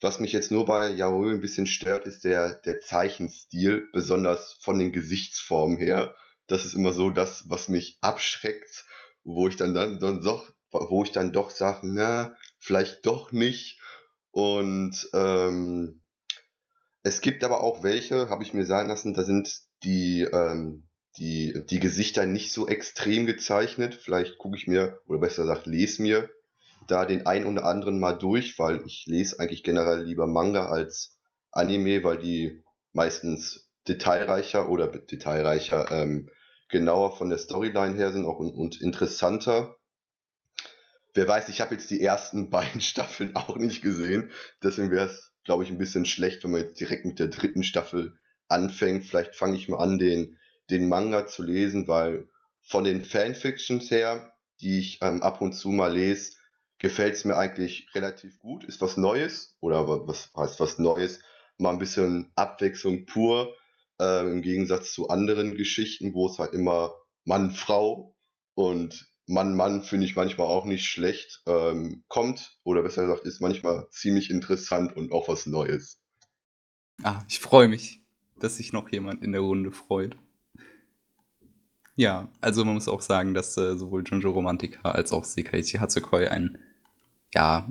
[0.00, 4.78] Was mich jetzt nur bei Yaoi ein bisschen stört, ist der, der Zeichenstil, besonders von
[4.78, 6.16] den Gesichtsformen her.
[6.48, 8.84] Das ist immer so das, was mich abschreckt,
[9.22, 13.80] wo ich dann, dann, dann doch, wo ich dann doch sage, na, vielleicht doch nicht.
[14.32, 16.02] Und ähm,
[17.04, 21.64] es gibt aber auch welche, habe ich mir sagen lassen, da sind die, ähm, die,
[21.68, 23.94] die Gesichter nicht so extrem gezeichnet.
[23.94, 26.28] Vielleicht gucke ich mir, oder besser gesagt, lese mir
[26.86, 31.18] da den ein oder anderen mal durch, weil ich lese eigentlich generell lieber Manga als
[31.50, 36.28] Anime, weil die meistens detailreicher oder detailreicher, ähm,
[36.68, 39.76] genauer von der Storyline her sind auch und, und interessanter.
[41.14, 44.30] Wer weiß, ich habe jetzt die ersten beiden Staffeln auch nicht gesehen,
[44.62, 47.62] deswegen wäre es, glaube ich, ein bisschen schlecht, wenn man jetzt direkt mit der dritten
[47.62, 48.18] Staffel
[48.48, 49.04] anfängt.
[49.04, 50.38] Vielleicht fange ich mal an, den,
[50.70, 52.28] den Manga zu lesen, weil
[52.62, 56.36] von den Fanfictions her, die ich ähm, ab und zu mal lese,
[56.82, 58.64] gefällt es mir eigentlich relativ gut.
[58.64, 61.20] Ist was Neues oder was heißt was Neues?
[61.56, 63.54] Mal ein bisschen Abwechslung pur,
[64.00, 66.92] äh, im Gegensatz zu anderen Geschichten, wo es halt immer
[67.24, 68.16] Mann, Frau
[68.54, 73.40] und Mann, Mann finde ich manchmal auch nicht schlecht, ähm, kommt oder besser gesagt ist
[73.40, 76.00] manchmal ziemlich interessant und auch was Neues.
[77.04, 78.00] Ah, ich freue mich,
[78.40, 80.16] dass sich noch jemand in der Runde freut.
[81.94, 86.26] Ja, also man muss auch sagen, dass äh, sowohl Junjo Romantica als auch Sekaiichi Hatsukoi
[86.26, 86.58] ein
[87.34, 87.68] ja,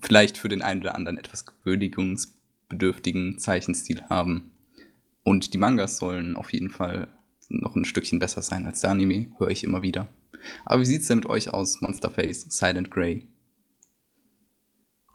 [0.00, 4.52] vielleicht für den einen oder anderen etwas gewöhnungsbedürftigen Zeichenstil haben.
[5.24, 7.08] Und die Mangas sollen auf jeden Fall
[7.48, 10.08] noch ein Stückchen besser sein als der Anime, höre ich immer wieder.
[10.64, 13.28] Aber wie sieht es denn mit euch aus, Monsterface, Silent Grey?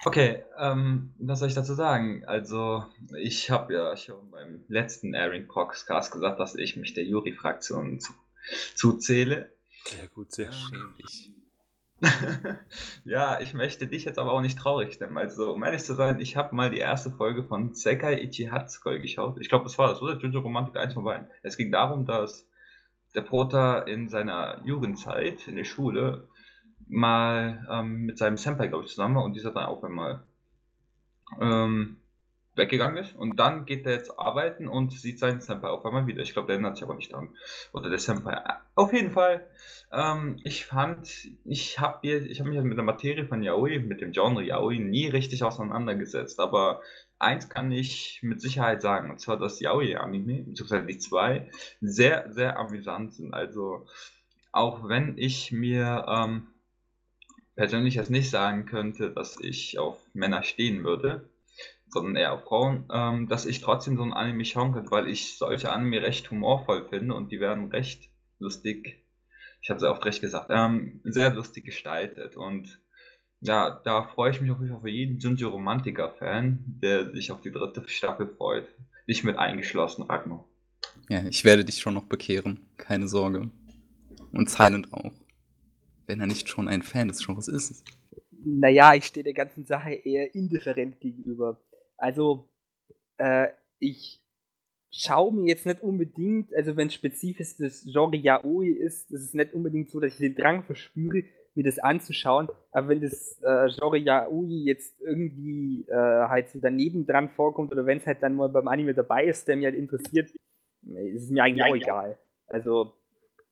[0.06, 2.24] Okay, ähm, was soll ich dazu sagen?
[2.26, 2.86] Also,
[3.20, 8.14] ich habe ja schon beim letzten Airing Podcast gesagt, dass ich mich der Yuri-Fraktion zu,
[8.76, 9.52] zuzähle.
[9.86, 10.94] Sehr gut, sehr schön.
[13.06, 15.18] Ja, ich möchte dich jetzt aber auch nicht traurig stimmen.
[15.18, 19.00] Also, um ehrlich zu sein, ich habe mal die erste Folge von Sekai Ichi Hatsukoi
[19.00, 19.38] geschaut.
[19.40, 20.18] Ich glaube, das war das, oder?
[20.18, 21.28] Jojo Romantik 1 von beiden.
[21.44, 22.48] Es ging darum, dass
[23.16, 26.28] der Prota in seiner Jugendzeit in der Schule
[26.88, 30.24] mal ähm, mit seinem Senpai, glaube ich, zusammen war und dieser dann auch einmal
[31.42, 31.98] ähm,
[32.58, 33.16] weggegangen ist.
[33.16, 36.22] Und dann geht er jetzt arbeiten und sieht seinen Senpai auf einmal wieder.
[36.22, 37.30] Ich glaube, der erinnert sich aber nicht daran.
[37.74, 38.42] Oder der Senpai.
[38.76, 39.48] Auf jeden Fall,
[39.92, 41.10] ähm, ich fand,
[41.46, 45.44] ich habe hab mich mit der Materie von Yaoi, mit dem Genre Yaoi, nie richtig
[45.44, 46.40] auseinandergesetzt.
[46.40, 46.82] Aber
[47.20, 51.50] eins kann ich mit Sicherheit sagen, und zwar, dass Yaoi-Anime, beziehungsweise die zwei,
[51.82, 53.34] sehr, sehr amüsant sind.
[53.34, 53.86] Also,
[54.52, 56.48] auch wenn ich mir ähm,
[57.56, 61.28] persönlich jetzt nicht sagen könnte, dass ich auf Männer stehen würde,
[61.90, 65.38] sondern eher auf Frauen, ähm, dass ich trotzdem so ein Anime schauen könnte, weil ich
[65.38, 68.10] solche Anime recht humorvoll finde und die werden recht
[68.40, 69.04] lustig,
[69.62, 72.80] ich habe es oft recht gesagt, ähm, sehr lustig gestaltet und
[73.40, 77.42] ja, da freue ich mich auf jeden Fall für jeden Junjo Romantiker-Fan, der sich auf
[77.42, 78.68] die dritte Staffel freut.
[79.08, 80.44] Dich mit eingeschlossen, Ragnar.
[81.08, 83.50] Ja, ich werde dich schon noch bekehren, keine Sorge.
[84.32, 85.14] Und Silent auch.
[86.08, 87.84] Wenn er nicht schon ein Fan des Genres ist.
[88.44, 91.60] Naja, ich stehe der ganzen Sache eher indifferent gegenüber.
[91.98, 92.50] Also,
[93.18, 93.48] äh,
[93.80, 94.22] ich
[94.92, 99.54] schaue mir jetzt nicht unbedingt, also wenn spezifisch das Genre Yaoi ist, das ist nicht
[99.54, 101.24] unbedingt so, dass ich den Drang verspüre,
[101.56, 102.48] mir das anzuschauen.
[102.72, 107.86] Aber wenn das äh, Genre Yaoi jetzt irgendwie äh, halt so daneben dran vorkommt oder
[107.86, 110.30] wenn es halt dann mal beim Anime dabei ist, der mich halt interessiert,
[110.84, 112.18] ist es mir eigentlich auch egal.
[112.48, 112.94] Also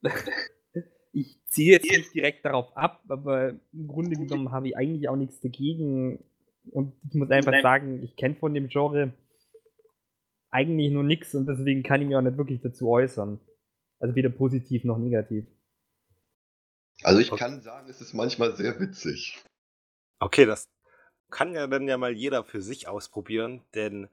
[1.11, 5.15] ich ziehe jetzt nicht direkt darauf ab, aber im Grunde genommen habe ich eigentlich auch
[5.15, 6.23] nichts dagegen,
[6.71, 7.61] und ich muss einfach Nein.
[7.61, 9.13] sagen, ich kenne von dem Genre
[10.51, 13.39] eigentlich nur nichts und deswegen kann ich mich auch nicht wirklich dazu äußern.
[13.99, 15.45] Also weder positiv noch negativ.
[17.03, 19.43] Also ich kann sagen, es ist manchmal sehr witzig.
[20.19, 20.69] Okay, das
[21.29, 24.07] kann ja dann ja mal jeder für sich ausprobieren, denn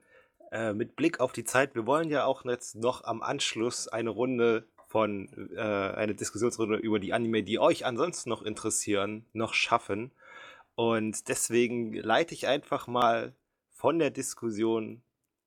[0.51, 4.11] äh, mit Blick auf die Zeit, wir wollen ja auch jetzt noch am Anschluss eine
[4.11, 10.11] Runde von, äh, eine Diskussionsrunde über die Anime, die euch ansonsten noch interessieren, noch schaffen.
[10.75, 13.35] Und deswegen leite ich einfach mal
[13.71, 15.03] von der Diskussion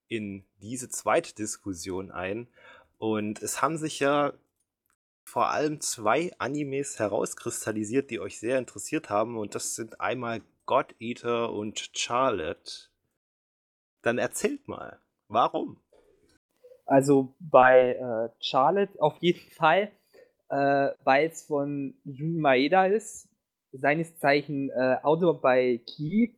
[0.07, 2.47] in diese zweite Diskussion ein.
[2.97, 4.33] Und es haben sich ja
[5.23, 9.37] vor allem zwei Animes herauskristallisiert, die euch sehr interessiert haben.
[9.37, 12.89] Und das sind einmal God Eater und Charlotte.
[14.01, 15.81] Dann erzählt mal, warum?
[16.85, 19.91] Also bei äh, Charlotte auf jeden Fall,
[20.49, 23.27] äh, weil es von Jun Maeda ist,
[23.77, 26.29] seines Zeichen äh, Autor bei Key,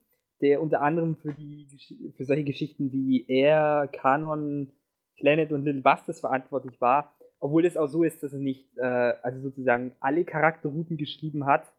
[0.42, 1.68] der unter anderem für, die,
[2.16, 4.72] für solche Geschichten wie Air, Canon,
[5.18, 7.16] Planet und Little Busters verantwortlich war.
[7.40, 11.72] Obwohl es auch so ist, dass er nicht äh, also sozusagen alle Charakterrouten geschrieben hat,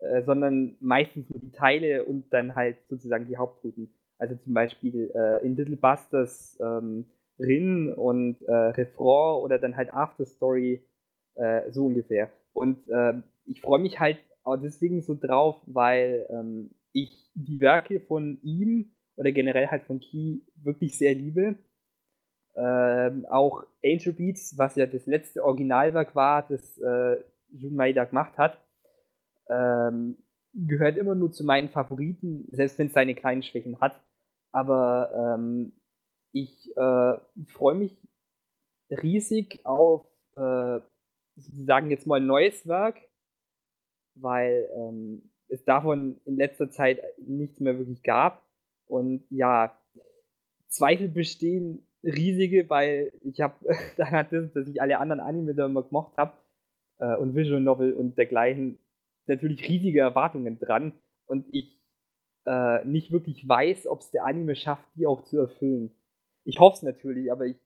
[0.00, 3.92] äh, sondern meistens nur die Teile und dann halt sozusagen die Hauptrouten.
[4.18, 7.06] Also zum Beispiel äh, in Little Busters ähm,
[7.38, 10.82] Rin und äh, Refrain oder dann halt After Story,
[11.36, 12.30] äh, so ungefähr.
[12.52, 18.00] Und ähm, ich freue mich halt auch deswegen so drauf, weil ähm, ich die Werke
[18.00, 21.56] von ihm oder generell halt von Key wirklich sehr liebe.
[22.56, 27.16] Ähm, auch Angel Beats, was ja das letzte Originalwerk war, das äh,
[27.50, 28.58] Jun Maeda gemacht hat,
[29.48, 30.18] ähm,
[30.54, 34.00] gehört immer nur zu meinen Favoriten, selbst wenn es seine kleinen Schwächen hat.
[34.50, 35.72] Aber ähm,
[36.32, 37.14] ich äh,
[37.46, 37.96] freue mich
[38.90, 40.06] riesig auf
[40.36, 40.80] äh,
[41.36, 42.96] sozusagen jetzt mal ein neues Werk,
[44.20, 48.44] weil ähm, es davon in letzter Zeit nichts mehr wirklich gab.
[48.86, 49.78] Und ja,
[50.68, 53.54] Zweifel bestehen riesige, weil ich habe
[53.96, 56.32] daran, dass ich alle anderen Anime da immer gemocht habe
[56.98, 58.78] äh, und Visual Novel und dergleichen
[59.26, 60.92] natürlich riesige Erwartungen dran
[61.26, 61.78] und ich
[62.46, 65.90] äh, nicht wirklich weiß, ob es der Anime schafft, die auch zu erfüllen.
[66.44, 67.56] Ich hoffe es natürlich, aber ich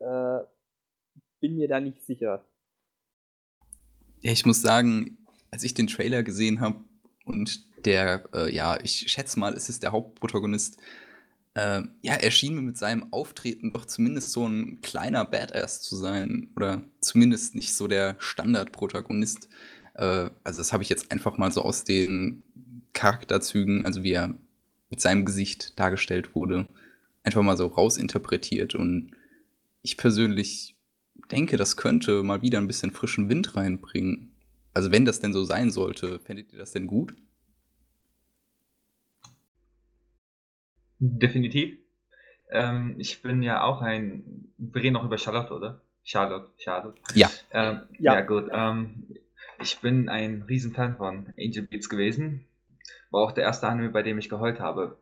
[0.00, 0.40] äh,
[1.40, 2.44] bin mir da nicht sicher.
[4.20, 5.18] Ja, ich muss sagen,
[5.54, 6.80] als ich den Trailer gesehen habe
[7.24, 10.78] und der, äh, ja, ich schätze mal, es ist der Hauptprotagonist,
[11.54, 15.94] äh, ja, er schien mir mit seinem Auftreten doch zumindest so ein kleiner Badass zu
[15.94, 19.48] sein oder zumindest nicht so der Standardprotagonist.
[19.94, 22.42] Äh, also das habe ich jetzt einfach mal so aus den
[22.92, 24.34] Charakterzügen, also wie er
[24.90, 26.66] mit seinem Gesicht dargestellt wurde,
[27.22, 28.74] einfach mal so rausinterpretiert.
[28.74, 29.12] Und
[29.82, 30.74] ich persönlich
[31.30, 34.33] denke, das könnte mal wieder ein bisschen frischen Wind reinbringen.
[34.74, 37.14] Also wenn das denn so sein sollte, fändet ihr das denn gut?
[40.98, 41.78] Definitiv.
[42.50, 44.52] Ähm, ich bin ja auch ein.
[44.58, 45.80] Wir reden noch über Charlotte, oder?
[46.02, 47.00] Charlotte, Charlotte.
[47.14, 47.30] Ja.
[47.52, 48.14] Ähm, ja.
[48.14, 48.20] ja.
[48.20, 48.48] gut.
[48.52, 49.06] Ähm,
[49.60, 52.44] ich bin ein Riesenfan von Angel Beats gewesen.
[53.10, 54.98] War auch der erste Anime, bei dem ich geheult habe.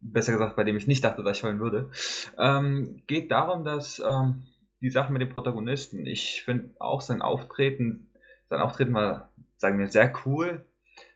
[0.00, 1.90] Besser gesagt, bei dem ich nicht dachte, dass ich heulen würde.
[2.38, 4.42] Ähm, geht darum, dass ähm,
[4.80, 8.09] die Sache mit dem Protagonisten, ich finde auch sein Auftreten,
[8.50, 10.66] sein Auftreten war, sagen wir, sehr cool.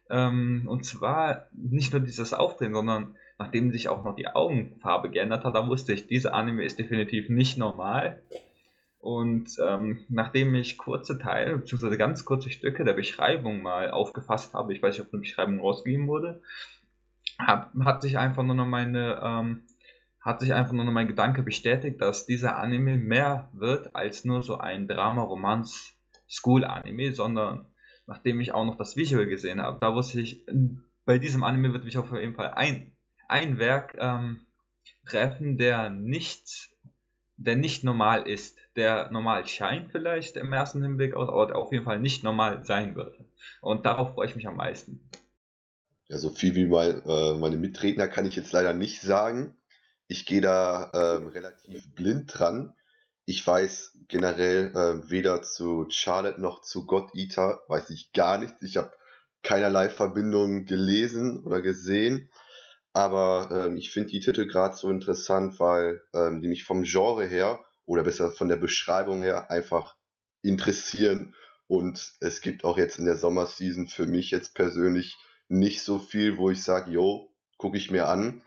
[0.08, 5.44] Ähm, und zwar nicht nur dieses Auftreten, sondern nachdem sich auch noch die Augenfarbe geändert
[5.44, 8.22] hat, da wusste ich, dieser Anime ist definitiv nicht normal.
[9.00, 14.72] Und ähm, nachdem ich kurze Teile, beziehungsweise ganz kurze Stücke der Beschreibung mal aufgefasst habe,
[14.72, 16.40] ich weiß nicht, ob eine Beschreibung rausgegeben wurde,
[17.38, 19.64] hab, hat sich einfach nur noch meine, ähm,
[20.20, 24.42] hat sich einfach nur noch mein Gedanke bestätigt, dass dieser Anime mehr wird als nur
[24.42, 24.86] so ein
[26.42, 27.66] Drama-Romanz-School-Anime, sondern
[28.06, 30.44] nachdem ich auch noch das Visual gesehen habe, da wusste ich,
[31.04, 32.92] bei diesem Anime wird mich auf jeden Fall ein,
[33.28, 34.46] ein Werk ähm,
[35.06, 36.70] treffen, der nicht,
[37.36, 41.84] der nicht normal ist der normal scheint vielleicht im ersten Hinblick aus, aber auf jeden
[41.84, 43.18] Fall nicht normal sein wird.
[43.60, 45.08] Und darauf freue ich mich am meisten.
[46.08, 49.56] Ja, so viel wie mein, äh, meine Mitredner kann ich jetzt leider nicht sagen.
[50.06, 52.74] Ich gehe da äh, relativ blind dran.
[53.26, 58.62] Ich weiß generell äh, weder zu Charlotte noch zu God Eater, weiß ich gar nichts.
[58.62, 58.92] Ich habe
[59.42, 62.30] keinerlei Verbindung gelesen oder gesehen.
[62.92, 67.26] Aber ähm, ich finde die Titel gerade so interessant, weil ähm, die mich vom Genre
[67.26, 69.96] her oder besser von der Beschreibung her einfach
[70.42, 71.34] interessieren.
[71.66, 75.16] Und es gibt auch jetzt in der Sommerseason für mich jetzt persönlich
[75.48, 78.42] nicht so viel, wo ich sage, jo, gucke ich mir an.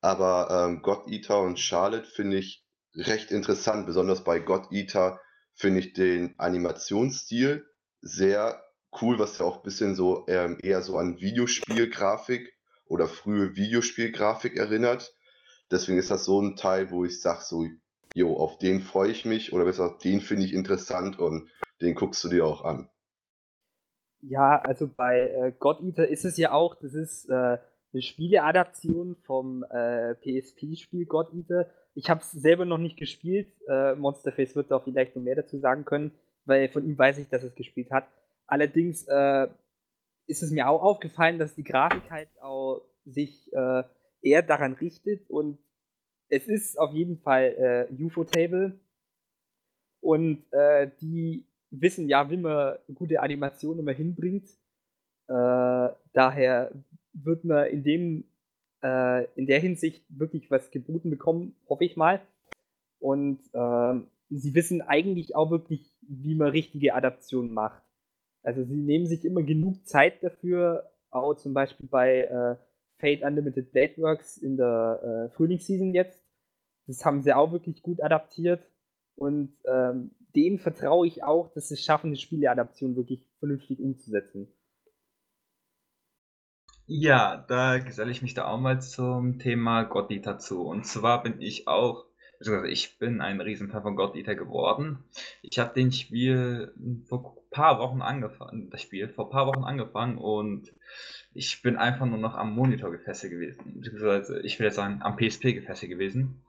[0.00, 2.64] Aber ähm, God Eater und Charlotte finde ich
[2.94, 3.86] recht interessant.
[3.86, 5.20] Besonders bei God Eater
[5.54, 7.66] finde ich den Animationsstil
[8.02, 8.62] sehr
[9.00, 12.52] cool, was ja auch ein bisschen so ähm, eher so an Videospielgrafik
[12.86, 15.14] oder frühe Videospielgrafik erinnert.
[15.70, 17.66] Deswegen ist das so ein Teil, wo ich sage, so,
[18.14, 21.48] jo, auf den freue ich mich oder besser, den finde ich interessant und
[21.80, 22.90] den guckst du dir auch an.
[24.22, 27.58] Ja, also bei äh, God Eater ist es ja auch, das ist äh,
[27.92, 31.70] eine Spieleadaption vom äh, PSP-Spiel God Eater.
[31.94, 33.48] Ich habe es selber noch nicht gespielt.
[33.68, 36.12] Äh, Monsterface wird da vielleicht noch mehr dazu sagen können,
[36.44, 38.06] weil von ihm weiß ich, dass er es gespielt hat.
[38.46, 39.48] Allerdings äh,
[40.26, 43.82] ist es mir auch aufgefallen, dass die Grafik halt auch sich äh,
[44.22, 45.58] eher daran richtet und
[46.28, 48.78] es ist auf jeden Fall äh, UFO-Table.
[50.00, 54.48] Und äh, die wissen ja, wie man gute Animationen immer hinbringt.
[55.28, 56.72] Äh, daher
[57.12, 58.24] wird man in dem
[58.82, 62.20] äh, in der Hinsicht wirklich was geboten bekommen, hoffe ich mal.
[62.98, 64.00] Und äh,
[64.30, 67.82] sie wissen eigentlich auch wirklich, wie man richtige Adaptionen macht.
[68.42, 72.56] Also sie nehmen sich immer genug Zeit dafür, auch zum Beispiel bei äh,
[72.98, 76.22] Fate Unlimited Dateworks in der äh, Frühlingsseason jetzt.
[76.86, 78.62] Das haben sie auch wirklich gut adaptiert.
[79.16, 84.48] Und ähm, denen vertraue ich auch, dass sie es schaffen, die Spieleadaption wirklich vernünftig umzusetzen.
[86.92, 90.62] Ja, da geselle ich mich da auch mal zum Thema Eater zu.
[90.66, 92.04] Und zwar bin ich auch,
[92.40, 95.04] also ich bin ein Riesenfan von God geworden.
[95.40, 96.74] Ich habe den Spiel
[97.06, 100.72] vor paar Wochen angefangen, das Spiel vor ein paar Wochen angefangen und
[101.32, 103.74] ich bin einfach nur noch am Monitor gefesselt gewesen.
[103.76, 106.42] Beziehungsweise, ich will jetzt sagen, am PSP gefesselt gewesen.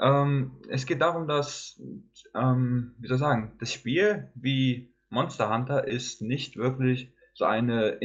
[0.00, 1.78] Ähm, es geht darum, dass,
[2.34, 7.98] ähm, wie soll ich sagen, das Spiel wie Monster Hunter ist nicht wirklich so eine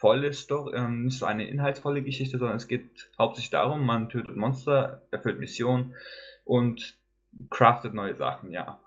[0.00, 4.36] inhaltsvolle Story, ähm, nicht so eine inhaltsvolle Geschichte, sondern es geht hauptsächlich darum, man tötet
[4.36, 5.94] Monster, erfüllt Missionen
[6.44, 6.96] und
[7.50, 8.80] craftet neue Sachen, ja.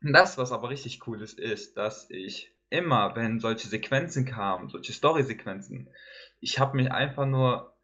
[0.00, 4.92] Das, was aber richtig cool ist, ist, dass ich immer, wenn solche Sequenzen kamen, solche
[4.92, 5.88] Story-Sequenzen,
[6.40, 7.74] ich habe mich einfach nur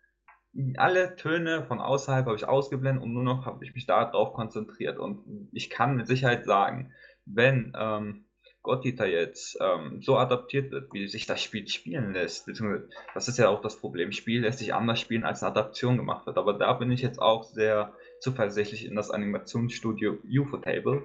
[0.76, 4.98] alle Töne von außerhalb habe ich ausgeblendet und nur noch habe ich mich darauf konzentriert.
[4.98, 6.92] Und ich kann mit Sicherheit sagen,
[7.24, 8.23] wenn ähm,
[8.66, 13.38] Eater jetzt ähm, so adaptiert wird, wie sich das Spiel spielen lässt, beziehungsweise das ist
[13.38, 16.38] ja auch das Problem, Spiel lässt sich anders spielen, als eine Adaption gemacht wird.
[16.38, 21.02] Aber da bin ich jetzt auch sehr zuversichtlich in das Animationsstudio Ufotable,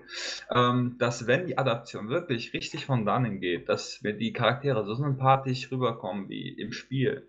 [0.50, 4.96] ähm, dass wenn die Adaption wirklich richtig von dannen geht, dass wir die Charaktere so
[4.96, 7.28] sympathisch rüberkommen wie im Spiel,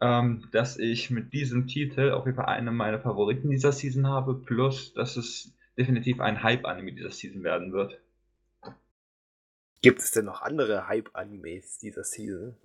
[0.00, 4.34] ähm, dass ich mit diesem Titel auf jeden Fall einen meiner Favoriten dieser Season habe,
[4.34, 7.98] plus dass es definitiv ein Hype-Anime dieser Season werden wird.
[9.84, 12.56] Gibt es denn noch andere Hype-Animes dieser Season?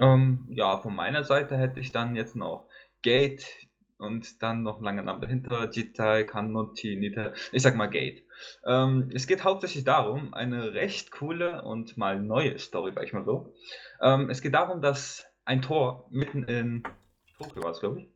[0.00, 2.66] Ähm, ja, von meiner Seite hätte ich dann jetzt noch
[3.02, 3.44] Gate
[3.98, 8.24] und dann noch lange Namen dahinter, Jitai, Kanoti, Nita, ich sag mal Gate.
[8.64, 13.26] Ähm, es geht hauptsächlich darum, eine recht coole und mal neue Story, sag ich mal
[13.26, 13.52] so.
[14.00, 16.84] Ähm, es geht darum, dass ein Tor mitten in
[17.36, 18.11] Tokio war es, glaube ich.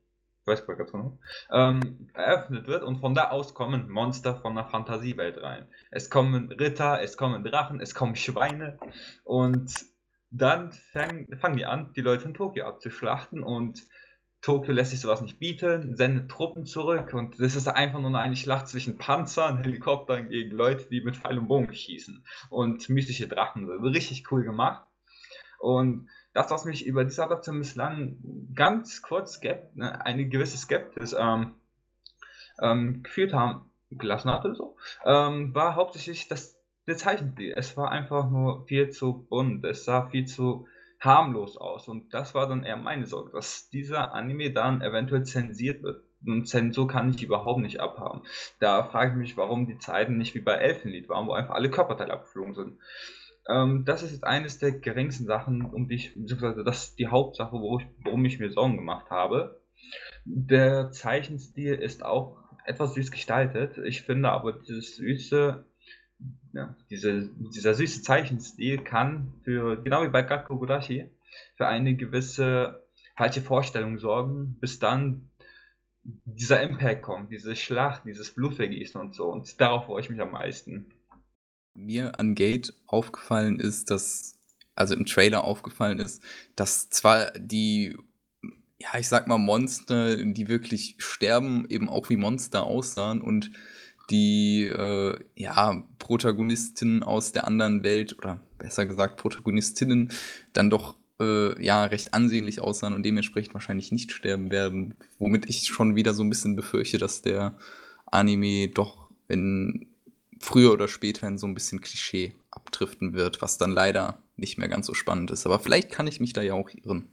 [0.46, 1.18] Ich weiß gar nicht genau.
[1.50, 5.66] Ähm, eröffnet wird und von da aus kommen Monster von der Fantasiewelt rein.
[5.90, 8.78] Es kommen Ritter, es kommen Drachen, es kommen Schweine
[9.24, 9.72] und
[10.30, 13.88] dann fangen, fangen die an, die Leute in Tokio abzuschlachten und
[14.40, 18.36] Tokio lässt sich sowas nicht bieten, sendet Truppen zurück und das ist einfach nur eine
[18.36, 23.68] Schlacht zwischen Panzern, Helikoptern gegen Leute, die mit Pfeil und Bogen schießen und mystische Drachen.
[23.68, 24.86] Richtig cool gemacht.
[25.58, 28.18] Und das, was mich über diese Adaption bislang
[28.54, 29.40] ganz kurz
[29.74, 31.54] ne, eine gewisse Skepsis ähm,
[32.60, 34.76] ähm, gefühlt haben, gelassen hatte, so,
[35.06, 37.54] ähm, war hauptsächlich das, der Zeichenstil.
[37.56, 40.66] Es war einfach nur viel zu bunt, es sah viel zu
[41.00, 45.82] harmlos aus und das war dann eher meine Sorge, dass dieser Anime dann eventuell zensiert
[45.82, 46.02] wird.
[46.26, 48.22] Und Zensur kann ich überhaupt nicht abhaben.
[48.58, 51.70] Da frage ich mich, warum die Zeiten nicht wie bei Elfenlied waren, wo einfach alle
[51.70, 52.78] Körperteile abgeflogen sind.
[53.48, 57.08] Ähm, das ist jetzt eines der geringsten Sachen, um die ich, beziehungsweise das ist die
[57.08, 59.60] Hauptsache, wo ich, worum ich mir Sorgen gemacht habe.
[60.24, 63.78] Der Zeichenstil ist auch etwas süß gestaltet.
[63.78, 65.64] Ich finde aber dieses süße,
[66.52, 71.10] ja, diese, dieser süße Zeichenstil kann für, genau wie bei Gakugurashi,
[71.56, 72.82] für eine gewisse
[73.16, 75.30] falsche Vorstellung sorgen, bis dann
[76.02, 79.26] dieser Impact kommt, diese Schlacht, dieses Blutvergießen und so.
[79.26, 80.92] Und darauf freue ich mich am meisten
[81.76, 84.38] mir an Gate aufgefallen ist, dass,
[84.74, 86.22] also im Trailer aufgefallen ist,
[86.56, 87.96] dass zwar die,
[88.78, 93.50] ja, ich sag mal, Monster, die wirklich sterben, eben auch wie Monster aussahen und
[94.10, 100.12] die, äh, ja, Protagonistinnen aus der anderen Welt oder besser gesagt Protagonistinnen
[100.52, 105.66] dann doch äh, ja recht ansehnlich aussahen und dementsprechend wahrscheinlich nicht sterben werden, womit ich
[105.66, 107.56] schon wieder so ein bisschen befürchte, dass der
[108.06, 109.88] Anime doch, wenn
[110.40, 114.68] früher oder später in so ein bisschen Klischee abdriften wird, was dann leider nicht mehr
[114.68, 115.46] ganz so spannend ist.
[115.46, 117.08] Aber vielleicht kann ich mich da ja auch irren.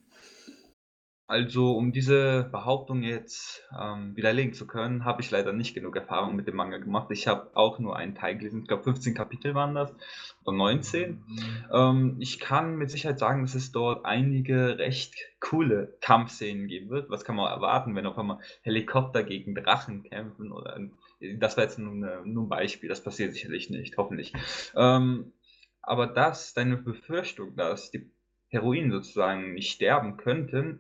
[1.25, 6.35] Also, um diese Behauptung jetzt ähm, widerlegen zu können, habe ich leider nicht genug Erfahrung
[6.35, 7.07] mit dem Manga gemacht.
[7.11, 9.95] Ich habe auch nur einen Teil gelesen, ich glaube 15 Kapitel waren das,
[10.43, 11.23] oder 19.
[11.73, 17.09] Ähm, ich kann mit Sicherheit sagen, dass es dort einige recht coole Kampfszenen geben wird.
[17.09, 20.77] Was kann man erwarten, wenn auf einmal Helikopter gegen Drachen kämpfen oder
[21.37, 21.93] das war jetzt nur,
[22.25, 24.33] nur ein Beispiel, das passiert sicherlich nicht, hoffentlich.
[24.75, 25.33] Ähm,
[25.81, 28.11] aber dass deine Befürchtung, dass die
[28.47, 30.79] Heroinen sozusagen nicht sterben könnten,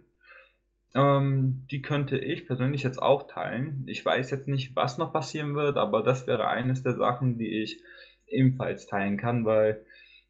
[0.95, 3.83] ähm, die könnte ich persönlich jetzt auch teilen.
[3.87, 7.63] Ich weiß jetzt nicht, was noch passieren wird, aber das wäre eines der Sachen, die
[7.63, 7.81] ich
[8.27, 9.85] ebenfalls teilen kann, weil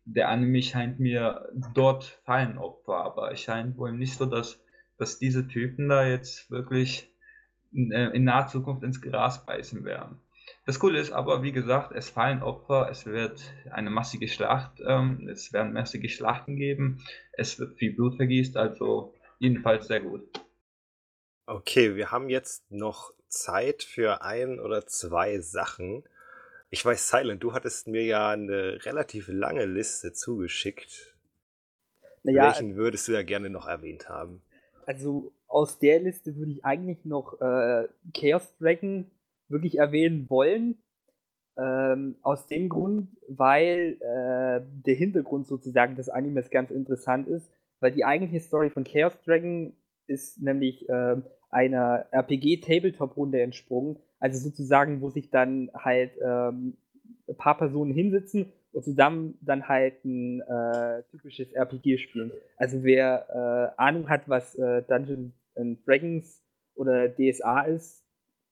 [0.06, 4.64] der Anime scheint mir dort Fallenopfer, aber es scheint wohl nicht so das
[4.98, 7.13] dass diese Typen da jetzt wirklich
[7.74, 10.20] in, äh, in naher Zukunft ins Gras beißen werden.
[10.66, 13.42] Das Coole ist aber, wie gesagt, es fallen Opfer, es wird
[13.72, 19.14] eine massige Schlacht, ähm, es werden massige Schlachten geben, es wird viel Blut vergießt, also
[19.40, 20.24] jedenfalls sehr gut.
[21.46, 26.04] Okay, wir haben jetzt noch Zeit für ein oder zwei Sachen.
[26.70, 31.14] Ich weiß, Silent, du hattest mir ja eine relativ lange Liste zugeschickt.
[32.24, 34.42] Naja, Welchen würdest du ja gerne noch erwähnt haben?
[34.86, 39.06] Also aus der Liste würde ich eigentlich noch äh, Chaos Dragon
[39.48, 40.78] wirklich erwähnen wollen.
[41.56, 47.92] Ähm, aus dem Grund, weil äh, der Hintergrund sozusagen des Animes ganz interessant ist, weil
[47.92, 49.74] die eigentliche Story von Chaos Dragon
[50.08, 51.18] ist nämlich äh,
[51.52, 54.00] einer RPG-Tabletop-Runde entsprungen.
[54.20, 56.76] Also sozusagen, wo sich dann halt ähm,
[57.28, 62.32] ein paar Personen hinsitzen und zusammen dann halt ein äh, typisches RPG spielen.
[62.58, 66.44] Also wer äh, Ahnung hat, was äh, Dungeons and Dragons
[66.76, 68.06] oder DSA ist,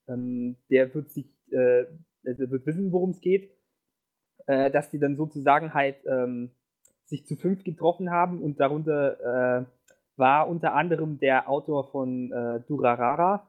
[0.08, 1.86] ähm, der wird sich, äh,
[2.22, 3.50] der wird wissen, worum es geht.
[4.46, 6.50] Äh, dass die dann sozusagen halt ähm,
[7.04, 9.64] sich zu fünf getroffen haben und darunter äh,
[10.16, 13.48] war unter anderem der Autor von äh, Durarara,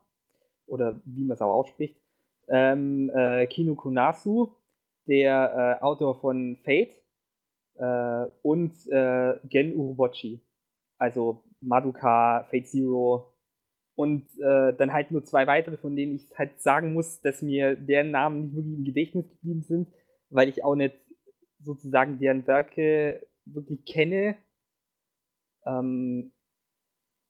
[0.68, 2.00] oder wie man es auch ausspricht,
[2.48, 4.54] ähm, äh, Kino Kunasu,
[5.08, 7.00] der äh, Autor von Fate
[8.44, 10.40] und Gen Urobochi,
[11.00, 13.33] also Madoka, Fate Zero
[13.96, 17.76] und äh, dann halt nur zwei weitere, von denen ich halt sagen muss, dass mir
[17.76, 19.88] deren Namen nicht wirklich im Gedächtnis geblieben sind,
[20.30, 20.96] weil ich auch nicht
[21.60, 24.36] sozusagen deren Werke wirklich kenne.
[25.66, 26.32] Ähm,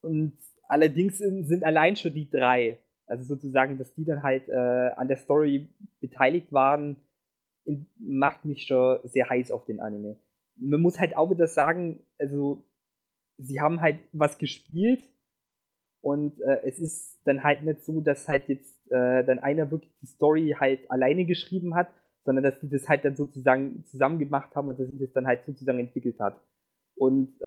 [0.00, 0.38] und
[0.68, 5.18] allerdings sind allein schon die drei, also sozusagen, dass die dann halt äh, an der
[5.18, 5.68] Story
[6.00, 6.96] beteiligt waren,
[7.98, 10.16] macht mich schon sehr heiß auf den Anime.
[10.56, 12.64] Man muss halt auch wieder sagen, also
[13.38, 15.02] sie haben halt was gespielt
[16.04, 19.90] und äh, es ist dann halt nicht so, dass halt jetzt äh, dann einer wirklich
[20.02, 21.88] die Story halt alleine geschrieben hat,
[22.26, 25.26] sondern dass sie das halt dann sozusagen zusammen gemacht haben und dass sich das dann
[25.26, 26.38] halt sozusagen entwickelt hat.
[26.94, 27.46] Und äh,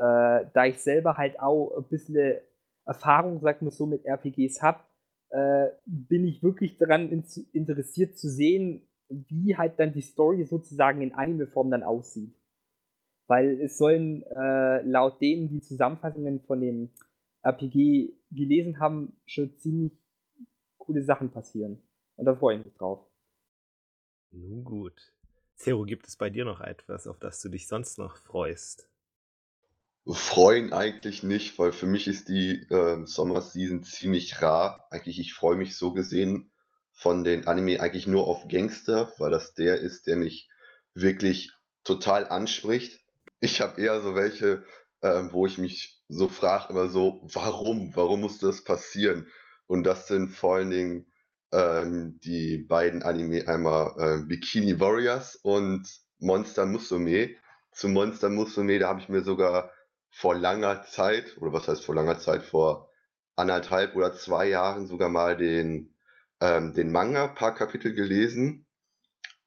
[0.53, 2.39] da ich selber halt auch ein bisschen
[2.83, 4.79] Erfahrung, sagt man so, mit RPGs habe,
[5.29, 7.23] äh, bin ich wirklich daran in,
[7.53, 12.33] interessiert zu sehen, wie halt dann die Story sozusagen in Anime-Form dann aussieht.
[13.27, 16.89] Weil es sollen äh, laut denen die Zusammenfassungen von dem
[17.43, 19.93] RPG gelesen haben, schon ziemlich
[20.77, 21.81] coole Sachen passieren.
[22.15, 23.05] Und da freue ich mich drauf.
[24.31, 25.13] Nun gut.
[25.55, 28.89] Zero, gibt es bei dir noch etwas, auf das du dich sonst noch freust?
[30.05, 34.87] Freuen eigentlich nicht, weil für mich ist die äh, Sommerseason ziemlich rar.
[34.89, 36.51] Eigentlich, ich freue mich so gesehen
[36.93, 40.49] von den Anime eigentlich nur auf Gangster, weil das der ist, der mich
[40.93, 41.51] wirklich
[41.83, 42.99] total anspricht.
[43.39, 44.63] Ich habe eher so welche,
[45.01, 47.95] äh, wo ich mich so frage, immer so, warum?
[47.95, 49.27] Warum muss das passieren?
[49.67, 51.11] Und das sind vor allen Dingen
[51.51, 55.87] ähm, die beiden Anime, einmal äh, Bikini Warriors und
[56.19, 57.35] Monster Musume.
[57.71, 59.71] Zu Monster Musume, da habe ich mir sogar
[60.09, 62.89] vor langer Zeit, oder was heißt vor langer Zeit, vor
[63.35, 65.93] anderthalb oder zwei Jahren sogar mal den,
[66.41, 68.65] ähm, den Manga, paar Kapitel gelesen.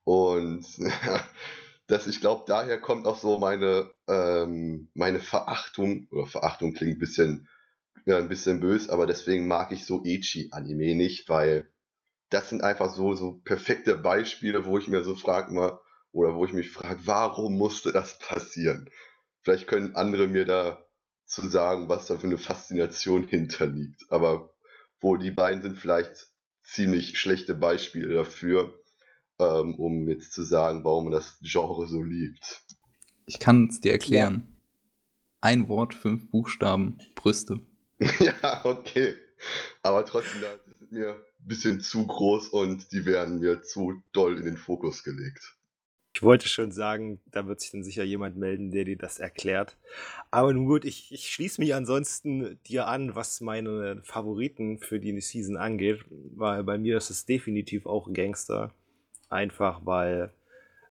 [0.05, 0.67] Und
[1.91, 7.01] das, ich glaube, daher kommt auch so meine, ähm, meine Verachtung, oder Verachtung klingt ein
[7.01, 7.49] bisschen,
[8.07, 11.71] ja, ein bisschen böse, aber deswegen mag ich so Echi-Anime nicht, weil
[12.31, 15.81] das sind einfach so, so perfekte Beispiele, wo ich mir so frage mal,
[16.13, 18.89] oder wo ich mich frage, warum musste das passieren?
[19.43, 20.85] Vielleicht können andere mir da
[21.27, 24.03] zu sagen, was da für eine Faszination hinterliegt.
[24.11, 24.53] Aber
[25.01, 26.29] wo die beiden sind vielleicht
[26.63, 28.80] ziemlich schlechte Beispiele dafür,
[29.41, 32.63] ähm, um jetzt zu sagen, warum man das Genre so liebt.
[33.27, 34.47] Ich kann es dir erklären.
[34.47, 34.57] Ja.
[35.43, 37.61] Ein Wort, fünf Buchstaben, Brüste.
[38.19, 39.15] ja, okay.
[39.83, 44.39] Aber trotzdem, das ist mir ein bisschen zu groß und die werden mir zu doll
[44.39, 45.57] in den Fokus gelegt.
[46.13, 49.79] Ich wollte schon sagen, da wird sich dann sicher jemand melden, der dir das erklärt.
[50.31, 55.19] Aber nun gut, ich, ich schließe mich ansonsten dir an, was meine Favoriten für die
[55.21, 58.75] Season angeht, weil bei mir ist es definitiv auch Gangster.
[59.31, 60.31] Einfach weil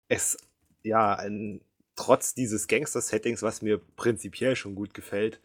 [0.08, 0.36] es
[0.82, 1.60] ja ein,
[1.96, 5.40] trotz dieses Gangster-Settings, was mir prinzipiell schon gut gefällt,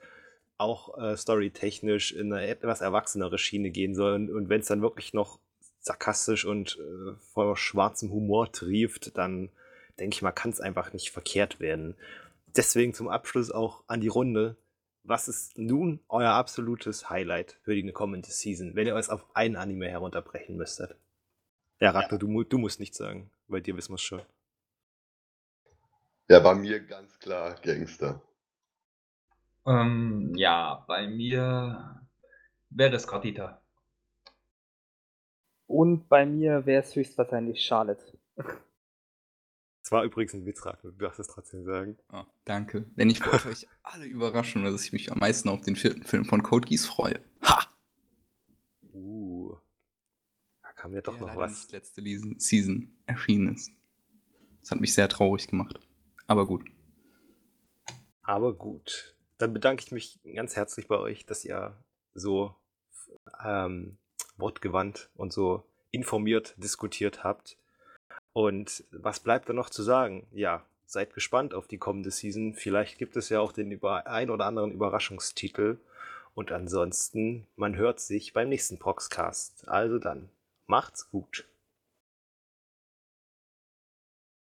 [0.58, 4.14] auch äh, storytechnisch in eine etwas erwachsenere Schiene gehen soll.
[4.14, 5.40] Und, und wenn es dann wirklich noch
[5.80, 9.50] sarkastisch und äh, vor schwarzem Humor trieft, dann
[10.00, 11.96] denke ich mal, kann es einfach nicht verkehrt werden.
[12.56, 14.56] Deswegen zum Abschluss auch an die Runde.
[15.04, 19.56] Was ist nun euer absolutes Highlight für die kommende Season, wenn ihr es auf ein
[19.56, 20.96] Anime herunterbrechen müsstet?
[21.82, 22.18] Ja, Ragnar, ja.
[22.20, 23.32] Du, du musst nichts sagen.
[23.48, 24.22] Bei dir wissen wir es schon.
[26.30, 28.22] Ja, bei mir ganz klar Gangster.
[29.66, 32.02] Ähm, ja, bei mir
[32.70, 33.62] wäre es Gardita.
[35.66, 38.18] Und bei mir wäre es höchstwahrscheinlich Charlotte.
[39.84, 41.98] Es war übrigens ein Witz, Ragnar, du darfst es trotzdem sagen.
[42.14, 42.86] Oh, danke.
[42.96, 46.26] Denn ich wollte euch alle überraschen, dass ich mich am meisten auf den vierten Film
[46.26, 47.20] von Code Geass freue.
[47.42, 47.66] Ha!
[48.94, 49.58] Uh.
[50.82, 51.52] Kam ja doch der noch was.
[51.52, 52.02] nicht letzte
[52.40, 53.72] Season erschienen ist.
[54.62, 55.80] Das hat mich sehr traurig gemacht.
[56.26, 56.68] Aber gut.
[58.24, 59.16] Aber gut.
[59.38, 61.78] Dann bedanke ich mich ganz herzlich bei euch, dass ihr
[62.16, 62.56] so
[63.46, 64.00] ähm,
[64.38, 67.60] wortgewandt und so informiert diskutiert habt.
[68.34, 70.26] Und was bleibt da noch zu sagen?
[70.32, 72.56] Ja, seid gespannt auf die kommende Season.
[72.56, 75.78] Vielleicht gibt es ja auch den über ein oder anderen Überraschungstitel.
[76.34, 79.68] Und ansonsten, man hört sich beim nächsten Proxcast.
[79.68, 80.32] Also dann,
[80.72, 81.46] macht's gut.